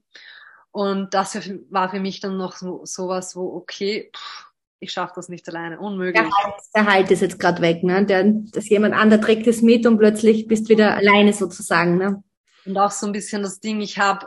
Und 0.72 1.14
das 1.14 1.36
war 1.70 1.88
für 1.88 2.00
mich 2.00 2.18
dann 2.18 2.36
noch 2.36 2.56
so 2.56 2.84
sowas, 2.84 3.36
wo, 3.36 3.54
okay, 3.54 4.10
pff, 4.14 4.46
ich 4.80 4.92
schaffe 4.92 5.12
das 5.16 5.28
nicht 5.28 5.48
alleine, 5.48 5.78
unmöglich. 5.78 6.22
Der 6.22 6.44
Halt, 6.44 6.54
der 6.74 6.86
halt 6.86 7.10
ist 7.12 7.22
jetzt 7.22 7.38
gerade 7.38 7.62
weg, 7.62 7.84
ne? 7.84 8.04
Der, 8.04 8.24
dass 8.24 8.68
jemand 8.68 8.94
anderer 8.94 9.20
trägt 9.20 9.46
es 9.46 9.62
mit 9.62 9.86
und 9.86 9.98
plötzlich 9.98 10.48
bist 10.48 10.68
wieder 10.68 10.96
alleine 10.96 11.32
sozusagen, 11.32 11.96
ne? 11.96 12.22
Und 12.66 12.76
auch 12.76 12.90
so 12.90 13.06
ein 13.06 13.12
bisschen 13.12 13.42
das 13.42 13.60
Ding, 13.60 13.80
ich 13.80 13.98
habe 13.98 14.26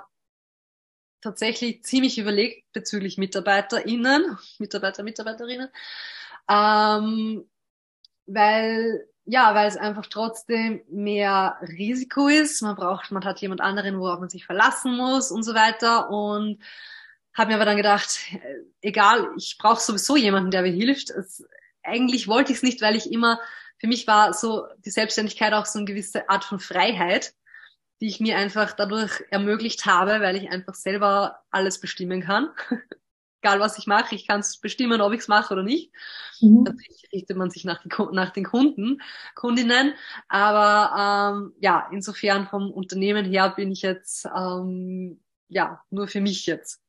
tatsächlich 1.22 1.84
ziemlich 1.84 2.18
überlegt 2.18 2.72
bezüglich 2.74 3.18
MitarbeiterInnen, 3.18 4.38
Mitarbeiter, 4.60 5.04
Mitarbeiterinnen, 5.04 5.70
ähm, 6.50 7.50
weil 8.26 9.08
ja, 9.30 9.54
weil 9.54 9.68
es 9.68 9.76
einfach 9.76 10.06
trotzdem 10.08 10.82
mehr 10.90 11.58
Risiko 11.62 12.30
ist. 12.30 12.62
Man 12.62 12.78
braucht, 12.78 13.12
man 13.12 13.26
hat 13.26 13.42
jemand 13.42 13.60
anderen, 13.60 14.00
worauf 14.00 14.22
man 14.22 14.30
sich 14.30 14.46
verlassen 14.46 14.96
muss 14.96 15.32
und 15.32 15.44
so 15.44 15.54
weiter. 15.54 16.10
Und 16.10 16.64
habe 17.34 17.50
mir 17.50 17.56
aber 17.56 17.66
dann 17.66 17.78
gedacht, 17.78 18.20
äh, 18.32 18.64
egal, 18.82 19.30
ich 19.38 19.58
brauche 19.60 19.82
sowieso 19.82 20.16
jemanden, 20.16 20.50
der 20.52 20.62
mir 20.62 20.72
hilft. 20.72 21.10
Es, 21.10 21.46
eigentlich 21.84 22.28
wollte 22.30 22.54
ich 22.54 22.60
es 22.60 22.64
nicht, 22.64 22.82
weil 22.82 22.96
ich 22.96 23.12
immer, 23.12 23.40
für 23.80 23.88
mich 23.88 24.08
war 24.08 24.34
so 24.34 24.66
die 24.86 24.92
Selbstständigkeit 24.92 25.54
auch 25.54 25.66
so 25.66 25.80
eine 25.80 25.86
gewisse 25.86 26.30
Art 26.30 26.46
von 26.46 26.60
Freiheit, 26.60 27.34
die 28.02 28.08
ich 28.08 28.20
mir 28.20 28.38
einfach 28.38 28.74
dadurch 28.74 29.24
ermöglicht 29.30 29.86
habe, 29.86 30.22
weil 30.22 30.36
ich 30.36 30.50
einfach 30.52 30.76
selber 30.76 31.40
alles 31.52 31.80
bestimmen 31.80 32.22
kann. 32.22 32.50
egal 33.42 33.60
was 33.60 33.78
ich 33.78 33.88
mache, 33.88 34.16
ich 34.16 34.28
kann 34.28 34.40
es 34.40 34.58
bestimmen, 34.58 35.02
ob 35.02 35.14
ich 35.14 35.22
es 35.22 35.28
mache 35.28 35.54
oder 35.54 35.64
nicht. 35.64 35.92
Mhm. 36.42 36.64
Natürlich 36.64 37.08
richtet 37.14 37.38
man 37.38 37.50
sich 37.50 37.66
nach, 37.66 37.82
die, 37.82 37.90
nach, 38.12 38.32
den 38.32 38.44
Kunden, 38.44 39.02
Kundinnen. 39.36 39.94
Aber 40.28 41.34
ähm, 41.38 41.54
ja, 41.60 41.88
insofern 41.92 42.48
vom 42.48 42.72
Unternehmen 42.72 43.26
her 43.26 43.54
bin 43.56 43.72
ich 43.72 43.82
jetzt 43.82 44.26
ähm, 44.36 45.20
ja 45.50 45.82
nur 45.90 46.08
für 46.08 46.22
mich 46.22 46.46
jetzt 46.46 46.82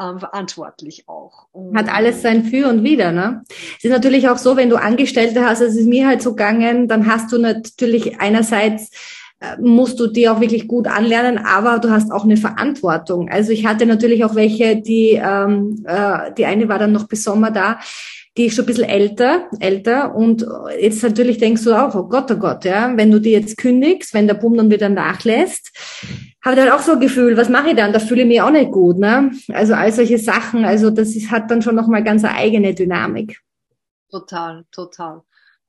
ähm, 0.00 0.18
verantwortlich 0.18 1.08
auch. 1.08 1.46
Und 1.52 1.76
Hat 1.76 1.88
alles 1.88 2.22
sein 2.22 2.44
Für 2.44 2.68
und 2.68 2.82
Wider, 2.82 3.12
ne? 3.12 3.44
Es 3.78 3.84
ist 3.84 3.92
natürlich 3.92 4.28
auch 4.28 4.38
so, 4.38 4.56
wenn 4.56 4.70
du 4.70 4.76
Angestellte 4.76 5.44
hast, 5.44 5.60
es 5.60 5.76
ist 5.76 5.86
mir 5.86 6.06
halt 6.06 6.22
so 6.22 6.30
gegangen, 6.30 6.88
dann 6.88 7.06
hast 7.06 7.30
du 7.30 7.38
natürlich 7.38 8.20
einerseits 8.20 8.90
musst 9.60 10.00
du 10.00 10.06
die 10.06 10.28
auch 10.28 10.40
wirklich 10.40 10.68
gut 10.68 10.86
anlernen, 10.86 11.38
aber 11.38 11.78
du 11.78 11.90
hast 11.90 12.12
auch 12.12 12.24
eine 12.24 12.36
Verantwortung. 12.36 13.28
Also 13.28 13.52
ich 13.52 13.66
hatte 13.66 13.86
natürlich 13.86 14.24
auch 14.24 14.34
welche, 14.34 14.76
die, 14.76 15.20
ähm, 15.22 15.84
äh, 15.86 16.32
die 16.36 16.46
eine 16.46 16.68
war 16.68 16.78
dann 16.78 16.92
noch 16.92 17.08
bis 17.08 17.24
Sommer 17.24 17.50
da, 17.50 17.78
die 18.36 18.46
ist 18.46 18.56
schon 18.56 18.64
ein 18.64 18.66
bisschen 18.66 18.88
älter, 18.88 19.48
älter 19.60 20.14
und 20.14 20.44
jetzt 20.80 21.02
natürlich 21.02 21.38
denkst 21.38 21.62
du 21.62 21.72
auch, 21.72 21.94
oh 21.94 22.08
Gott, 22.08 22.30
oh 22.32 22.36
Gott, 22.36 22.64
ja, 22.64 22.92
wenn 22.96 23.10
du 23.10 23.20
die 23.20 23.30
jetzt 23.30 23.56
kündigst, 23.56 24.12
wenn 24.12 24.26
der 24.26 24.34
Bumm 24.34 24.56
dann 24.56 24.70
wieder 24.70 24.88
nachlässt, 24.88 25.70
habe 26.42 26.56
ich 26.56 26.64
dann 26.64 26.74
auch 26.74 26.82
so 26.82 26.92
ein 26.92 27.00
Gefühl, 27.00 27.36
was 27.36 27.48
mache 27.48 27.70
ich 27.70 27.76
dann? 27.76 27.92
Da 27.92 28.00
fühle 28.00 28.22
ich 28.22 28.28
mich 28.28 28.42
auch 28.42 28.50
nicht 28.50 28.72
gut, 28.72 28.98
ne? 28.98 29.30
Also 29.52 29.74
all 29.74 29.92
solche 29.92 30.18
Sachen, 30.18 30.64
also 30.64 30.90
das 30.90 31.14
ist, 31.14 31.30
hat 31.30 31.50
dann 31.50 31.62
schon 31.62 31.76
nochmal 31.76 32.02
ganz 32.02 32.24
eine 32.24 32.34
eigene 32.34 32.74
Dynamik. 32.74 33.40
Total, 34.10 34.64
total. 34.72 35.22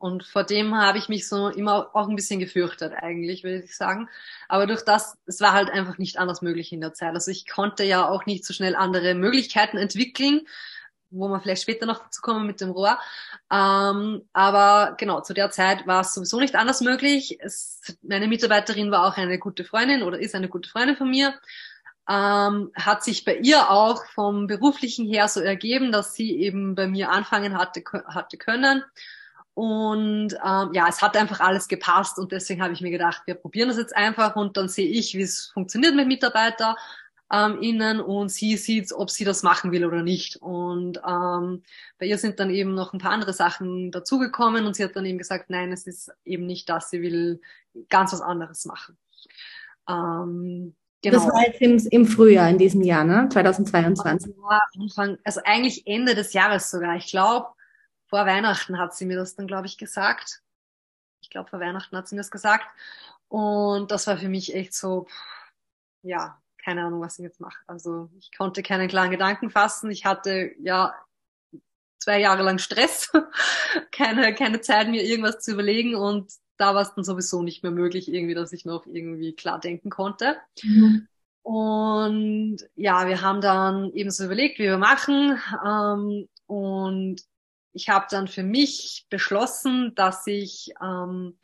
Und 0.05 0.23
vor 0.23 0.43
dem 0.43 0.75
habe 0.75 0.99
ich 0.99 1.09
mich 1.09 1.27
so 1.27 1.47
immer 1.49 1.89
auch 1.93 2.07
ein 2.07 2.15
bisschen 2.15 2.39
gefürchtet 2.39 2.93
eigentlich, 2.93 3.43
würde 3.43 3.63
ich 3.63 3.75
sagen. 3.75 4.07
Aber 4.47 4.67
durch 4.67 4.85
das, 4.85 5.17
es 5.25 5.41
war 5.41 5.53
halt 5.53 5.71
einfach 5.71 5.97
nicht 5.97 6.19
anders 6.19 6.43
möglich 6.43 6.71
in 6.71 6.79
der 6.79 6.93
Zeit. 6.93 7.15
Also 7.15 7.31
ich 7.31 7.47
konnte 7.47 7.83
ja 7.83 8.07
auch 8.07 8.27
nicht 8.27 8.45
so 8.45 8.53
schnell 8.53 8.75
andere 8.75 9.15
Möglichkeiten 9.15 9.77
entwickeln, 9.77 10.41
wo 11.09 11.27
wir 11.27 11.39
vielleicht 11.39 11.63
später 11.63 11.87
noch 11.87 12.03
dazu 12.03 12.21
kommen 12.21 12.45
mit 12.45 12.61
dem 12.61 12.69
Rohr. 12.69 12.99
Ähm, 13.51 14.29
aber 14.31 14.93
genau, 14.99 15.21
zu 15.21 15.33
der 15.33 15.49
Zeit 15.49 15.87
war 15.87 16.01
es 16.01 16.13
sowieso 16.13 16.39
nicht 16.39 16.53
anders 16.53 16.81
möglich. 16.81 17.39
Es, 17.41 17.97
meine 18.03 18.27
Mitarbeiterin 18.27 18.91
war 18.91 19.07
auch 19.07 19.17
eine 19.17 19.39
gute 19.39 19.65
Freundin 19.65 20.03
oder 20.03 20.19
ist 20.19 20.35
eine 20.35 20.49
gute 20.49 20.69
Freundin 20.69 20.97
von 20.97 21.09
mir. 21.09 21.33
Ähm, 22.07 22.71
hat 22.75 23.03
sich 23.03 23.25
bei 23.25 23.37
ihr 23.37 23.71
auch 23.71 24.05
vom 24.13 24.45
beruflichen 24.45 25.07
her 25.07 25.27
so 25.27 25.39
ergeben, 25.39 25.91
dass 25.91 26.13
sie 26.13 26.39
eben 26.39 26.75
bei 26.75 26.85
mir 26.85 27.09
anfangen 27.09 27.57
hatte, 27.57 27.83
hatte 28.05 28.37
können. 28.37 28.83
Und 29.55 30.33
ähm, 30.33 30.69
ja, 30.73 30.85
es 30.89 31.01
hat 31.01 31.15
einfach 31.15 31.39
alles 31.39 31.69
gepasst 31.69 32.19
und 32.19 32.33
deswegen 32.33 32.61
habe 32.61 32.73
ich 32.73 32.81
mir 32.81 32.91
gedacht, 32.91 33.21
wir 33.25 33.35
probieren 33.35 33.69
das 33.69 33.77
jetzt 33.77 33.95
einfach 33.95 34.35
und 34.35 34.57
dann 34.57 34.67
sehe 34.67 34.87
ich, 34.87 35.15
wie 35.15 35.21
es 35.21 35.45
funktioniert 35.53 35.95
mit 35.95 36.07
Mitarbeiter 36.07 36.75
ähm, 37.31 37.59
innen 37.61 38.01
und 38.01 38.29
sie 38.29 38.57
sieht, 38.57 38.91
ob 38.91 39.09
sie 39.09 39.23
das 39.23 39.43
machen 39.43 39.71
will 39.71 39.85
oder 39.85 40.03
nicht. 40.03 40.35
Und 40.35 40.99
ähm, 41.07 41.63
bei 41.97 42.05
ihr 42.05 42.17
sind 42.17 42.39
dann 42.41 42.49
eben 42.49 42.75
noch 42.75 42.91
ein 42.91 42.99
paar 42.99 43.11
andere 43.11 43.31
Sachen 43.31 43.91
dazugekommen 43.91 44.65
und 44.65 44.75
sie 44.75 44.83
hat 44.83 44.95
dann 44.97 45.05
eben 45.05 45.17
gesagt, 45.17 45.49
nein, 45.49 45.71
es 45.71 45.87
ist 45.87 46.11
eben 46.25 46.45
nicht 46.45 46.67
das, 46.67 46.89
sie 46.89 47.01
will 47.01 47.39
ganz 47.87 48.11
was 48.11 48.21
anderes 48.21 48.65
machen. 48.65 48.97
Ähm, 49.89 50.75
Genau. 51.01 51.17
Das 51.17 51.27
war 51.27 51.45
jetzt 51.45 51.61
im, 51.61 51.77
im 51.91 52.07
Frühjahr 52.07 52.49
in 52.49 52.57
diesem 52.57 52.81
Jahr, 52.81 53.03
ne? 53.03 53.29
2022. 53.31 54.33
Anfang, 54.81 55.19
also 55.23 55.39
eigentlich 55.45 55.85
Ende 55.85 56.15
des 56.15 56.33
Jahres 56.33 56.71
sogar. 56.71 56.95
Ich 56.95 57.05
glaube, 57.05 57.49
vor 58.07 58.25
Weihnachten 58.25 58.77
hat 58.77 58.95
sie 58.95 59.05
mir 59.05 59.17
das 59.17 59.35
dann, 59.35 59.47
glaube 59.47 59.67
ich, 59.67 59.77
gesagt. 59.77 60.41
Ich 61.21 61.29
glaube, 61.29 61.49
vor 61.49 61.59
Weihnachten 61.59 61.95
hat 61.97 62.07
sie 62.07 62.15
mir 62.15 62.21
das 62.21 62.31
gesagt. 62.31 62.65
Und 63.27 63.91
das 63.91 64.07
war 64.07 64.17
für 64.17 64.29
mich 64.29 64.53
echt 64.53 64.73
so, 64.73 65.07
ja, 66.01 66.41
keine 66.63 66.83
Ahnung, 66.83 67.01
was 67.01 67.19
ich 67.19 67.23
jetzt 67.23 67.39
mache. 67.39 67.57
Also 67.67 68.09
ich 68.17 68.31
konnte 68.35 68.63
keinen 68.63 68.87
klaren 68.87 69.11
Gedanken 69.11 69.49
fassen. 69.49 69.91
Ich 69.91 70.05
hatte 70.05 70.51
ja 70.59 70.95
zwei 71.99 72.19
Jahre 72.19 72.43
lang 72.43 72.59
Stress, 72.59 73.11
keine, 73.91 74.33
keine 74.35 74.61
Zeit, 74.61 74.87
mir 74.87 75.03
irgendwas 75.03 75.39
zu 75.39 75.51
überlegen. 75.51 75.95
Und 75.95 76.31
da 76.57 76.73
war 76.73 76.81
es 76.81 76.93
dann 76.93 77.03
sowieso 77.03 77.41
nicht 77.41 77.63
mehr 77.63 77.71
möglich, 77.71 78.11
irgendwie, 78.11 78.35
dass 78.35 78.53
ich 78.53 78.65
noch 78.65 78.85
irgendwie 78.85 79.33
klar 79.33 79.59
denken 79.59 79.89
konnte. 79.89 80.37
Mhm. 80.63 81.07
Und 81.43 82.57
ja, 82.75 83.07
wir 83.07 83.21
haben 83.21 83.41
dann 83.41 83.91
eben 83.93 84.09
so 84.09 84.25
überlegt, 84.25 84.57
wie 84.57 84.63
wir 84.63 84.77
machen. 84.77 85.39
Ähm, 85.63 86.27
und 86.47 87.21
ich 87.75 87.89
habe 87.89 88.07
dann 88.09 88.29
für 88.29 88.41
mich 88.41 89.05
beschlossen, 89.09 89.93
dass 89.95 90.25
ich 90.27 90.73
ähm, 90.81 91.37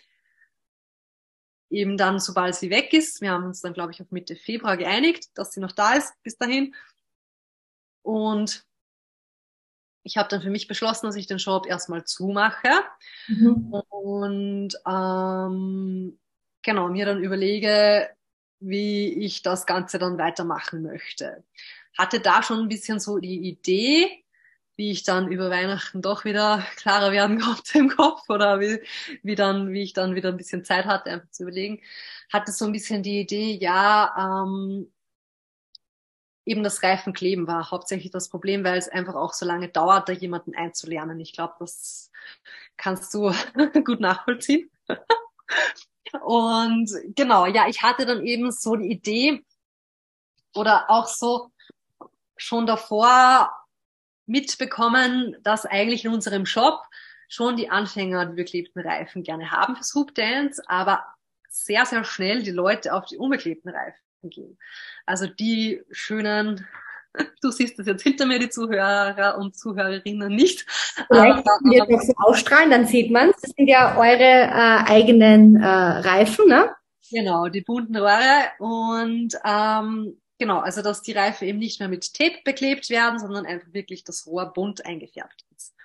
eben 1.69 1.97
dann, 1.97 2.19
sobald 2.19 2.55
sie 2.55 2.69
weg 2.69 2.93
ist, 2.93 3.19
wir 3.19 3.31
haben 3.31 3.43
uns 3.43 3.59
dann, 3.59 3.73
glaube 3.73 3.91
ich, 3.91 4.01
auf 4.01 4.11
Mitte 4.11 4.37
Februar 4.37 4.77
geeinigt, 4.77 5.29
dass 5.35 5.51
sie 5.51 5.59
noch 5.59 5.73
da 5.73 5.93
ist 5.93 6.13
bis 6.23 6.37
dahin. 6.37 6.73
Und 8.01 8.65
ich 10.03 10.15
habe 10.15 10.29
dann 10.29 10.41
für 10.41 10.49
mich 10.49 10.69
beschlossen, 10.69 11.05
dass 11.05 11.17
ich 11.17 11.27
den 11.27 11.37
Shop 11.37 11.67
erstmal 11.67 12.05
zumache 12.05 12.69
mhm. 13.27 13.73
und 13.89 14.73
ähm, 14.87 16.17
genau 16.61 16.87
mir 16.87 17.05
dann 17.05 17.21
überlege, 17.21 18.09
wie 18.61 19.13
ich 19.25 19.41
das 19.41 19.65
Ganze 19.65 19.99
dann 19.99 20.17
weitermachen 20.17 20.81
möchte. 20.81 21.43
Hatte 21.97 22.21
da 22.21 22.41
schon 22.41 22.59
ein 22.59 22.69
bisschen 22.69 23.01
so 23.01 23.17
die 23.19 23.49
Idee, 23.49 24.23
wie 24.81 24.89
ich 24.89 25.03
dann 25.03 25.31
über 25.31 25.51
Weihnachten 25.51 26.01
doch 26.01 26.25
wieder 26.25 26.65
klarer 26.75 27.11
werden 27.11 27.39
konnte 27.39 27.77
im 27.77 27.89
Kopf 27.89 28.27
oder 28.29 28.59
wie, 28.59 28.81
wie 29.21 29.35
dann, 29.35 29.71
wie 29.73 29.83
ich 29.83 29.93
dann 29.93 30.15
wieder 30.15 30.29
ein 30.29 30.37
bisschen 30.37 30.65
Zeit 30.65 30.85
hatte, 30.85 31.11
einfach 31.11 31.29
zu 31.29 31.43
überlegen, 31.43 31.83
hatte 32.33 32.51
so 32.51 32.65
ein 32.65 32.71
bisschen 32.71 33.03
die 33.03 33.19
Idee, 33.19 33.51
ja, 33.61 34.43
ähm, 34.43 34.91
eben 36.45 36.63
das 36.63 36.81
Reifenkleben 36.81 37.45
war 37.45 37.69
hauptsächlich 37.69 38.11
das 38.11 38.29
Problem, 38.29 38.63
weil 38.63 38.79
es 38.79 38.89
einfach 38.89 39.13
auch 39.13 39.33
so 39.33 39.45
lange 39.45 39.69
dauert, 39.69 40.09
da 40.09 40.13
jemanden 40.13 40.55
einzulernen. 40.55 41.19
Ich 41.19 41.33
glaube, 41.33 41.53
das 41.59 42.09
kannst 42.75 43.13
du 43.13 43.31
gut 43.85 43.99
nachvollziehen. 43.99 44.71
Und 46.23 46.89
genau, 47.15 47.45
ja, 47.45 47.67
ich 47.67 47.83
hatte 47.83 48.07
dann 48.07 48.25
eben 48.25 48.51
so 48.51 48.75
die 48.75 48.89
Idee 48.89 49.45
oder 50.55 50.89
auch 50.89 51.05
so 51.05 51.51
schon 52.35 52.65
davor 52.65 53.60
mitbekommen, 54.31 55.35
dass 55.43 55.65
eigentlich 55.65 56.05
in 56.05 56.13
unserem 56.13 56.45
Shop 56.45 56.81
schon 57.27 57.55
die 57.55 57.69
Anfänger 57.69 58.25
die 58.25 58.35
beklebten 58.35 58.81
Reifen 58.81 59.23
gerne 59.23 59.51
haben 59.51 59.75
fürs 59.75 59.93
Hoop 59.93 60.15
Dance, 60.15 60.61
aber 60.67 61.03
sehr, 61.49 61.85
sehr 61.85 62.03
schnell 62.03 62.43
die 62.43 62.51
Leute 62.51 62.93
auf 62.93 63.05
die 63.05 63.17
unbeklebten 63.17 63.71
Reifen 63.71 64.29
gehen. 64.29 64.57
Also 65.05 65.27
die 65.27 65.81
schönen, 65.91 66.65
du 67.41 67.51
siehst 67.51 67.77
das 67.77 67.87
jetzt 67.87 68.03
hinter 68.03 68.25
mir, 68.25 68.39
die 68.39 68.49
Zuhörer 68.49 69.37
und 69.37 69.57
Zuhörerinnen 69.57 70.33
nicht. 70.33 70.65
Vielleicht 71.07 71.39
aber, 71.39 71.59
wir 71.63 71.85
das 71.85 72.07
so 72.07 72.13
ausstrahlen, 72.17 72.71
dann 72.71 72.87
sieht 72.87 73.11
man 73.11 73.29
es. 73.29 73.41
Das 73.41 73.51
sind 73.51 73.67
ja 73.67 73.97
eure 73.97 74.23
äh, 74.23 74.91
eigenen 74.91 75.57
äh, 75.57 75.67
Reifen, 75.67 76.47
ne? 76.47 76.73
Genau, 77.11 77.49
die 77.49 77.61
bunten 77.61 77.97
Rohre 77.97 78.45
und 78.59 79.35
ähm, 79.45 80.20
Genau, 80.41 80.57
also 80.57 80.81
dass 80.81 81.03
die 81.03 81.11
Reifen 81.11 81.47
eben 81.47 81.59
nicht 81.59 81.79
mehr 81.79 81.87
mit 81.87 82.15
Tape 82.15 82.39
beklebt 82.43 82.89
werden, 82.89 83.19
sondern 83.19 83.45
einfach 83.45 83.71
wirklich 83.73 84.03
das 84.03 84.25
Rohr 84.25 84.51
bunt 84.51 84.83
eingefärbt 84.83 85.45
ist. 85.55 85.75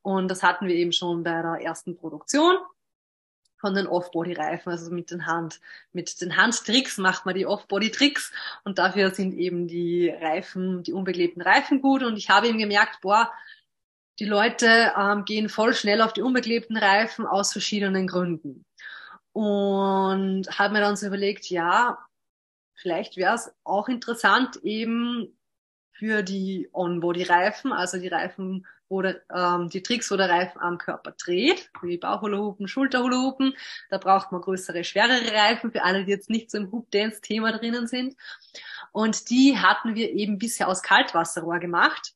Und 0.00 0.28
das 0.28 0.42
hatten 0.42 0.66
wir 0.66 0.74
eben 0.74 0.92
schon 0.92 1.24
bei 1.24 1.42
der 1.42 1.60
ersten 1.60 1.94
Produktion 1.94 2.56
von 3.58 3.74
den 3.74 3.86
Off-Body-Reifen, 3.86 4.72
also 4.72 4.90
mit 4.90 5.10
den 5.10 5.26
Hand, 5.26 5.60
mit 5.92 6.22
den 6.22 6.38
Handtricks 6.38 6.96
macht 6.96 7.26
man 7.26 7.34
die 7.34 7.44
Off-Body-Tricks 7.44 8.32
und 8.64 8.78
dafür 8.78 9.10
sind 9.10 9.34
eben 9.34 9.68
die 9.68 10.08
Reifen, 10.08 10.82
die 10.82 10.94
unbeklebten 10.94 11.42
Reifen 11.42 11.82
gut 11.82 12.02
und 12.02 12.16
ich 12.16 12.30
habe 12.30 12.48
eben 12.48 12.56
gemerkt, 12.56 13.02
boah, 13.02 13.30
die 14.20 14.24
Leute 14.24 14.94
ähm, 14.98 15.26
gehen 15.26 15.50
voll 15.50 15.74
schnell 15.74 16.00
auf 16.00 16.14
die 16.14 16.22
unbeklebten 16.22 16.78
Reifen 16.78 17.26
aus 17.26 17.52
verschiedenen 17.52 18.06
Gründen. 18.06 18.64
Und 19.32 20.46
habe 20.58 20.72
mir 20.72 20.80
dann 20.80 20.96
so 20.96 21.08
überlegt, 21.08 21.50
ja, 21.50 21.98
vielleicht 22.80 23.16
wäre 23.16 23.34
es 23.34 23.52
auch 23.64 23.88
interessant, 23.88 24.56
eben 24.62 25.36
für 25.92 26.22
die 26.22 26.68
On-Body-Reifen, 26.72 27.72
also 27.72 27.98
die 27.98 28.08
Reifen, 28.08 28.66
wo 28.88 29.02
der, 29.02 29.20
ähm, 29.34 29.68
die 29.68 29.82
Tricks, 29.82 30.10
wo 30.10 30.16
der 30.16 30.30
Reifen 30.30 30.60
am 30.60 30.78
Körper 30.78 31.12
dreht, 31.12 31.70
wie 31.82 31.98
Bauchhulahupen, 31.98 32.68
Schulterhulahupen. 32.68 33.54
Da 33.90 33.98
braucht 33.98 34.30
man 34.32 34.40
größere, 34.40 34.84
schwerere 34.84 35.32
Reifen 35.32 35.72
für 35.72 35.82
alle, 35.82 36.04
die 36.04 36.12
jetzt 36.12 36.30
nicht 36.30 36.50
so 36.50 36.58
im 36.58 36.70
Hoop-Dance-Thema 36.70 37.52
drinnen 37.52 37.88
sind. 37.88 38.16
Und 38.92 39.28
die 39.28 39.58
hatten 39.58 39.94
wir 39.94 40.10
eben 40.10 40.38
bisher 40.38 40.68
aus 40.68 40.82
Kaltwasserrohr 40.82 41.58
gemacht 41.58 42.14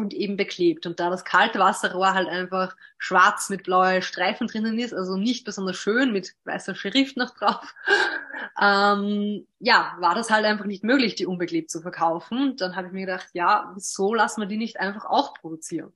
und 0.00 0.14
eben 0.14 0.36
beklebt. 0.36 0.86
Und 0.86 1.00
da 1.00 1.10
das 1.10 1.24
kalte 1.24 1.58
Wasserrohr 1.58 2.14
halt 2.14 2.28
einfach 2.28 2.76
schwarz 2.98 3.50
mit 3.50 3.64
blauen 3.64 4.02
Streifen 4.02 4.46
drinnen 4.46 4.78
ist, 4.78 4.94
also 4.94 5.16
nicht 5.16 5.44
besonders 5.44 5.76
schön 5.76 6.12
mit 6.12 6.34
weißer 6.44 6.74
Schrift 6.74 7.16
noch 7.16 7.30
drauf, 7.34 7.74
ähm, 8.60 9.46
ja, 9.58 9.96
war 10.00 10.14
das 10.14 10.30
halt 10.30 10.44
einfach 10.44 10.66
nicht 10.66 10.84
möglich, 10.84 11.14
die 11.14 11.26
unbeklebt 11.26 11.70
zu 11.70 11.80
verkaufen. 11.80 12.56
Dann 12.56 12.76
habe 12.76 12.88
ich 12.88 12.92
mir 12.92 13.06
gedacht, 13.06 13.28
ja, 13.32 13.70
wieso 13.74 14.14
lassen 14.14 14.40
wir 14.40 14.46
die 14.46 14.56
nicht 14.56 14.80
einfach 14.80 15.04
auch 15.04 15.34
produzieren? 15.34 15.92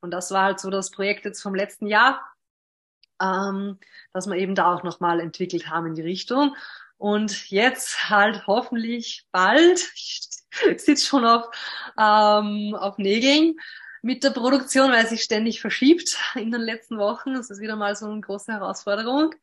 Und 0.00 0.10
das 0.10 0.30
war 0.30 0.44
halt 0.44 0.60
so 0.60 0.70
das 0.70 0.90
Projekt 0.90 1.24
jetzt 1.24 1.42
vom 1.42 1.54
letzten 1.54 1.86
Jahr, 1.86 2.22
ähm, 3.20 3.78
dass 4.12 4.26
wir 4.26 4.36
eben 4.36 4.54
da 4.54 4.74
auch 4.74 4.82
nochmal 4.82 5.20
entwickelt 5.20 5.68
haben 5.70 5.86
in 5.86 5.94
die 5.94 6.02
Richtung. 6.02 6.54
Und 6.98 7.50
jetzt 7.50 8.08
halt 8.08 8.46
hoffentlich 8.46 9.26
bald, 9.32 9.80
ich 9.94 10.28
sitze 10.76 11.06
schon 11.06 11.24
auf, 11.24 11.46
ähm, 11.98 12.74
auf 12.74 12.98
Nägeln 12.98 13.56
mit 14.06 14.22
der 14.22 14.30
Produktion, 14.30 14.92
weil 14.92 15.04
sich 15.06 15.22
ständig 15.22 15.60
verschiebt 15.60 16.16
in 16.36 16.52
den 16.52 16.60
letzten 16.60 16.96
Wochen. 16.96 17.34
Das 17.34 17.50
ist 17.50 17.60
wieder 17.60 17.74
mal 17.74 17.96
so 17.96 18.06
eine 18.06 18.20
große 18.20 18.52
Herausforderung, 18.52 19.34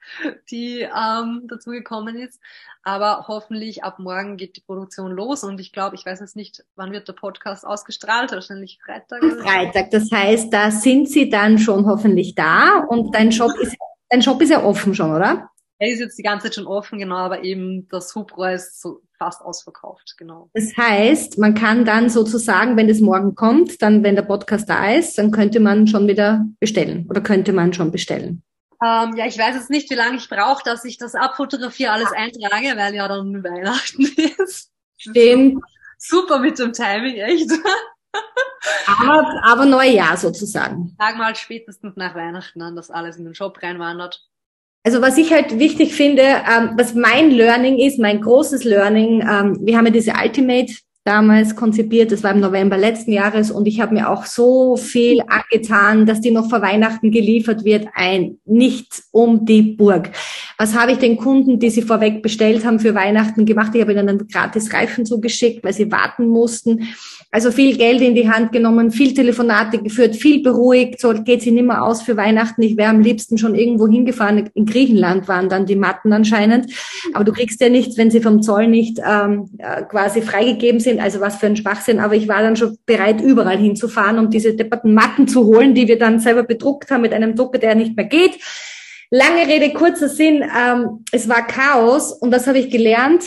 die 0.50 0.80
ähm, 0.82 1.42
dazu 1.50 1.72
gekommen 1.72 2.16
ist. 2.16 2.40
Aber 2.82 3.26
hoffentlich 3.28 3.84
ab 3.84 4.00
morgen 4.00 4.38
geht 4.38 4.56
die 4.56 4.62
Produktion 4.62 5.12
los 5.12 5.44
und 5.44 5.60
ich 5.60 5.74
glaube, 5.74 5.96
ich 5.96 6.06
weiß 6.06 6.22
jetzt 6.22 6.38
nicht, 6.38 6.64
wann 6.76 6.94
wird 6.94 7.08
der 7.10 7.14
Podcast 7.14 7.66
ausgestrahlt? 7.66 8.32
Wahrscheinlich 8.32 8.80
Freitag. 8.86 9.22
Freitag. 9.42 9.92
Das 9.92 10.10
heißt, 10.10 10.52
da 10.54 10.72
sind 10.72 11.10
Sie 11.10 11.30
dann 11.30 11.60
schon 11.60 11.86
hoffentlich 11.86 12.36
da 12.36 12.80
und 12.88 13.14
dein 13.14 13.34
Shop 13.34 13.52
ist, 13.60 13.76
dein 14.10 14.22
Shop 14.22 14.42
ist 14.42 14.50
ja 14.50 14.64
offen 14.64 14.96
schon, 14.96 15.14
oder? 15.14 15.50
Er 15.80 15.90
ist 15.90 16.00
jetzt 16.00 16.18
die 16.18 16.24
ganze 16.24 16.48
Zeit 16.48 16.56
schon 16.56 16.68
offen, 16.68 17.00
genau, 17.00 17.18
aber 17.18 17.44
eben 17.44 17.90
das 17.90 18.16
Hubraum 18.16 18.54
ist 18.54 18.82
so 18.82 19.02
fast 19.24 19.42
ausverkauft, 19.42 20.16
genau. 20.18 20.50
Das 20.54 20.76
heißt, 20.76 21.38
man 21.38 21.54
kann 21.56 21.86
dann 21.86 22.10
sozusagen, 22.10 22.76
wenn 22.76 22.90
es 22.90 23.00
morgen 23.00 23.36
kommt, 23.36 23.82
dann, 23.82 24.04
wenn 24.04 24.16
der 24.16 24.24
Podcast 24.24 24.70
da 24.70 24.92
ist, 24.92 25.18
dann 25.18 25.32
könnte 25.32 25.60
man 25.60 25.88
schon 25.88 26.08
wieder 26.08 26.46
bestellen 26.60 27.08
oder 27.10 27.22
könnte 27.22 27.54
man 27.54 27.72
schon 27.74 27.92
bestellen. 27.92 28.44
Ähm, 28.84 29.16
ja, 29.16 29.26
ich 29.26 29.38
weiß 29.38 29.56
jetzt 29.56 29.70
nicht, 29.70 29.90
wie 29.90 29.96
lange 29.96 30.18
ich 30.18 30.28
brauche, 30.28 30.62
dass 30.66 30.84
ich 30.84 30.98
das 30.98 31.16
abfotografiere, 31.16 31.92
alles 31.92 32.12
eintrage, 32.12 32.76
weil 32.76 32.94
ja 32.94 33.08
dann 33.08 33.42
Weihnachten 33.44 34.04
ist. 34.44 34.72
Stimmt. 34.98 35.64
Super 35.98 36.40
mit 36.40 36.60
dem 36.60 36.74
Timing, 36.74 37.16
echt. 37.16 37.50
aber, 38.88 39.42
aber 39.46 39.66
Neujahr 39.66 40.18
sozusagen. 40.18 40.96
Sag 41.00 41.18
mal 41.18 41.34
spätestens 41.36 41.96
nach 41.96 42.14
Weihnachten 42.14 42.62
an, 42.62 42.76
dass 42.76 42.92
alles 42.92 43.16
in 43.16 43.24
den 43.24 43.36
Shop 43.36 43.58
reinwandert. 43.64 44.22
Also 44.86 45.02
was 45.02 45.18
ich 45.18 45.32
halt 45.32 45.60
wichtig 45.60 45.96
finde, 45.96 46.24
ähm, 46.24 46.72
was 46.78 46.94
mein 46.94 47.32
Learning 47.32 47.80
ist, 47.80 48.00
mein 48.00 48.20
großes 48.20 48.66
Learning, 48.66 49.22
ähm, 49.22 49.58
wir 49.62 49.78
haben 49.78 49.86
ja 49.86 49.92
diese 49.92 50.14
Ultimate 50.22 50.74
damals 51.04 51.56
konzipiert, 51.56 52.12
das 52.12 52.24
war 52.24 52.32
im 52.32 52.40
November 52.40 52.78
letzten 52.78 53.12
Jahres 53.12 53.52
und 53.52 53.68
ich 53.68 53.82
habe 53.82 53.94
mir 53.94 54.10
auch 54.10 54.26
so 54.26 54.78
viel 54.78 55.22
angetan, 55.28 56.06
dass 56.06 56.22
die 56.22 56.32
noch 56.32 56.50
vor 56.50 56.62
Weihnachten 56.62 57.12
geliefert 57.12 57.66
wird, 57.66 57.88
ein 57.94 58.38
nicht 58.46 59.04
um 59.12 59.46
die 59.46 59.62
Burg. 59.62 60.12
Was 60.58 60.78
habe 60.78 60.94
ich 60.94 61.00
den 61.00 61.18
Kunden, 61.18 61.60
die 61.60 61.70
sie 61.70 61.82
vorweg 61.82 62.22
bestellt 62.22 62.66
haben 62.66 62.80
für 62.80 62.96
Weihnachten 62.96 63.46
gemacht? 63.46 63.72
Ich 63.74 63.82
habe 63.82 63.92
ihnen 63.92 64.08
dann 64.08 64.28
gratis 64.28 64.72
Reifen 64.74 65.06
zugeschickt, 65.06 65.64
weil 65.64 65.74
sie 65.74 65.92
warten 65.92 66.28
mussten. 66.28 66.88
Also 67.32 67.52
viel 67.52 67.76
Geld 67.76 68.00
in 68.02 68.14
die 68.14 68.30
Hand 68.30 68.52
genommen, 68.52 68.92
viel 68.92 69.16
Telefonate 69.16 69.80
geführt, 69.80 70.16
viel 70.16 70.44
beruhigt. 70.44 71.02
So 71.02 71.14
geht 71.14 71.42
sie 71.42 71.50
nicht 71.50 71.66
mehr 71.66 71.84
aus 71.84 72.04
für 72.04 72.16
Weihnachten. 72.16 72.62
Ich 72.62 72.78
wäre 72.78 72.92
am 72.92 73.02
liebsten 73.02 73.40
schon 73.40 73.56
irgendwo 73.56 73.88
hingefahren. 73.88 74.52
In 74.54 74.68
Griechenland 74.68 75.28
waren 75.28 75.50
dann 75.50 75.66
die 75.66 75.76
Matten 75.76 76.14
anscheinend. 76.14 76.72
Aber 77.14 77.24
du 77.24 77.32
kriegst 77.32 77.60
ja 77.60 77.70
nichts, 77.70 77.98
wenn 77.98 78.12
sie 78.12 78.22
vom 78.22 78.44
Zoll 78.44 78.68
nicht 78.68 79.00
ähm, 79.04 79.50
äh, 79.58 79.82
quasi 79.82 80.22
freigegeben 80.22 80.80
sind. 80.80 80.93
Also 81.02 81.20
was 81.22 81.38
für 81.38 81.48
ein 81.48 81.56
Schwachsinn. 81.56 82.00
Aber 82.00 82.16
ich 82.16 82.28
war 82.28 82.42
dann 82.42 82.56
schon 82.56 82.78
bereit, 82.86 83.22
überall 83.22 83.58
hinzufahren, 83.58 84.20
um 84.20 84.30
diese 84.30 84.56
depperten 84.56 84.94
Matten 84.94 85.28
zu 85.28 85.46
holen, 85.46 85.74
die 85.74 85.88
wir 85.88 85.98
dann 85.98 86.20
selber 86.20 86.44
bedruckt 86.44 86.92
haben 86.92 87.02
mit 87.02 87.14
einem 87.14 87.36
Drucker, 87.36 87.60
der 87.60 87.76
nicht 87.76 87.96
mehr 87.96 88.06
geht. 88.06 88.40
Lange 89.10 89.48
Rede, 89.48 89.74
kurzer 89.74 90.10
Sinn. 90.10 90.44
Ähm, 90.44 91.04
es 91.12 91.30
war 91.30 91.46
Chaos 91.46 92.12
und 92.14 92.32
das 92.32 92.48
habe 92.48 92.58
ich 92.58 92.70
gelernt 92.70 93.26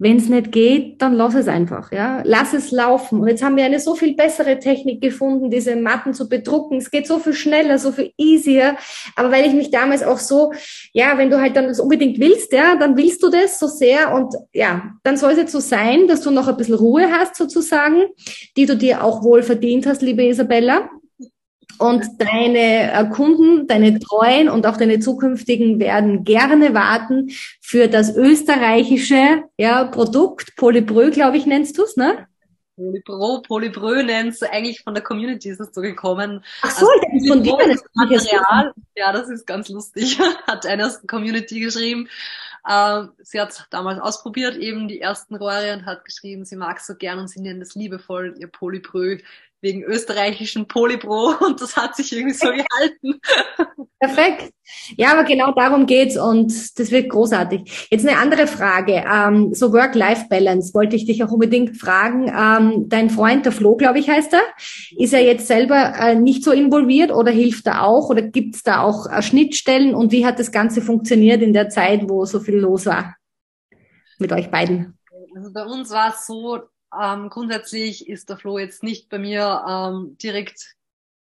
wenn 0.00 0.18
es 0.18 0.28
nicht 0.28 0.52
geht, 0.52 1.02
dann 1.02 1.14
lass 1.14 1.34
es 1.34 1.48
einfach, 1.48 1.90
ja. 1.90 2.22
Lass 2.24 2.52
es 2.52 2.70
laufen. 2.70 3.20
Und 3.20 3.26
jetzt 3.26 3.42
haben 3.42 3.56
wir 3.56 3.64
eine 3.64 3.80
so 3.80 3.96
viel 3.96 4.14
bessere 4.14 4.60
Technik 4.60 5.00
gefunden, 5.00 5.50
diese 5.50 5.74
Matten 5.74 6.14
zu 6.14 6.28
bedrucken. 6.28 6.78
Es 6.78 6.92
geht 6.92 7.08
so 7.08 7.18
viel 7.18 7.32
schneller, 7.32 7.78
so 7.78 7.90
viel 7.90 8.12
easier. 8.16 8.76
Aber 9.16 9.32
weil 9.32 9.44
ich 9.44 9.54
mich 9.54 9.72
damals 9.72 10.04
auch 10.04 10.18
so, 10.18 10.52
ja, 10.92 11.18
wenn 11.18 11.30
du 11.30 11.40
halt 11.40 11.56
dann 11.56 11.66
das 11.66 11.80
unbedingt 11.80 12.20
willst, 12.20 12.52
ja, 12.52 12.76
dann 12.76 12.96
willst 12.96 13.24
du 13.24 13.28
das 13.28 13.58
so 13.58 13.66
sehr. 13.66 14.14
Und 14.14 14.36
ja, 14.52 14.92
dann 15.02 15.16
soll 15.16 15.32
es 15.32 15.38
jetzt 15.38 15.52
so 15.52 15.60
sein, 15.60 16.06
dass 16.06 16.20
du 16.20 16.30
noch 16.30 16.46
ein 16.46 16.56
bisschen 16.56 16.76
Ruhe 16.76 17.10
hast 17.10 17.34
sozusagen, 17.34 18.04
die 18.56 18.66
du 18.66 18.76
dir 18.76 19.02
auch 19.02 19.24
wohl 19.24 19.42
verdient 19.42 19.84
hast, 19.86 20.00
liebe 20.02 20.24
Isabella. 20.24 20.88
Und 21.78 22.04
deine 22.18 22.92
äh, 22.92 23.08
Kunden, 23.08 23.66
deine 23.68 24.00
treuen 24.00 24.48
und 24.48 24.66
auch 24.66 24.76
deine 24.76 24.98
zukünftigen 24.98 25.78
werden 25.78 26.24
gerne 26.24 26.74
warten 26.74 27.30
für 27.60 27.86
das 27.86 28.16
österreichische 28.16 29.44
ja, 29.56 29.84
Produkt. 29.84 30.56
Polybrö, 30.56 31.10
glaube 31.10 31.36
ich, 31.36 31.46
nennst 31.46 31.78
du 31.78 31.84
es, 31.84 31.96
ne? 31.96 32.26
Polybro, 32.78 33.42
Polybrö 33.42 34.02
nennst 34.04 34.40
du 34.40 34.50
eigentlich 34.50 34.82
von 34.82 34.94
der 34.94 35.02
Community 35.02 35.48
ist 35.48 35.60
es 35.60 35.74
so 35.74 35.80
gekommen. 35.80 36.44
Ach 36.62 36.70
so, 36.70 36.86
also, 36.86 37.00
das 37.02 37.22
ist 37.22 37.28
von 37.28 37.42
dir 37.42 37.56
das 37.58 37.82
Material. 37.94 38.72
Ja, 38.96 39.12
das 39.12 39.28
ist 39.28 39.46
ganz 39.46 39.68
lustig. 39.68 40.18
Hat 40.46 40.64
einer 40.64 40.86
aus 40.86 41.00
der 41.00 41.08
Community 41.08 41.60
geschrieben. 41.60 42.08
Ähm, 42.68 43.12
sie 43.22 43.40
hat 43.40 43.66
damals 43.70 44.00
ausprobiert, 44.00 44.56
eben 44.56 44.88
die 44.88 45.00
ersten 45.00 45.36
Rohre 45.36 45.72
und 45.72 45.86
hat 45.86 46.04
geschrieben, 46.04 46.44
sie 46.44 46.56
mag 46.56 46.78
es 46.78 46.86
so 46.86 46.96
gern 46.96 47.18
und 47.18 47.28
sie 47.28 47.40
nennen 47.40 47.60
das 47.60 47.74
liebevoll 47.74 48.34
ihr 48.38 48.48
Polybrö 48.48 49.18
wegen 49.60 49.82
österreichischen 49.82 50.68
Polybro 50.68 51.34
und 51.44 51.60
das 51.60 51.76
hat 51.76 51.96
sich 51.96 52.12
irgendwie 52.12 52.34
so 52.34 52.46
gehalten. 52.46 53.20
Perfekt. 54.00 54.52
Ja, 54.96 55.12
aber 55.12 55.24
genau 55.24 55.52
darum 55.52 55.86
geht's 55.86 56.16
und 56.16 56.52
das 56.78 56.90
wird 56.90 57.08
großartig. 57.08 57.88
Jetzt 57.90 58.06
eine 58.06 58.18
andere 58.18 58.46
Frage. 58.46 59.04
Ähm, 59.10 59.54
so 59.54 59.72
Work-Life-Balance 59.72 60.72
wollte 60.74 60.94
ich 60.94 61.06
dich 61.06 61.24
auch 61.24 61.32
unbedingt 61.32 61.76
fragen. 61.76 62.28
Ähm, 62.28 62.88
dein 62.88 63.10
Freund, 63.10 63.44
der 63.44 63.52
Flo, 63.52 63.76
glaube 63.76 63.98
ich, 63.98 64.08
heißt 64.08 64.34
er, 64.34 64.42
ist 64.96 65.12
er 65.12 65.24
jetzt 65.24 65.48
selber 65.48 65.94
äh, 65.98 66.14
nicht 66.14 66.44
so 66.44 66.52
involviert 66.52 67.10
oder 67.10 67.32
hilft 67.32 67.66
er 67.66 67.84
auch 67.84 68.08
oder 68.10 68.22
gibt's 68.22 68.62
da 68.62 68.82
auch 68.82 69.10
äh, 69.10 69.22
Schnittstellen 69.22 69.94
und 69.94 70.12
wie 70.12 70.24
hat 70.24 70.38
das 70.38 70.52
Ganze 70.52 70.80
funktioniert 70.80 71.42
in 71.42 71.52
der 71.52 71.68
Zeit, 71.68 72.08
wo 72.08 72.24
so 72.24 72.38
viel 72.38 72.56
los 72.56 72.86
war 72.86 73.16
mit 74.18 74.32
euch 74.32 74.50
beiden? 74.50 74.98
Also 75.34 75.52
bei 75.52 75.64
uns 75.64 75.90
war 75.90 76.10
es 76.10 76.26
so, 76.26 76.58
ähm, 77.00 77.30
grundsätzlich 77.30 78.08
ist 78.08 78.28
der 78.28 78.36
Flo 78.36 78.58
jetzt 78.58 78.82
nicht 78.82 79.08
bei 79.08 79.18
mir 79.18 79.64
ähm, 79.68 80.16
direkt 80.18 80.76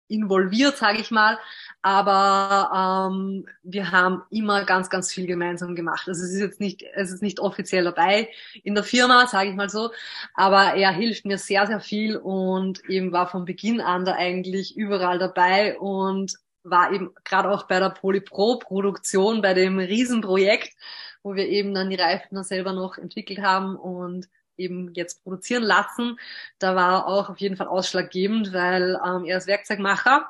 involviert, 0.07 0.77
sage 0.77 0.99
ich 0.99 1.09
mal, 1.09 1.39
aber 1.81 3.09
ähm, 3.11 3.47
wir 3.63 3.91
haben 3.91 4.21
immer 4.29 4.63
ganz, 4.63 4.89
ganz 4.89 5.11
viel 5.11 5.25
gemeinsam 5.25 5.75
gemacht. 5.75 6.07
Also 6.07 6.23
es 6.23 6.31
ist 6.31 6.39
jetzt 6.39 6.59
nicht, 6.59 6.83
es 6.93 7.11
ist 7.11 7.23
nicht 7.23 7.39
offiziell 7.39 7.85
dabei 7.85 8.29
in 8.63 8.75
der 8.75 8.83
Firma, 8.83 9.27
sage 9.27 9.49
ich 9.49 9.55
mal 9.55 9.69
so, 9.69 9.91
aber 10.35 10.75
er 10.75 10.91
hilft 10.91 11.25
mir 11.25 11.37
sehr, 11.37 11.65
sehr 11.67 11.79
viel 11.79 12.17
und 12.17 12.87
eben 12.87 13.11
war 13.11 13.27
von 13.29 13.45
Beginn 13.45 13.81
an 13.81 14.05
da 14.05 14.13
eigentlich 14.13 14.77
überall 14.77 15.17
dabei 15.17 15.77
und 15.79 16.35
war 16.63 16.91
eben 16.91 17.13
gerade 17.23 17.49
auch 17.49 17.63
bei 17.67 17.79
der 17.79 17.89
Polypro-Produktion, 17.89 19.41
bei 19.41 19.53
dem 19.53 19.79
Riesenprojekt, 19.79 20.75
wo 21.23 21.35
wir 21.35 21.47
eben 21.47 21.73
dann 21.73 21.89
die 21.89 21.95
Reifen 21.95 22.43
selber 22.43 22.73
noch 22.73 22.97
entwickelt 22.97 23.39
haben 23.39 23.75
und 23.75 24.27
eben 24.57 24.93
jetzt 24.93 25.23
produzieren 25.23 25.63
lassen. 25.63 26.19
Da 26.59 26.75
war 26.75 27.07
auch 27.07 27.29
auf 27.29 27.37
jeden 27.39 27.57
Fall 27.57 27.67
ausschlaggebend, 27.67 28.53
weil 28.53 28.99
ähm, 29.05 29.25
er 29.25 29.37
ist 29.37 29.47
Werkzeugmacher 29.47 30.29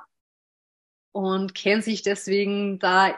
und 1.11 1.55
kennt 1.55 1.83
sich 1.83 2.01
deswegen 2.01 2.79
da, 2.79 3.15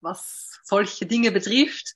was 0.00 0.60
solche 0.64 1.06
Dinge 1.06 1.32
betrifft, 1.32 1.94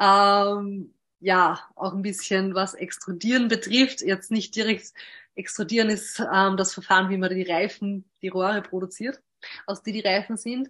ähm, 0.00 0.94
ja, 1.20 1.60
auch 1.76 1.92
ein 1.94 2.02
bisschen 2.02 2.54
was 2.54 2.74
Extrudieren 2.74 3.48
betrifft, 3.48 4.00
jetzt 4.02 4.30
nicht 4.30 4.56
direkt 4.56 4.92
Extrudieren 5.34 5.88
ist 5.88 6.20
ähm, 6.20 6.56
das 6.56 6.74
Verfahren, 6.74 7.08
wie 7.08 7.16
man 7.16 7.34
die 7.34 7.50
Reifen, 7.50 8.04
die 8.20 8.28
Rohre 8.28 8.60
produziert, 8.60 9.22
aus 9.66 9.82
die 9.82 9.92
die 9.92 10.00
Reifen 10.00 10.36
sind. 10.36 10.68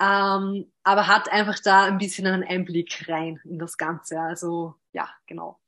Ähm, 0.00 0.70
aber 0.82 1.06
hat 1.06 1.30
einfach 1.32 1.58
da 1.60 1.84
ein 1.84 1.98
bisschen 1.98 2.26
einen 2.26 2.44
Einblick 2.44 3.08
rein 3.08 3.40
in 3.44 3.58
das 3.58 3.78
Ganze. 3.78 4.20
Also 4.20 4.74
ja, 4.94 5.10
genau. 5.26 5.60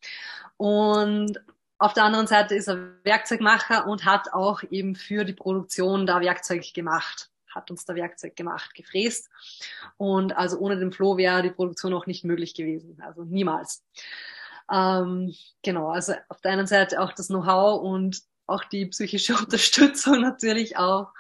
Und 0.56 1.38
auf 1.78 1.92
der 1.92 2.04
anderen 2.04 2.26
Seite 2.26 2.54
ist 2.54 2.68
er 2.68 3.04
Werkzeugmacher 3.04 3.86
und 3.86 4.06
hat 4.06 4.32
auch 4.32 4.62
eben 4.70 4.96
für 4.96 5.24
die 5.24 5.34
Produktion 5.34 6.06
da 6.06 6.20
Werkzeug 6.20 6.72
gemacht 6.72 7.30
hat 7.56 7.70
uns 7.70 7.84
da 7.84 7.96
Werkzeug 7.96 8.36
gemacht, 8.36 8.74
gefräst. 8.74 9.28
Und 9.96 10.36
also 10.36 10.58
ohne 10.58 10.78
den 10.78 10.92
Flo 10.92 11.16
wäre 11.16 11.42
die 11.42 11.50
Produktion 11.50 11.94
auch 11.94 12.06
nicht 12.06 12.24
möglich 12.24 12.54
gewesen. 12.54 13.02
Also 13.04 13.24
niemals. 13.24 13.82
Ähm, 14.70 15.34
genau, 15.62 15.88
also 15.88 16.14
auf 16.28 16.40
der 16.40 16.52
einen 16.52 16.66
Seite 16.68 17.00
auch 17.00 17.12
das 17.12 17.28
Know-how 17.28 17.80
und 17.82 18.22
auch 18.47 18.64
die 18.64 18.86
psychische 18.86 19.34
Unterstützung 19.38 20.20
natürlich 20.20 20.76
auch. 20.76 21.12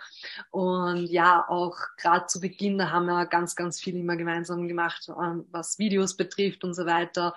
Und 0.50 1.06
ja, 1.06 1.44
auch 1.48 1.76
gerade 1.96 2.26
zu 2.26 2.40
Beginn, 2.40 2.78
da 2.78 2.90
haben 2.90 3.06
wir 3.06 3.26
ganz, 3.26 3.56
ganz 3.56 3.80
viel 3.80 3.96
immer 3.96 4.16
gemeinsam 4.16 4.68
gemacht, 4.68 5.08
ähm, 5.08 5.46
was 5.50 5.78
Videos 5.78 6.16
betrifft 6.16 6.64
und 6.64 6.74
so 6.74 6.86
weiter. 6.86 7.34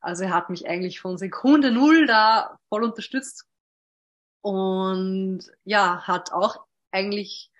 Also 0.00 0.24
er 0.24 0.34
hat 0.34 0.50
mich 0.50 0.68
eigentlich 0.68 1.00
von 1.00 1.18
Sekunde 1.18 1.70
null 1.70 2.06
da 2.06 2.58
voll 2.68 2.84
unterstützt. 2.84 3.46
Und 4.40 5.40
ja, 5.64 6.02
hat 6.06 6.32
auch 6.32 6.64
eigentlich 6.92 7.50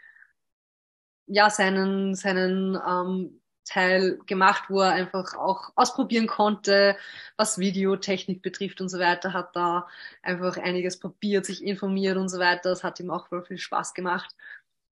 ja 1.26 1.50
seinen, 1.50 2.14
seinen 2.14 2.78
ähm, 2.86 3.40
Teil 3.68 4.18
gemacht, 4.26 4.64
wo 4.68 4.80
er 4.80 4.92
einfach 4.92 5.34
auch 5.34 5.70
ausprobieren 5.76 6.26
konnte, 6.26 6.96
was 7.36 7.58
Videotechnik 7.58 8.42
betrifft 8.42 8.80
und 8.80 8.88
so 8.88 8.98
weiter, 8.98 9.32
hat 9.32 9.54
da 9.54 9.86
einfach 10.22 10.56
einiges 10.56 10.98
probiert, 10.98 11.46
sich 11.46 11.62
informiert 11.64 12.16
und 12.16 12.28
so 12.28 12.38
weiter. 12.38 12.70
Das 12.70 12.84
hat 12.84 13.00
ihm 13.00 13.10
auch 13.10 13.28
voll 13.28 13.44
viel 13.44 13.58
Spaß 13.58 13.94
gemacht. 13.94 14.34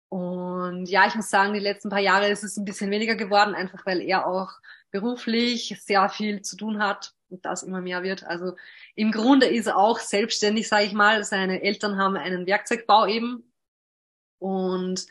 Und 0.08 0.86
ja, 0.86 1.06
ich 1.06 1.14
muss 1.14 1.30
sagen, 1.30 1.54
die 1.54 1.60
letzten 1.60 1.90
paar 1.90 2.00
Jahre 2.00 2.28
ist 2.28 2.42
es 2.42 2.56
ein 2.56 2.64
bisschen 2.64 2.90
weniger 2.90 3.14
geworden, 3.14 3.54
einfach 3.54 3.86
weil 3.86 4.00
er 4.00 4.26
auch 4.26 4.50
beruflich 4.90 5.80
sehr 5.80 6.08
viel 6.08 6.42
zu 6.42 6.56
tun 6.56 6.82
hat 6.82 7.14
und 7.28 7.44
das 7.44 7.62
immer 7.62 7.80
mehr 7.80 8.02
wird. 8.02 8.24
Also 8.24 8.56
im 8.96 9.12
Grunde 9.12 9.46
ist 9.46 9.66
er 9.66 9.76
auch 9.76 10.00
selbstständig, 10.00 10.68
sage 10.68 10.84
ich 10.84 10.92
mal. 10.92 11.22
Seine 11.24 11.62
Eltern 11.62 11.96
haben 11.96 12.16
einen 12.16 12.46
Werkzeugbau 12.46 13.06
eben 13.06 13.52
und 14.40 15.06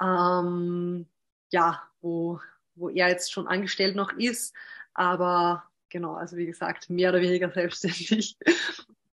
ähm, 0.00 1.06
ja, 1.50 1.82
wo, 2.00 2.40
wo 2.80 2.88
er 2.88 3.08
jetzt 3.08 3.32
schon 3.32 3.46
angestellt 3.46 3.94
noch 3.94 4.12
ist. 4.12 4.54
Aber 4.94 5.64
genau, 5.90 6.14
also 6.14 6.36
wie 6.36 6.46
gesagt, 6.46 6.90
mehr 6.90 7.10
oder 7.10 7.20
weniger 7.20 7.50
selbstständig. 7.54 8.36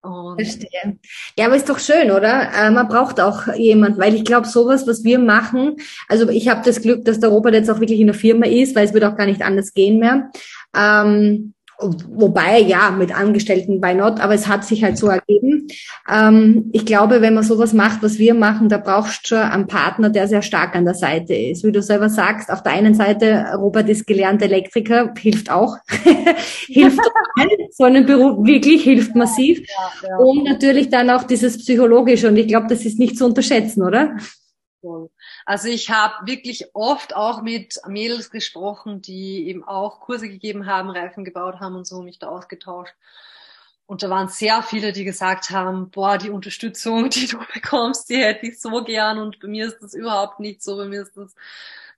Und 0.01 0.41
Verstehe. 0.41 0.97
Ja, 1.37 1.45
aber 1.45 1.55
ist 1.55 1.69
doch 1.69 1.77
schön, 1.77 2.09
oder? 2.09 2.51
Äh, 2.55 2.71
man 2.71 2.87
braucht 2.87 3.19
auch 3.19 3.53
jemand, 3.53 3.99
weil 3.99 4.15
ich 4.15 4.25
glaube, 4.25 4.47
sowas, 4.47 4.87
was 4.87 5.03
wir 5.03 5.19
machen, 5.19 5.75
also 6.07 6.27
ich 6.29 6.49
habe 6.49 6.63
das 6.65 6.81
Glück, 6.81 7.05
dass 7.05 7.19
der 7.19 7.29
Robert 7.29 7.53
jetzt 7.53 7.69
auch 7.69 7.79
wirklich 7.79 7.99
in 7.99 8.07
der 8.07 8.15
Firma 8.15 8.47
ist, 8.47 8.75
weil 8.75 8.85
es 8.85 8.93
wird 8.93 9.03
auch 9.03 9.15
gar 9.15 9.27
nicht 9.27 9.43
anders 9.43 9.75
gehen 9.75 9.99
mehr. 9.99 10.31
Ähm, 10.75 11.53
Wobei, 11.81 12.59
ja, 12.59 12.91
mit 12.91 13.15
Angestellten 13.15 13.81
bei 13.81 13.93
not, 13.93 14.19
aber 14.19 14.33
es 14.33 14.47
hat 14.47 14.63
sich 14.65 14.83
halt 14.83 14.97
so 14.97 15.07
ergeben. 15.07 15.67
Ähm, 16.09 16.69
ich 16.73 16.85
glaube, 16.85 17.21
wenn 17.21 17.33
man 17.33 17.43
sowas 17.43 17.73
macht, 17.73 18.03
was 18.03 18.19
wir 18.19 18.33
machen, 18.33 18.69
da 18.69 18.77
brauchst 18.77 19.23
du 19.23 19.35
schon 19.35 19.37
einen 19.39 19.67
Partner, 19.67 20.09
der 20.09 20.27
sehr 20.27 20.41
stark 20.41 20.75
an 20.75 20.85
der 20.85 20.93
Seite 20.93 21.33
ist. 21.33 21.63
Wie 21.63 21.71
du 21.71 21.81
selber 21.81 22.09
sagst, 22.09 22.51
auf 22.51 22.63
der 22.63 22.73
einen 22.73 22.93
Seite, 22.93 23.45
Robert 23.55 23.89
ist 23.89 24.05
gelernter 24.05 24.45
Elektriker, 24.45 25.13
hilft 25.17 25.49
auch. 25.49 25.77
hilft 26.67 26.99
so 27.71 27.83
einen 27.83 28.05
Beruf 28.05 28.45
wirklich, 28.45 28.83
hilft 28.83 29.15
massiv. 29.15 29.59
Ja, 29.59 30.09
ja. 30.09 30.17
Und 30.17 30.43
natürlich 30.43 30.89
dann 30.89 31.09
auch 31.09 31.23
dieses 31.23 31.57
Psychologische. 31.57 32.27
Und 32.27 32.37
ich 32.37 32.47
glaube, 32.47 32.67
das 32.67 32.85
ist 32.85 32.99
nicht 32.99 33.17
zu 33.17 33.25
unterschätzen, 33.25 33.83
oder? 33.83 34.17
Also 35.51 35.67
ich 35.67 35.89
habe 35.89 36.27
wirklich 36.27 36.73
oft 36.73 37.13
auch 37.13 37.41
mit 37.41 37.77
Mädels 37.85 38.31
gesprochen, 38.31 39.01
die 39.01 39.49
eben 39.49 39.65
auch 39.65 39.99
Kurse 39.99 40.29
gegeben 40.29 40.65
haben, 40.65 40.89
Reifen 40.89 41.25
gebaut 41.25 41.59
haben 41.59 41.75
und 41.75 41.85
so, 41.85 42.01
mich 42.03 42.19
da 42.19 42.29
ausgetauscht. 42.29 42.93
Und 43.85 44.01
da 44.01 44.09
waren 44.09 44.29
sehr 44.29 44.63
viele, 44.63 44.93
die 44.93 45.03
gesagt 45.03 45.49
haben, 45.49 45.89
boah, 45.89 46.17
die 46.17 46.29
Unterstützung, 46.29 47.09
die 47.09 47.27
du 47.27 47.37
bekommst, 47.53 48.09
die 48.09 48.23
hätte 48.23 48.45
ich 48.45 48.61
so 48.61 48.81
gern. 48.85 49.17
Und 49.17 49.41
bei 49.41 49.49
mir 49.49 49.67
ist 49.67 49.79
das 49.81 49.93
überhaupt 49.93 50.39
nicht 50.39 50.63
so. 50.63 50.77
Bei 50.77 50.85
mir 50.85 51.01
ist 51.01 51.17
das, 51.17 51.35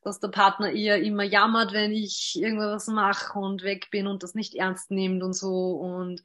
dass 0.02 0.20
der 0.20 0.30
Partner 0.30 0.72
eher 0.72 1.00
immer 1.04 1.22
jammert, 1.22 1.74
wenn 1.74 1.92
ich 1.92 2.42
irgendwas 2.42 2.88
mache 2.88 3.38
und 3.38 3.62
weg 3.62 3.92
bin 3.92 4.08
und 4.08 4.24
das 4.24 4.34
nicht 4.34 4.56
ernst 4.56 4.90
nimmt 4.90 5.22
und 5.22 5.34
so. 5.34 5.74
Und 5.74 6.24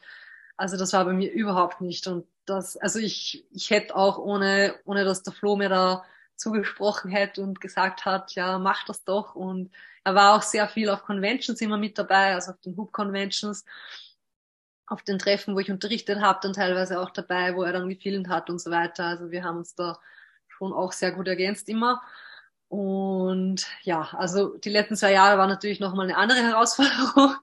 also 0.57 0.79
das 0.79 0.95
war 0.95 1.05
bei 1.05 1.13
mir 1.13 1.31
überhaupt 1.31 1.83
nicht. 1.83 2.07
Und 2.07 2.27
das, 2.47 2.79
also 2.79 2.99
ich, 2.99 3.45
ich 3.53 3.69
hätte 3.69 3.97
auch 3.97 4.17
ohne, 4.17 4.77
ohne 4.87 5.05
dass 5.05 5.23
der 5.23 5.35
Flo 5.35 5.57
mir 5.57 5.69
da 5.69 6.07
zugesprochen 6.39 7.11
hätte 7.11 7.43
und 7.43 7.61
gesagt 7.61 8.05
hat, 8.07 8.35
ja, 8.35 8.59
mach 8.59 8.85
das 8.87 9.05
doch. 9.05 9.35
Und 9.35 9.71
er 10.05 10.15
war 10.15 10.37
auch 10.37 10.43
sehr 10.43 10.69
viel 10.69 10.89
auf 10.89 11.05
Conventions 11.05 11.61
immer 11.61 11.77
mit 11.77 11.99
dabei, 11.99 12.35
also 12.35 12.53
auf 12.53 12.61
den 12.61 12.77
Hub 12.77 12.93
Conventions, 12.93 13.65
auf 14.87 15.03
den 15.03 15.19
Treffen, 15.19 15.55
wo 15.55 15.59
ich 15.59 15.71
unterrichtet 15.71 16.21
habe, 16.21 16.39
dann 16.43 16.55
teilweise 16.55 17.01
auch 17.01 17.11
dabei, 17.11 17.55
wo 17.55 17.63
er 17.63 17.73
dann 17.73 17.89
gefilmt 17.89 18.29
hat 18.29 18.49
und 18.51 18.61
so 18.61 18.71
weiter. 18.71 19.05
Also 19.05 19.31
wir 19.31 19.45
haben 19.45 19.59
uns 19.59 19.75
da 19.75 19.99
schon 20.49 20.73
auch 20.73 20.93
sehr 20.93 21.13
gut 21.13 21.29
ergänzt 21.29 21.69
immer. 21.69 22.01
Und 22.69 23.67
ja, 23.83 24.11
also 24.13 24.57
die 24.59 24.71
letzten 24.71 24.97
zwei 24.97 25.13
Jahre 25.13 25.39
war 25.39 25.47
natürlich 25.47 25.81
nochmal 25.81 26.07
eine 26.07 26.17
andere 26.17 26.39
Herausforderung. 26.43 27.37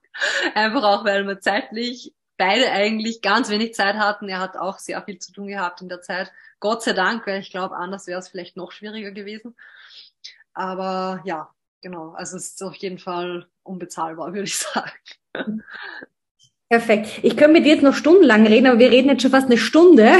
Einfach 0.54 0.84
auch, 0.84 1.04
weil 1.04 1.26
wir 1.26 1.40
zeitlich 1.40 2.14
beide 2.36 2.70
eigentlich 2.70 3.22
ganz 3.22 3.48
wenig 3.50 3.74
Zeit 3.74 3.96
hatten. 3.96 4.28
Er 4.28 4.40
hat 4.40 4.56
auch 4.56 4.78
sehr 4.78 5.02
viel 5.02 5.18
zu 5.18 5.32
tun 5.32 5.48
gehabt 5.48 5.80
in 5.80 5.88
der 5.88 6.02
Zeit. 6.02 6.32
Gott 6.60 6.82
sei 6.82 6.92
Dank, 6.92 7.26
weil 7.26 7.40
ich 7.40 7.50
glaube, 7.50 7.76
anders 7.76 8.06
wäre 8.06 8.18
es 8.18 8.28
vielleicht 8.28 8.56
noch 8.56 8.72
schwieriger 8.72 9.12
gewesen. 9.12 9.56
Aber 10.54 11.22
ja, 11.24 11.50
genau. 11.82 12.12
Also 12.12 12.36
es 12.36 12.48
ist 12.48 12.62
auf 12.62 12.74
jeden 12.76 12.98
Fall 12.98 13.46
unbezahlbar, 13.62 14.28
würde 14.32 14.44
ich 14.44 14.58
sagen. 14.58 15.62
Perfekt. 16.68 17.20
Ich 17.22 17.36
könnte 17.36 17.52
mit 17.52 17.64
dir 17.64 17.74
jetzt 17.74 17.84
noch 17.84 17.94
stundenlang 17.94 18.46
reden, 18.46 18.66
aber 18.66 18.80
wir 18.80 18.90
reden 18.90 19.10
jetzt 19.10 19.22
schon 19.22 19.30
fast 19.30 19.46
eine 19.46 19.58
Stunde. 19.58 20.16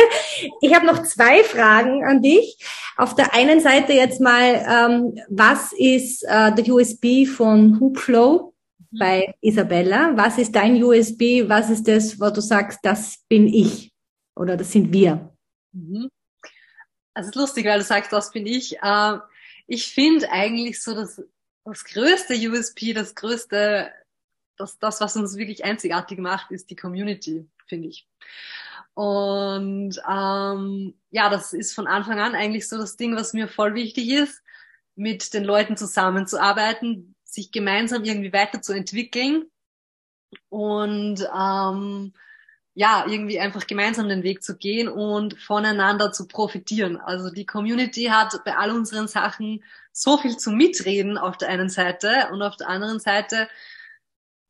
ich 0.62 0.74
habe 0.74 0.86
noch 0.86 1.02
zwei 1.02 1.44
Fragen 1.44 2.04
an 2.04 2.22
dich. 2.22 2.56
Auf 2.96 3.14
der 3.14 3.34
einen 3.34 3.60
Seite 3.60 3.92
jetzt 3.92 4.20
mal, 4.20 4.64
ähm, 4.68 5.18
was 5.28 5.72
ist 5.72 6.22
äh, 6.24 6.54
der 6.54 6.66
USB 6.68 7.26
von 7.26 7.78
Hoopflow. 7.78 8.51
Bei 8.98 9.34
Isabella? 9.40 10.16
Was 10.16 10.38
ist 10.38 10.54
dein 10.54 10.82
USB? 10.82 11.48
Was 11.48 11.70
ist 11.70 11.88
das, 11.88 12.20
wo 12.20 12.30
du 12.30 12.40
sagst, 12.40 12.80
das 12.82 13.18
bin 13.28 13.46
ich 13.46 13.92
oder 14.34 14.56
das 14.56 14.72
sind 14.72 14.92
wir? 14.92 15.34
Mhm. 15.72 16.08
Also 17.14 17.28
es 17.28 17.36
ist 17.36 17.40
lustig, 17.40 17.66
weil 17.66 17.78
du 17.78 17.84
sagst, 17.84 18.12
das 18.12 18.30
bin 18.30 18.46
ich. 18.46 18.78
Äh, 18.80 19.18
ich 19.66 19.92
finde 19.92 20.30
eigentlich 20.30 20.82
so 20.82 20.94
das, 20.94 21.22
das 21.64 21.84
größte 21.84 22.34
USP, 22.34 22.92
das 22.92 23.14
größte, 23.14 23.90
das, 24.56 24.78
das, 24.78 25.00
was 25.00 25.16
uns 25.16 25.36
wirklich 25.36 25.64
einzigartig 25.64 26.18
macht, 26.18 26.50
ist 26.50 26.70
die 26.70 26.76
Community, 26.76 27.48
finde 27.66 27.88
ich. 27.88 28.08
Und 28.94 29.96
ähm, 30.08 30.94
ja, 31.10 31.30
das 31.30 31.52
ist 31.52 31.74
von 31.74 31.86
Anfang 31.86 32.20
an 32.20 32.34
eigentlich 32.34 32.68
so 32.68 32.76
das 32.76 32.96
Ding, 32.96 33.16
was 33.16 33.32
mir 33.32 33.48
voll 33.48 33.74
wichtig 33.74 34.10
ist, 34.10 34.42
mit 34.94 35.32
den 35.32 35.44
Leuten 35.44 35.76
zusammenzuarbeiten, 35.76 37.14
sich 37.32 37.50
gemeinsam 37.50 38.04
irgendwie 38.04 38.32
weiterzuentwickeln 38.32 39.46
und 40.50 41.26
ähm, 41.34 42.12
ja, 42.74 43.06
irgendwie 43.06 43.40
einfach 43.40 43.66
gemeinsam 43.66 44.08
den 44.08 44.22
Weg 44.22 44.42
zu 44.42 44.56
gehen 44.56 44.88
und 44.88 45.38
voneinander 45.40 46.12
zu 46.12 46.26
profitieren. 46.26 46.98
Also 46.98 47.30
die 47.30 47.46
Community 47.46 48.04
hat 48.04 48.44
bei 48.44 48.56
all 48.56 48.70
unseren 48.70 49.08
Sachen 49.08 49.62
so 49.92 50.18
viel 50.18 50.36
zu 50.36 50.50
mitreden 50.50 51.18
auf 51.18 51.36
der 51.38 51.48
einen 51.48 51.68
Seite 51.68 52.28
und 52.32 52.42
auf 52.42 52.56
der 52.56 52.68
anderen 52.68 52.98
Seite 52.98 53.48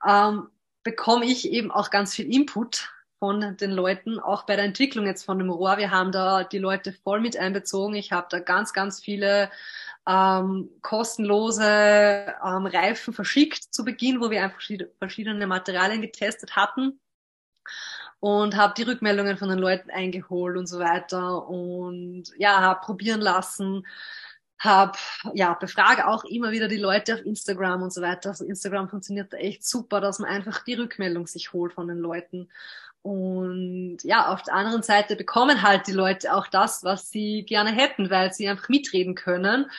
ähm, 0.07 0.49
bekomme 0.83 1.27
ich 1.27 1.51
eben 1.51 1.71
auch 1.71 1.91
ganz 1.91 2.15
viel 2.15 2.33
Input 2.33 2.93
von 3.21 3.57
den 3.57 3.71
Leuten, 3.71 4.19
auch 4.19 4.43
bei 4.45 4.57
der 4.57 4.65
Entwicklung 4.65 5.07
jetzt 5.07 5.25
von 5.25 5.39
dem 5.39 5.51
Rohr. 5.51 5.79
Wir 5.79 5.93
haben 5.93 6.11
da 6.11 6.43
die 6.43 6.59
Leute 6.59 6.93
voll 6.93 7.21
mit 7.21 7.37
einbezogen. 7.37 7.95
Ich 7.95 8.11
habe 8.11 8.27
da 8.29 8.41
ganz, 8.41 8.73
ganz 8.73 9.01
viele 9.01 9.49
ähm, 10.07 10.71
kostenlose 10.83 11.65
ähm, 11.65 12.67
Reifen 12.67 13.15
verschickt 13.15 13.63
zu 13.75 13.85
Beginn, 13.85 14.21
wo 14.21 14.31
wir 14.31 14.43
einfach 14.43 14.61
verschiedene 14.99 15.47
Materialien 15.47 16.03
getestet 16.03 16.57
hatten 16.57 17.01
und 18.23 18.57
habe 18.57 18.75
die 18.77 18.85
Rückmeldungen 18.85 19.37
von 19.37 19.49
den 19.49 19.59
Leuten 19.59 19.91
eingeholt 19.91 20.57
und 20.57 20.67
so 20.67 20.79
weiter 20.79 21.49
und 21.49 22.25
ja, 22.37 22.61
habe 22.61 22.81
probieren 22.81 23.21
lassen, 23.21 23.85
habe 24.61 24.97
ja 25.35 25.55
befrage 25.55 26.07
auch 26.07 26.25
immer 26.25 26.53
wieder 26.53 26.69
die 26.69 26.77
Leute 26.77 27.15
auf 27.15 27.27
Instagram 27.27 27.83
und 27.83 27.93
so 27.93 28.01
weiter. 28.01 28.29
Also 28.29 28.45
Instagram 28.45 28.89
funktioniert 28.89 29.35
echt 29.35 29.67
super, 29.67 30.01
dass 30.01 30.21
man 30.21 30.31
einfach 30.31 30.63
die 30.63 30.75
Rückmeldung 30.75 31.27
sich 31.27 31.53
holt 31.53 31.73
von 31.73 31.89
den 31.89 31.99
Leuten. 31.99 32.49
Und 33.03 33.99
ja, 34.05 34.33
auf 34.33 34.43
der 34.43 34.55
anderen 34.55 34.83
Seite 34.83 35.17
bekommen 35.17 35.63
halt 35.63 35.89
die 35.89 35.93
Leute 35.93 36.35
auch 36.35 36.47
das, 36.47 36.85
was 36.85 37.11
sie 37.11 37.45
gerne 37.45 37.73
hätten, 37.73 38.11
weil 38.11 38.33
sie 38.33 38.49
einfach 38.49 38.69
mitreden 38.69 39.17
können. 39.17 39.71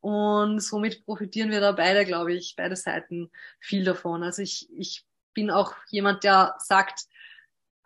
Und 0.00 0.58
somit 0.60 1.04
profitieren 1.04 1.50
wir 1.52 1.60
da 1.60 1.72
beide, 1.72 2.04
glaube 2.04 2.32
ich, 2.34 2.54
beide 2.56 2.74
Seiten 2.74 3.30
viel 3.60 3.84
davon. 3.84 4.24
Also 4.24 4.42
ich, 4.42 4.68
ich 4.76 5.04
bin 5.32 5.48
auch 5.50 5.74
jemand, 5.90 6.24
der 6.24 6.56
sagt, 6.58 7.04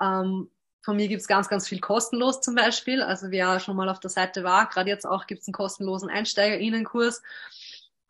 ähm, 0.00 0.50
von 0.82 0.96
mir 0.96 1.08
gibt's 1.08 1.26
ganz, 1.26 1.48
ganz 1.48 1.68
viel 1.68 1.80
kostenlos 1.80 2.40
zum 2.40 2.54
Beispiel. 2.54 3.02
Also 3.02 3.30
wer 3.30 3.60
schon 3.60 3.76
mal 3.76 3.90
auf 3.90 4.00
der 4.00 4.08
Seite 4.08 4.44
war, 4.44 4.66
gerade 4.68 4.88
jetzt 4.88 5.04
auch 5.04 5.26
gibt's 5.26 5.46
einen 5.46 5.52
kostenlosen 5.52 6.08
EinsteigerInnenkurs, 6.08 7.22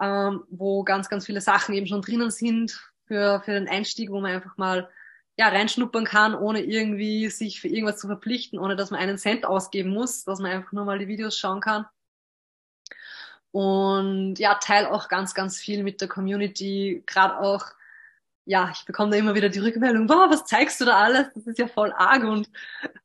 ähm, 0.01 0.45
wo 0.51 0.84
ganz, 0.84 1.09
ganz 1.09 1.26
viele 1.26 1.41
Sachen 1.41 1.74
eben 1.74 1.87
schon 1.89 2.03
drinnen 2.03 2.30
sind 2.30 2.78
für, 3.07 3.41
für 3.45 3.53
den 3.53 3.68
Einstieg, 3.68 4.11
wo 4.11 4.20
man 4.20 4.32
einfach 4.34 4.57
mal 4.57 4.89
ja, 5.39 5.49
reinschnuppern 5.49 6.05
kann, 6.05 6.34
ohne 6.34 6.62
irgendwie 6.62 7.28
sich 7.28 7.61
für 7.61 7.68
irgendwas 7.68 7.99
zu 7.99 8.07
verpflichten, 8.07 8.59
ohne 8.59 8.76
dass 8.76 8.91
man 8.91 9.01
einen 9.01 9.18
Cent 9.18 9.45
ausgeben 9.45 9.91
muss, 9.91 10.24
dass 10.24 10.39
man 10.41 10.51
einfach 10.51 10.72
nur 10.72 10.84
mal 10.84 10.99
die 10.99 11.09
Videos 11.09 11.39
schauen 11.39 11.61
kann. 11.61 11.87
Und 13.53 14.39
ja, 14.39 14.55
teile 14.57 14.91
auch 14.91 15.09
ganz, 15.09 15.34
ganz 15.34 15.59
viel 15.59 15.82
mit 15.82 16.01
der 16.01 16.09
Community, 16.09 17.03
gerade 17.07 17.39
auch 17.39 17.76
ja, 18.47 18.70
ich 18.72 18.84
bekomme 18.84 19.11
da 19.11 19.16
immer 19.16 19.34
wieder 19.34 19.49
die 19.49 19.59
Rückmeldung, 19.59 20.07
boah, 20.07 20.30
was 20.30 20.45
zeigst 20.45 20.80
du 20.80 20.84
da 20.84 20.99
alles? 20.99 21.26
Das 21.34 21.47
ist 21.49 21.59
ja 21.59 21.66
voll 21.66 21.93
arg 21.93 22.22
und 22.22 22.49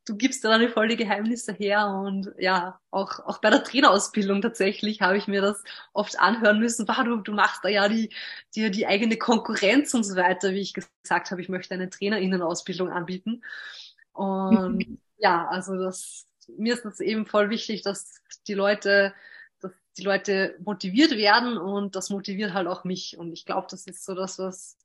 du 0.06 0.16
gibst 0.16 0.43
da 0.43 0.60
voll 0.70 0.88
die 0.88 0.97
Geheimnisse 0.97 1.54
her 1.54 1.88
und 1.88 2.32
ja, 2.38 2.80
auch, 2.89 3.20
auch 3.20 3.38
bei 3.38 3.49
der 3.49 3.64
Trainerausbildung 3.64 4.41
tatsächlich 4.41 5.02
habe 5.02 5.18
ich 5.18 5.28
mir 5.28 5.41
das 5.41 5.64
oft 5.93 6.20
anhören 6.20 6.60
müssen, 6.60 6.86
boah, 6.86 7.04
du, 7.04 7.18
du 7.18 7.34
machst 7.34 7.64
da 7.64 7.70
ja 7.70 7.88
die, 7.88 8.10
die, 8.56 8.72
die 8.72 8.88
eigene 8.88 9.18
Konkurrenz 9.18 9.93
und 9.93 10.04
so 10.04 10.16
weiter, 10.16 10.52
wie 10.52 10.62
ich 10.62 10.74
gesagt 10.74 11.32
habe, 11.32 11.41
ich 11.41 11.49
möchte 11.49 11.74
eine 11.74 11.89
Trainerinnenausbildung 11.89 12.89
anbieten. 12.89 13.43
Und 14.14 14.99
ja, 15.18 15.47
also 15.47 15.78
das, 15.78 16.26
mir 16.58 16.74
ist 16.74 16.86
das 16.86 16.99
eben 16.99 17.26
voll 17.26 17.49
wichtig, 17.49 17.84
dass 17.84 18.22
die 18.47 18.56
Leute 18.56 19.14
dass 19.60 19.72
die 19.95 20.04
Leute 20.04 20.56
motiviert 20.64 21.12
werden 21.12 21.60
und 21.60 21.95
das 21.95 22.10
motiviert 22.10 22.54
halt 22.54 22.68
auch 22.68 22.84
mich. 22.84 23.18
Und 23.20 23.32
ich 23.32 23.45
glaube, 23.45 23.68
das 23.70 23.86
ist 23.86 24.04
so 24.04 24.16
das, 24.16 24.39
was 24.39 24.78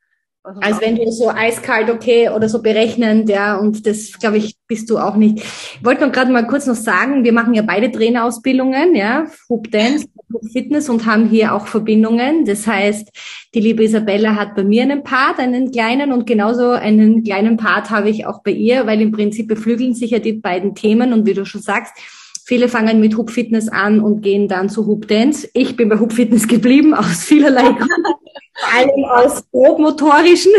also, 0.43 0.61
also 0.61 0.81
wenn 0.81 0.95
du 0.95 1.11
so 1.11 1.29
eiskalt 1.29 1.91
okay 1.91 2.29
oder 2.29 2.49
so 2.49 2.63
berechnend, 2.63 3.29
ja, 3.29 3.57
und 3.57 3.85
das 3.85 4.13
glaube 4.19 4.37
ich 4.37 4.56
bist 4.69 4.91
du 4.91 4.99
auch 4.99 5.17
nicht. 5.17 5.39
Ich 5.39 5.85
wollte 5.85 6.05
noch 6.05 6.13
gerade 6.13 6.33
mal 6.33 6.47
kurz 6.47 6.67
noch 6.67 6.75
sagen, 6.75 7.25
wir 7.25 7.33
machen 7.33 7.55
ja 7.55 7.63
beide 7.63 7.91
Trainerausbildungen, 7.91 8.95
ja, 8.95 9.27
Hoop 9.49 9.71
Dance, 9.71 10.07
Hoop 10.33 10.43
Fitness 10.53 10.89
und 10.89 11.07
haben 11.07 11.29
hier 11.29 11.55
auch 11.55 11.67
Verbindungen. 11.67 12.45
Das 12.45 12.67
heißt, 12.67 13.09
die 13.55 13.61
liebe 13.61 13.85
Isabella 13.85 14.35
hat 14.35 14.55
bei 14.55 14.65
mir 14.65 14.83
einen 14.83 15.03
Part, 15.03 15.39
einen 15.39 15.71
kleinen 15.71 16.13
und 16.13 16.27
genauso 16.27 16.71
einen 16.71 17.23
kleinen 17.23 17.57
Part 17.57 17.91
habe 17.91 18.11
ich 18.11 18.27
auch 18.27 18.43
bei 18.43 18.51
ihr, 18.51 18.87
weil 18.87 19.01
im 19.01 19.13
Prinzip 19.13 19.49
beflügeln 19.49 19.95
sich 19.95 20.11
ja 20.11 20.19
die 20.19 20.35
beiden 20.35 20.75
Themen 20.75 21.13
und 21.13 21.27
wie 21.27 21.35
du 21.35 21.45
schon 21.45 21.63
sagst, 21.63 21.95
Viele 22.49 22.69
fangen 22.69 23.01
mit 23.01 23.17
Hoop 23.17 23.33
Fitness 23.33 23.69
an 23.69 23.99
und 23.99 24.21
gehen 24.21 24.47
dann 24.47 24.69
zu 24.69 24.87
Hoop 24.87 25.09
Dance. 25.09 25.49
Ich 25.53 25.75
bin 25.75 25.89
bei 25.89 25.99
Hoop 25.99 26.13
Fitness 26.13 26.47
geblieben 26.47 26.95
aus 26.95 27.25
vielerlei 27.25 27.73
Gründen 27.73 28.05
vor 28.57 28.73
allem 28.73 29.05
aus 29.05 29.51
grobmotorischen. 29.51 30.53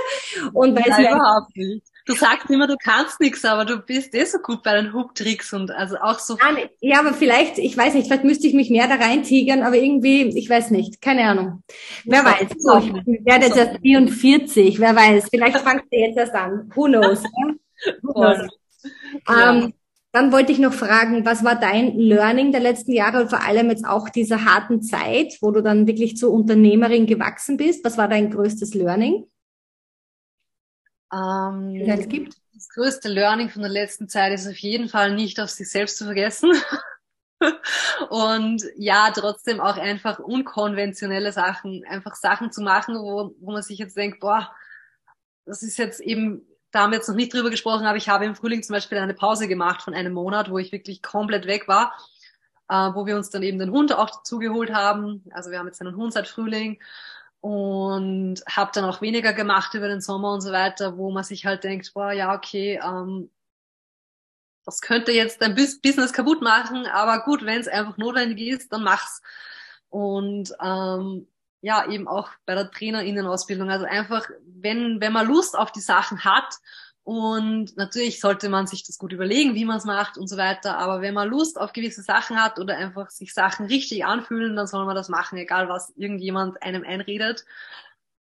und 0.52 0.74
weil 0.74 0.84
Nein, 0.88 1.06
überhaupt 1.06 1.56
nicht. 1.56 1.86
Du 2.06 2.12
sagst 2.12 2.50
immer, 2.50 2.66
du 2.66 2.76
kannst 2.76 3.18
nichts, 3.20 3.44
aber 3.44 3.64
du 3.64 3.78
bist 3.78 4.14
eh 4.14 4.24
so 4.24 4.38
gut 4.38 4.62
bei 4.62 4.74
den 4.74 4.92
Hook-Tricks 4.92 5.54
und 5.54 5.70
also 5.70 5.96
auch 5.96 6.18
so. 6.18 6.36
Ja, 6.80 7.00
aber 7.00 7.14
vielleicht, 7.14 7.58
ich 7.58 7.76
weiß 7.76 7.94
nicht, 7.94 8.06
vielleicht 8.06 8.24
müsste 8.24 8.46
ich 8.46 8.52
mich 8.52 8.68
mehr 8.68 8.88
da 8.88 8.96
reintigern, 8.96 9.62
aber 9.62 9.76
irgendwie, 9.76 10.22
ich 10.36 10.50
weiß 10.50 10.70
nicht, 10.70 11.00
keine 11.00 11.24
Ahnung. 11.24 11.62
Wer 12.04 12.24
weiß. 12.24 12.48
So, 12.58 12.76
ich 12.78 13.24
werde 13.24 13.46
jetzt 13.46 13.56
erst 13.56 13.80
44, 13.80 14.80
wer 14.80 14.94
weiß. 14.94 15.28
Vielleicht 15.30 15.58
fangst 15.58 15.86
du 15.90 15.98
jetzt 15.98 16.18
erst 16.18 16.34
an. 16.34 16.70
Who 16.74 16.84
knows? 16.84 17.22
Who 18.02 18.12
knows? 18.12 18.48
Ja. 19.26 19.50
Ähm, 19.50 19.72
dann 20.12 20.30
wollte 20.30 20.52
ich 20.52 20.58
noch 20.58 20.74
fragen, 20.74 21.24
was 21.24 21.42
war 21.42 21.58
dein 21.58 21.98
Learning 21.98 22.52
der 22.52 22.60
letzten 22.60 22.92
Jahre 22.92 23.22
und 23.22 23.30
vor 23.30 23.42
allem 23.42 23.70
jetzt 23.70 23.84
auch 23.84 24.08
dieser 24.08 24.44
harten 24.44 24.80
Zeit, 24.80 25.38
wo 25.40 25.50
du 25.50 25.62
dann 25.62 25.86
wirklich 25.86 26.16
zur 26.16 26.32
Unternehmerin 26.32 27.06
gewachsen 27.06 27.56
bist? 27.56 27.84
Was 27.84 27.98
war 27.98 28.08
dein 28.08 28.30
größtes 28.30 28.74
Learning? 28.74 29.24
Ähm, 31.14 31.76
es 31.86 32.08
gibt? 32.08 32.36
Das 32.52 32.68
größte 32.68 33.08
Learning 33.08 33.50
von 33.50 33.62
der 33.62 33.70
letzten 33.70 34.08
Zeit 34.08 34.32
ist 34.32 34.46
auf 34.46 34.56
jeden 34.56 34.88
Fall 34.88 35.14
nicht 35.14 35.40
auf 35.40 35.50
sich 35.50 35.70
selbst 35.70 35.98
zu 35.98 36.04
vergessen. 36.04 36.52
und 38.10 38.62
ja, 38.76 39.10
trotzdem 39.12 39.60
auch 39.60 39.76
einfach 39.76 40.18
unkonventionelle 40.18 41.32
Sachen, 41.32 41.84
einfach 41.84 42.14
Sachen 42.14 42.52
zu 42.52 42.62
machen, 42.62 42.96
wo, 42.96 43.34
wo 43.40 43.52
man 43.52 43.62
sich 43.62 43.78
jetzt 43.78 43.96
denkt, 43.96 44.20
boah, 44.20 44.50
das 45.44 45.62
ist 45.62 45.78
jetzt 45.78 46.00
eben 46.00 46.46
da 46.74 46.80
haben 46.80 46.90
wir 46.90 46.96
jetzt 46.96 47.08
noch 47.08 47.14
nicht 47.14 47.32
drüber 47.32 47.50
gesprochen, 47.50 47.86
aber 47.86 47.96
ich 47.96 48.08
habe 48.08 48.24
im 48.24 48.34
Frühling 48.34 48.64
zum 48.64 48.74
Beispiel 48.74 48.98
eine 48.98 49.14
Pause 49.14 49.46
gemacht 49.46 49.82
von 49.82 49.94
einem 49.94 50.12
Monat, 50.12 50.50
wo 50.50 50.58
ich 50.58 50.72
wirklich 50.72 51.02
komplett 51.02 51.46
weg 51.46 51.68
war, 51.68 51.94
äh, 52.68 52.90
wo 52.94 53.06
wir 53.06 53.16
uns 53.16 53.30
dann 53.30 53.44
eben 53.44 53.60
den 53.60 53.70
Hund 53.70 53.94
auch 53.94 54.10
dazugeholt 54.10 54.72
haben. 54.72 55.24
Also 55.30 55.52
wir 55.52 55.60
haben 55.60 55.68
jetzt 55.68 55.80
einen 55.80 55.94
Hund 55.94 56.12
seit 56.12 56.26
Frühling 56.26 56.80
und 57.44 58.36
habe 58.48 58.70
dann 58.72 58.86
auch 58.86 59.02
weniger 59.02 59.34
gemacht 59.34 59.74
über 59.74 59.86
den 59.86 60.00
Sommer 60.00 60.32
und 60.32 60.40
so 60.40 60.50
weiter, 60.50 60.96
wo 60.96 61.10
man 61.10 61.24
sich 61.24 61.44
halt 61.44 61.62
denkt, 61.62 61.92
boah, 61.92 62.10
ja, 62.10 62.34
okay, 62.34 62.80
ähm, 62.82 63.28
das 64.64 64.80
könnte 64.80 65.12
jetzt 65.12 65.42
dein 65.42 65.54
Business 65.54 66.14
kaputt 66.14 66.40
machen, 66.40 66.86
aber 66.86 67.22
gut, 67.22 67.44
wenn 67.44 67.60
es 67.60 67.68
einfach 67.68 67.98
notwendig 67.98 68.48
ist, 68.48 68.72
dann 68.72 68.82
mach's. 68.82 69.20
Und 69.90 70.54
ähm, 70.58 71.28
ja, 71.60 71.86
eben 71.86 72.08
auch 72.08 72.30
bei 72.46 72.54
der 72.54 72.70
Trainerinnenausbildung. 72.70 73.70
Also 73.70 73.84
einfach, 73.84 74.26
wenn, 74.46 75.02
wenn 75.02 75.12
man 75.12 75.26
Lust 75.26 75.54
auf 75.54 75.70
die 75.70 75.80
Sachen 75.80 76.24
hat 76.24 76.56
und 77.04 77.76
natürlich 77.76 78.18
sollte 78.18 78.48
man 78.48 78.66
sich 78.66 78.82
das 78.82 78.96
gut 78.96 79.12
überlegen, 79.12 79.54
wie 79.54 79.66
man 79.66 79.76
es 79.76 79.84
macht 79.84 80.16
und 80.16 80.26
so 80.26 80.38
weiter. 80.38 80.78
Aber 80.78 81.02
wenn 81.02 81.12
man 81.12 81.28
Lust 81.28 81.60
auf 81.60 81.74
gewisse 81.74 82.00
Sachen 82.00 82.42
hat 82.42 82.58
oder 82.58 82.78
einfach 82.78 83.10
sich 83.10 83.34
Sachen 83.34 83.66
richtig 83.66 84.06
anfühlen, 84.06 84.56
dann 84.56 84.66
soll 84.66 84.86
man 84.86 84.96
das 84.96 85.10
machen, 85.10 85.36
egal 85.36 85.68
was 85.68 85.92
irgendjemand 85.96 86.62
einem 86.62 86.82
einredet. 86.82 87.44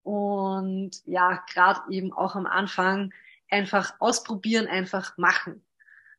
Und 0.03 0.91
ja, 1.07 1.43
gerade 1.51 1.81
eben 1.91 2.13
auch 2.13 2.35
am 2.35 2.45
Anfang 2.45 3.15
einfach 3.51 3.95
ausprobieren, 3.99 4.67
einfach 4.67 5.17
machen. 5.17 5.65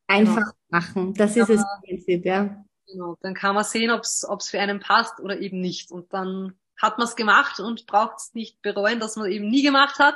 Einfach 0.08 0.36
genau. 0.38 0.54
machen, 0.70 1.14
das 1.14 1.38
ist 1.38 1.52
es 1.52 1.62
im 1.62 1.82
Prinzip, 1.88 2.26
ja. 2.26 2.66
Genau, 2.88 3.18
dann 3.22 3.36
kann 3.36 3.54
man 3.54 3.66
sehen, 3.66 3.92
ob 3.92 4.02
es 4.02 4.50
für 4.50 4.60
einen 4.60 4.80
passt 4.80 5.20
oder 5.20 5.40
eben 5.40 5.62
nicht. 5.62 5.92
Und 5.92 6.12
dann 6.12 6.58
hat 6.82 6.98
man 6.98 7.06
es 7.06 7.16
gemacht 7.16 7.60
und 7.60 7.86
braucht 7.86 8.18
es 8.18 8.34
nicht 8.34 8.64
bereuen, 8.64 9.00
dass 9.00 9.16
man 9.16 9.30
eben 9.30 9.48
nie 9.48 9.62
gemacht 9.62 10.00
hat. 10.00 10.16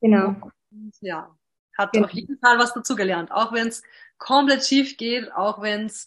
Genau. 0.00 0.34
Und, 0.70 0.94
ja, 1.00 1.34
hat 1.78 1.92
genau. 1.92 2.06
auf 2.06 2.12
jeden 2.12 2.38
Fall 2.38 2.58
was 2.58 2.74
dazugelernt. 2.74 3.30
Auch 3.32 3.52
wenn 3.52 3.68
es 3.68 3.82
komplett 4.18 4.66
schief 4.66 4.96
geht, 4.96 5.32
auch 5.32 5.62
wenn 5.62 5.86
es 5.86 6.06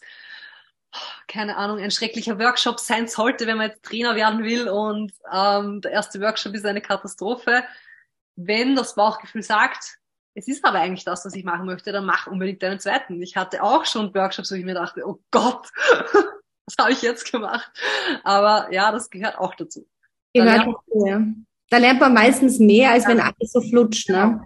keine 1.26 1.56
Ahnung, 1.56 1.78
ein 1.78 1.90
schrecklicher 1.90 2.38
Workshop 2.38 2.78
sein 2.78 3.08
sollte, 3.08 3.46
wenn 3.46 3.56
man 3.56 3.70
jetzt 3.70 3.82
Trainer 3.82 4.14
werden 4.14 4.44
will 4.44 4.68
und 4.68 5.12
ähm, 5.32 5.80
der 5.80 5.92
erste 5.92 6.20
Workshop 6.20 6.54
ist 6.54 6.66
eine 6.66 6.82
Katastrophe. 6.82 7.64
Wenn 8.36 8.76
das 8.76 8.94
Bauchgefühl 8.94 9.42
sagt, 9.42 9.98
es 10.34 10.48
ist 10.48 10.64
aber 10.64 10.80
eigentlich 10.80 11.04
das, 11.04 11.24
was 11.24 11.34
ich 11.34 11.44
machen 11.44 11.66
möchte, 11.66 11.92
dann 11.92 12.06
mach 12.06 12.26
unbedingt 12.26 12.62
einen 12.64 12.80
zweiten. 12.80 13.20
Ich 13.22 13.36
hatte 13.36 13.62
auch 13.62 13.84
schon 13.84 14.14
Workshops, 14.14 14.50
wo 14.50 14.54
ich 14.54 14.64
mir 14.64 14.74
dachte, 14.74 15.06
oh 15.06 15.20
Gott, 15.30 15.70
was 16.66 16.76
habe 16.78 16.92
ich 16.92 17.02
jetzt 17.02 17.30
gemacht? 17.30 17.70
Aber 18.24 18.72
ja, 18.72 18.92
das 18.92 19.10
gehört 19.10 19.38
auch 19.38 19.54
dazu. 19.54 19.86
Da 20.34 20.44
lernt, 20.44 20.74
ja. 21.06 21.22
da 21.68 21.76
lernt 21.76 22.00
man 22.00 22.14
meistens 22.14 22.58
mehr, 22.58 22.92
als 22.92 23.04
ja. 23.04 23.10
wenn 23.10 23.20
alles 23.20 23.52
so 23.52 23.60
flutscht. 23.60 24.08
Ne? 24.08 24.42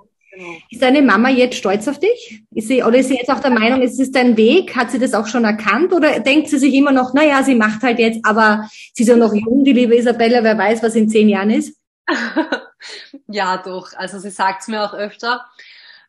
Ist 0.71 0.83
deine 0.83 1.03
Mama 1.03 1.31
jetzt 1.31 1.57
stolz 1.57 1.89
auf 1.89 1.99
dich? 1.99 2.45
Ist 2.55 2.69
sie, 2.69 2.83
oder 2.83 2.99
ist 2.99 3.09
sie 3.09 3.17
jetzt 3.17 3.31
auch 3.31 3.41
der 3.41 3.51
Meinung, 3.51 3.83
es 3.83 3.99
ist 3.99 4.15
dein 4.15 4.37
Weg? 4.37 4.77
Hat 4.77 4.91
sie 4.91 4.99
das 4.99 5.15
auch 5.15 5.27
schon 5.27 5.45
erkannt? 5.45 5.93
Oder 5.93 6.21
denkt 6.21 6.49
sie 6.49 6.59
sich 6.59 6.75
immer 6.75 6.93
noch, 6.93 7.15
na 7.15 7.25
ja, 7.25 7.43
sie 7.43 7.55
macht 7.55 7.83
halt 7.83 7.99
jetzt, 7.99 8.21
aber 8.25 8.69
sie 8.95 9.03
ist 9.03 9.09
ja 9.09 9.17
noch 9.17 9.35
jung, 9.35 9.65
die 9.65 9.73
liebe 9.73 9.97
Isabella, 9.97 10.43
wer 10.43 10.59
weiß, 10.59 10.83
was 10.83 10.95
in 10.95 11.09
zehn 11.09 11.29
Jahren 11.29 11.51
ist? 11.51 11.79
ja, 13.29 13.57
doch. 13.57 13.93
Also 13.97 14.19
sie 14.19 14.31
sagt 14.31 14.63
es 14.63 14.69
mir 14.69 14.83
auch 14.83 14.95
öfter. 14.95 15.47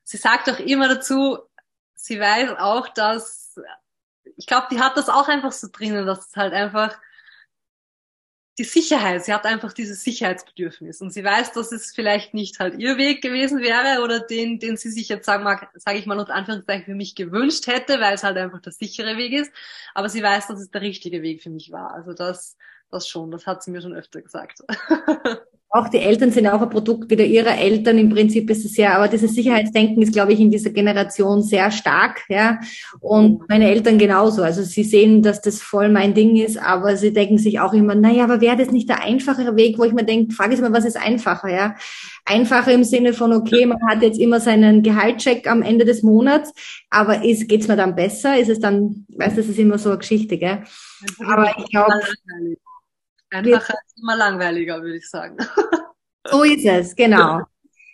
Sie 0.04 0.18
sagt 0.18 0.50
auch 0.50 0.60
immer 0.60 0.88
dazu, 0.88 1.38
sie 1.96 2.20
weiß 2.20 2.52
auch, 2.60 2.88
dass 2.90 3.56
ich 4.38 4.46
glaube, 4.46 4.68
die 4.72 4.80
hat 4.80 4.98
das 4.98 5.10
auch 5.10 5.28
einfach 5.28 5.52
so 5.52 5.68
drinnen, 5.72 6.06
dass 6.06 6.30
es 6.30 6.36
halt 6.36 6.54
einfach 6.54 6.98
die 8.58 8.64
Sicherheit, 8.64 9.24
sie 9.24 9.34
hat 9.34 9.46
einfach 9.46 9.72
dieses 9.72 10.04
Sicherheitsbedürfnis 10.04 11.02
und 11.02 11.12
sie 11.12 11.24
weiß, 11.24 11.52
dass 11.52 11.72
es 11.72 11.94
vielleicht 11.94 12.34
nicht 12.34 12.60
halt 12.60 12.80
ihr 12.80 12.98
Weg 12.98 13.22
gewesen 13.22 13.62
wäre 13.62 14.04
oder 14.04 14.20
den, 14.20 14.60
den 14.60 14.78
sie 14.78 14.90
sich 14.90 15.10
jetzt 15.10 15.26
sagen 15.26 15.44
mag, 15.44 15.70
sage 15.76 16.00
ich 16.00 16.08
mal 16.08 16.18
unter 16.18 16.34
Anführungszeichen 16.34 16.86
für 16.86 16.96
mich 16.96 17.14
gewünscht 17.14 17.68
hätte, 17.68 18.00
weil 18.00 18.16
es 18.16 18.24
halt 18.24 18.38
einfach 18.38 18.62
der 18.62 18.74
sichere 18.74 19.16
Weg 19.18 19.34
ist, 19.34 19.52
aber 19.94 20.10
sie 20.10 20.24
weiß, 20.24 20.48
dass 20.48 20.60
es 20.60 20.72
der 20.72 20.82
richtige 20.82 21.22
Weg 21.22 21.44
für 21.44 21.52
mich 21.52 21.72
war. 21.72 21.94
Also 21.94 22.14
das, 22.14 22.58
das 22.90 23.08
schon, 23.08 23.30
das 23.30 23.46
hat 23.46 23.64
sie 23.64 23.72
mir 23.72 23.82
schon 23.82 23.94
öfter 23.94 24.22
gesagt. 24.22 24.64
Auch 25.70 25.90
die 25.90 25.98
Eltern 25.98 26.32
sind 26.32 26.48
auch 26.48 26.62
ein 26.62 26.70
Produkt 26.70 27.12
wieder 27.12 27.26
ihrer 27.26 27.58
Eltern. 27.58 27.98
Im 27.98 28.10
Prinzip 28.10 28.50
ist 28.50 28.64
es 28.64 28.78
ja, 28.78 28.96
aber 28.96 29.10
dieses 29.10 29.36
Sicherheitsdenken 29.36 30.02
ist, 30.02 30.14
glaube 30.14 30.32
ich, 30.32 30.40
in 30.40 30.50
dieser 30.50 30.70
Generation 30.70 31.44
sehr 31.44 31.72
stark, 31.72 32.24
ja. 32.30 32.60
Und 33.02 33.48
meine 33.50 33.70
Eltern 33.70 33.98
genauso. 33.98 34.44
Also 34.44 34.64
sie 34.64 34.84
sehen, 34.84 35.22
dass 35.22 35.42
das 35.42 35.62
voll 35.62 35.90
mein 35.90 36.14
Ding 36.14 36.38
ist, 36.38 36.58
aber 36.58 36.96
sie 36.96 37.12
denken 37.12 37.38
sich 37.38 37.60
auch 37.60 37.74
immer, 37.74 37.96
naja, 37.96 38.24
aber 38.24 38.40
wäre 38.40 38.56
das 38.56 38.72
nicht 38.72 38.88
der 38.88 39.04
einfachere 39.04 39.58
Weg, 39.58 39.78
wo 39.78 39.84
ich 39.84 39.92
mir 39.92 40.06
denke, 40.06 40.34
frage 40.34 40.54
ich 40.54 40.62
mal, 40.62 40.72
was 40.72 40.86
ist 40.86 40.98
einfacher, 40.98 41.50
ja? 41.50 41.76
Einfacher 42.24 42.72
im 42.72 42.86
Sinne 42.86 43.14
von, 43.14 43.34
okay, 43.34 43.66
man 43.66 43.80
hat 43.90 44.02
jetzt 44.02 44.20
immer 44.20 44.40
seinen 44.40 44.84
Gehaltscheck 44.84 45.52
am 45.52 45.62
Ende 45.62 45.84
des 45.84 46.02
Monats, 46.02 46.54
aber 46.90 47.26
ist, 47.26 47.50
geht's 47.50 47.68
mir 47.68 47.76
dann 47.76 47.96
besser? 47.96 48.40
Ist 48.40 48.50
es 48.50 48.60
dann, 48.60 49.06
weißt 49.10 49.36
du, 49.36 49.42
das 49.42 49.50
ist 49.50 49.60
immer 49.60 49.78
so 49.78 49.90
eine 49.90 49.98
Geschichte, 49.98 50.38
gell? 50.38 50.64
Aber 51.26 51.54
ich 51.58 51.70
glaube, 51.70 51.92
Einfacher 53.30 53.74
ist 53.86 54.02
immer 54.02 54.16
langweiliger, 54.16 54.82
würde 54.82 54.98
ich 54.98 55.10
sagen. 55.10 55.38
So 56.30 56.44
ist 56.44 56.66
es, 56.66 56.94
genau. 56.94 57.40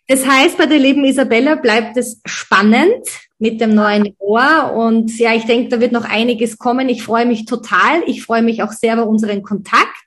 Das 0.08 0.26
heißt, 0.26 0.58
bei 0.58 0.66
der 0.66 0.80
lieben 0.80 1.06
Isabella 1.06 1.56
bleibt 1.56 1.98
es 1.98 2.20
spannend 2.26 3.06
mit 3.38 3.62
dem 3.62 3.74
neuen 3.74 4.16
Ohr. 4.20 4.74
Und 4.74 5.18
ja, 5.18 5.34
ich 5.34 5.46
denke, 5.46 5.70
da 5.70 5.80
wird 5.80 5.92
noch 5.92 6.06
einiges 6.06 6.58
kommen. 6.58 6.90
Ich 6.90 7.04
freue 7.04 7.26
mich 7.26 7.46
total. 7.46 8.04
Ich 8.08 8.24
freue 8.24 8.42
mich 8.42 8.64
auch 8.64 8.72
sehr 8.72 8.94
über 8.94 9.08
unseren 9.08 9.44
Kontakt. 9.44 10.04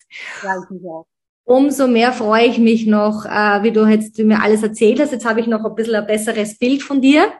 Umso 1.44 1.86
mehr 1.86 2.12
freue 2.12 2.46
ich 2.46 2.58
mich 2.58 2.86
noch, 2.86 3.24
äh, 3.24 3.62
wie 3.62 3.70
du 3.70 3.86
jetzt 3.86 4.18
mir 4.18 4.42
alles 4.42 4.62
erzählt 4.62 5.00
hast. 5.00 5.12
Jetzt 5.12 5.24
habe 5.24 5.40
ich 5.40 5.46
noch 5.46 5.64
ein 5.64 5.74
bisschen 5.74 5.94
ein 5.94 6.06
besseres 6.06 6.58
Bild 6.58 6.82
von 6.82 7.00
dir. 7.00 7.32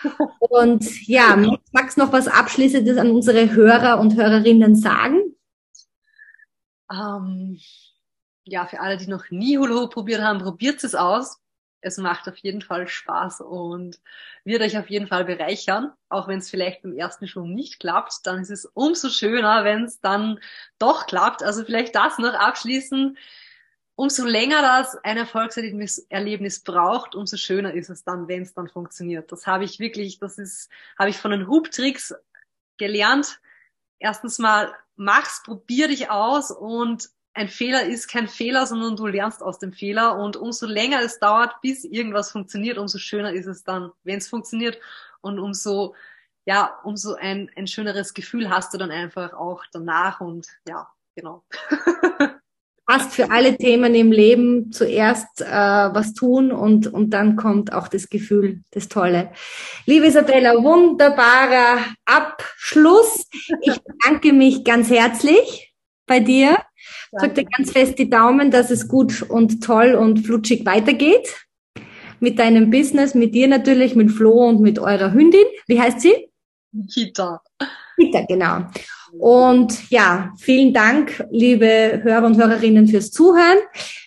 Und 0.38 1.06
ja, 1.08 1.36
magst 1.72 1.96
du 1.96 2.02
noch 2.02 2.12
was 2.12 2.28
Abschließendes 2.28 2.98
an 2.98 3.10
unsere 3.10 3.52
Hörer 3.52 3.98
und 3.98 4.16
Hörerinnen 4.16 4.76
sagen? 4.76 5.35
Ähm, 6.90 7.60
ja, 8.44 8.66
für 8.66 8.80
alle, 8.80 8.96
die 8.96 9.08
noch 9.08 9.30
nie 9.30 9.58
Hula 9.58 9.74
Hoop 9.74 9.92
probiert 9.94 10.22
haben, 10.22 10.38
probiert 10.40 10.82
es 10.84 10.94
aus 10.94 11.40
es 11.86 11.98
macht 11.98 12.28
auf 12.28 12.36
jeden 12.38 12.62
Fall 12.62 12.88
Spaß 12.88 13.42
und 13.42 14.00
wird 14.44 14.62
euch 14.62 14.76
auf 14.76 14.90
jeden 14.90 15.06
Fall 15.06 15.24
bereichern. 15.24 15.92
Auch 16.08 16.26
wenn 16.26 16.38
es 16.38 16.50
vielleicht 16.50 16.82
beim 16.82 16.96
ersten 16.96 17.28
Schwung 17.28 17.54
nicht 17.54 17.80
klappt, 17.80 18.26
dann 18.26 18.40
ist 18.40 18.50
es 18.50 18.66
umso 18.66 19.08
schöner, 19.08 19.64
wenn 19.64 19.84
es 19.84 20.00
dann 20.00 20.40
doch 20.78 21.06
klappt. 21.06 21.42
Also 21.42 21.64
vielleicht 21.64 21.94
das 21.94 22.18
noch 22.18 22.34
abschließen. 22.34 23.16
Umso 23.94 24.26
länger 24.26 24.60
das 24.60 24.96
ein 25.04 25.16
Erfolgserlebnis 25.16 26.60
braucht, 26.64 27.14
umso 27.14 27.38
schöner 27.38 27.72
ist 27.72 27.88
es 27.88 28.04
dann, 28.04 28.28
wenn 28.28 28.42
es 28.42 28.52
dann 28.52 28.68
funktioniert. 28.68 29.32
Das 29.32 29.46
habe 29.46 29.64
ich 29.64 29.78
wirklich, 29.78 30.18
das 30.18 30.36
ist, 30.38 30.68
habe 30.98 31.08
ich 31.10 31.16
von 31.16 31.30
den 31.30 31.46
Hubtricks 31.46 32.14
gelernt. 32.76 33.40
Erstens 33.98 34.38
mal, 34.38 34.74
mach's, 34.96 35.42
probier 35.44 35.88
dich 35.88 36.10
aus 36.10 36.50
und 36.50 37.08
ein 37.34 37.48
Fehler 37.48 37.84
ist 37.84 38.08
kein 38.08 38.28
Fehler, 38.28 38.66
sondern 38.66 38.96
du 38.96 39.06
lernst 39.06 39.42
aus 39.42 39.58
dem 39.58 39.72
Fehler 39.72 40.16
und 40.16 40.36
umso 40.36 40.66
länger 40.66 41.02
es 41.02 41.18
dauert, 41.18 41.60
bis 41.60 41.84
irgendwas 41.84 42.30
funktioniert, 42.30 42.78
umso 42.78 42.98
schöner 42.98 43.32
ist 43.32 43.46
es 43.46 43.62
dann, 43.62 43.90
wenn 44.04 44.18
es 44.18 44.28
funktioniert 44.28 44.78
und 45.20 45.38
umso 45.38 45.94
ja, 46.46 46.78
umso 46.84 47.14
ein, 47.14 47.50
ein 47.56 47.66
schöneres 47.66 48.14
Gefühl 48.14 48.48
hast 48.48 48.72
du 48.72 48.78
dann 48.78 48.92
einfach 48.92 49.34
auch 49.34 49.64
danach 49.72 50.20
und 50.20 50.46
ja, 50.66 50.88
genau. 51.14 51.44
Passt 52.86 53.12
für 53.12 53.30
alle 53.30 53.56
Themen 53.56 53.94
im 53.94 54.12
Leben 54.12 54.70
zuerst 54.70 55.40
äh, 55.40 55.46
was 55.46 56.14
tun 56.14 56.52
und, 56.52 56.86
und 56.86 57.10
dann 57.10 57.34
kommt 57.34 57.72
auch 57.72 57.88
das 57.88 58.08
Gefühl, 58.08 58.60
das 58.70 58.88
Tolle. 58.88 59.30
Liebe 59.86 60.06
Isabella, 60.06 60.54
wunderbarer 60.62 61.78
Abschluss. 62.04 63.26
Ich 63.62 63.80
bedanke 63.82 64.32
mich 64.32 64.64
ganz 64.64 64.88
herzlich 64.88 65.74
bei 66.06 66.20
dir 66.20 66.58
Drück 67.12 67.34
dir 67.34 67.44
ganz 67.44 67.72
fest 67.72 67.98
die 67.98 68.10
Daumen, 68.10 68.50
dass 68.50 68.70
es 68.70 68.88
gut 68.88 69.22
und 69.22 69.62
toll 69.62 69.94
und 69.94 70.26
flutschig 70.26 70.66
weitergeht. 70.66 71.46
Mit 72.20 72.38
deinem 72.38 72.70
Business, 72.70 73.14
mit 73.14 73.34
dir 73.34 73.48
natürlich, 73.48 73.94
mit 73.94 74.10
Flo 74.10 74.48
und 74.48 74.60
mit 74.60 74.78
eurer 74.78 75.12
Hündin. 75.12 75.44
Wie 75.66 75.80
heißt 75.80 76.00
sie? 76.00 76.30
Kita. 76.92 77.42
Kita, 77.98 78.22
genau. 78.22 78.66
Und 79.18 79.90
ja, 79.90 80.32
vielen 80.38 80.72
Dank, 80.72 81.24
liebe 81.30 82.00
Hörer 82.02 82.26
und 82.26 82.36
Hörerinnen, 82.36 82.88
fürs 82.88 83.10
Zuhören. 83.10 83.58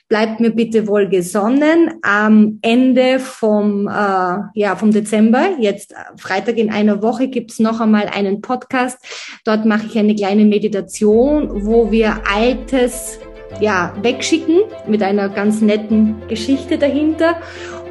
Bleibt 0.08 0.40
mir 0.40 0.50
bitte 0.50 0.88
wohlgesonnen. 0.88 2.00
Am 2.02 2.58
Ende 2.62 3.20
vom, 3.20 3.88
äh, 3.88 3.92
ja, 4.56 4.76
vom 4.76 4.92
Dezember, 4.92 5.50
jetzt 5.60 5.94
Freitag 6.18 6.58
in 6.58 6.72
einer 6.72 7.04
Woche, 7.04 7.28
gibt's 7.28 7.60
noch 7.60 7.80
einmal 7.80 8.08
einen 8.08 8.42
Podcast. 8.42 8.98
Dort 9.46 9.66
mache 9.66 9.86
ich 9.88 9.98
eine 9.98 10.16
kleine 10.16 10.46
Meditation, 10.46 11.66
wo 11.66 11.92
wir 11.92 12.22
Altes 12.28 13.20
ja, 13.60 13.94
wegschicken 14.02 14.62
mit 14.88 15.04
einer 15.04 15.30
ganz 15.30 15.62
netten 15.62 16.16
Geschichte 16.28 16.78
dahinter 16.78 17.36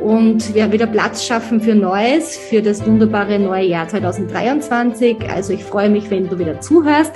und 0.01 0.55
wir 0.55 0.71
wieder 0.73 0.87
Platz 0.87 1.25
schaffen 1.25 1.61
für 1.61 1.75
Neues, 1.75 2.37
für 2.37 2.63
das 2.63 2.87
wunderbare 2.87 3.39
neue 3.39 3.67
Jahr 3.67 3.89
2023. 3.89 5.17
Also 5.31 5.53
ich 5.53 5.65
freue 5.65 5.91
mich, 5.91 6.11
wenn 6.11 6.29
du 6.29 6.39
wieder 6.39 6.61
zuhörst. 6.61 7.13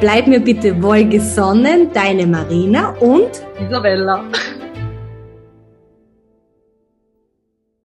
Bleib 0.00 0.26
mir 0.26 0.40
bitte 0.40 0.82
wohlgesonnen, 0.82 1.92
deine 1.92 2.26
Marina 2.26 2.90
und 3.00 3.42
Isabella. 3.60 4.24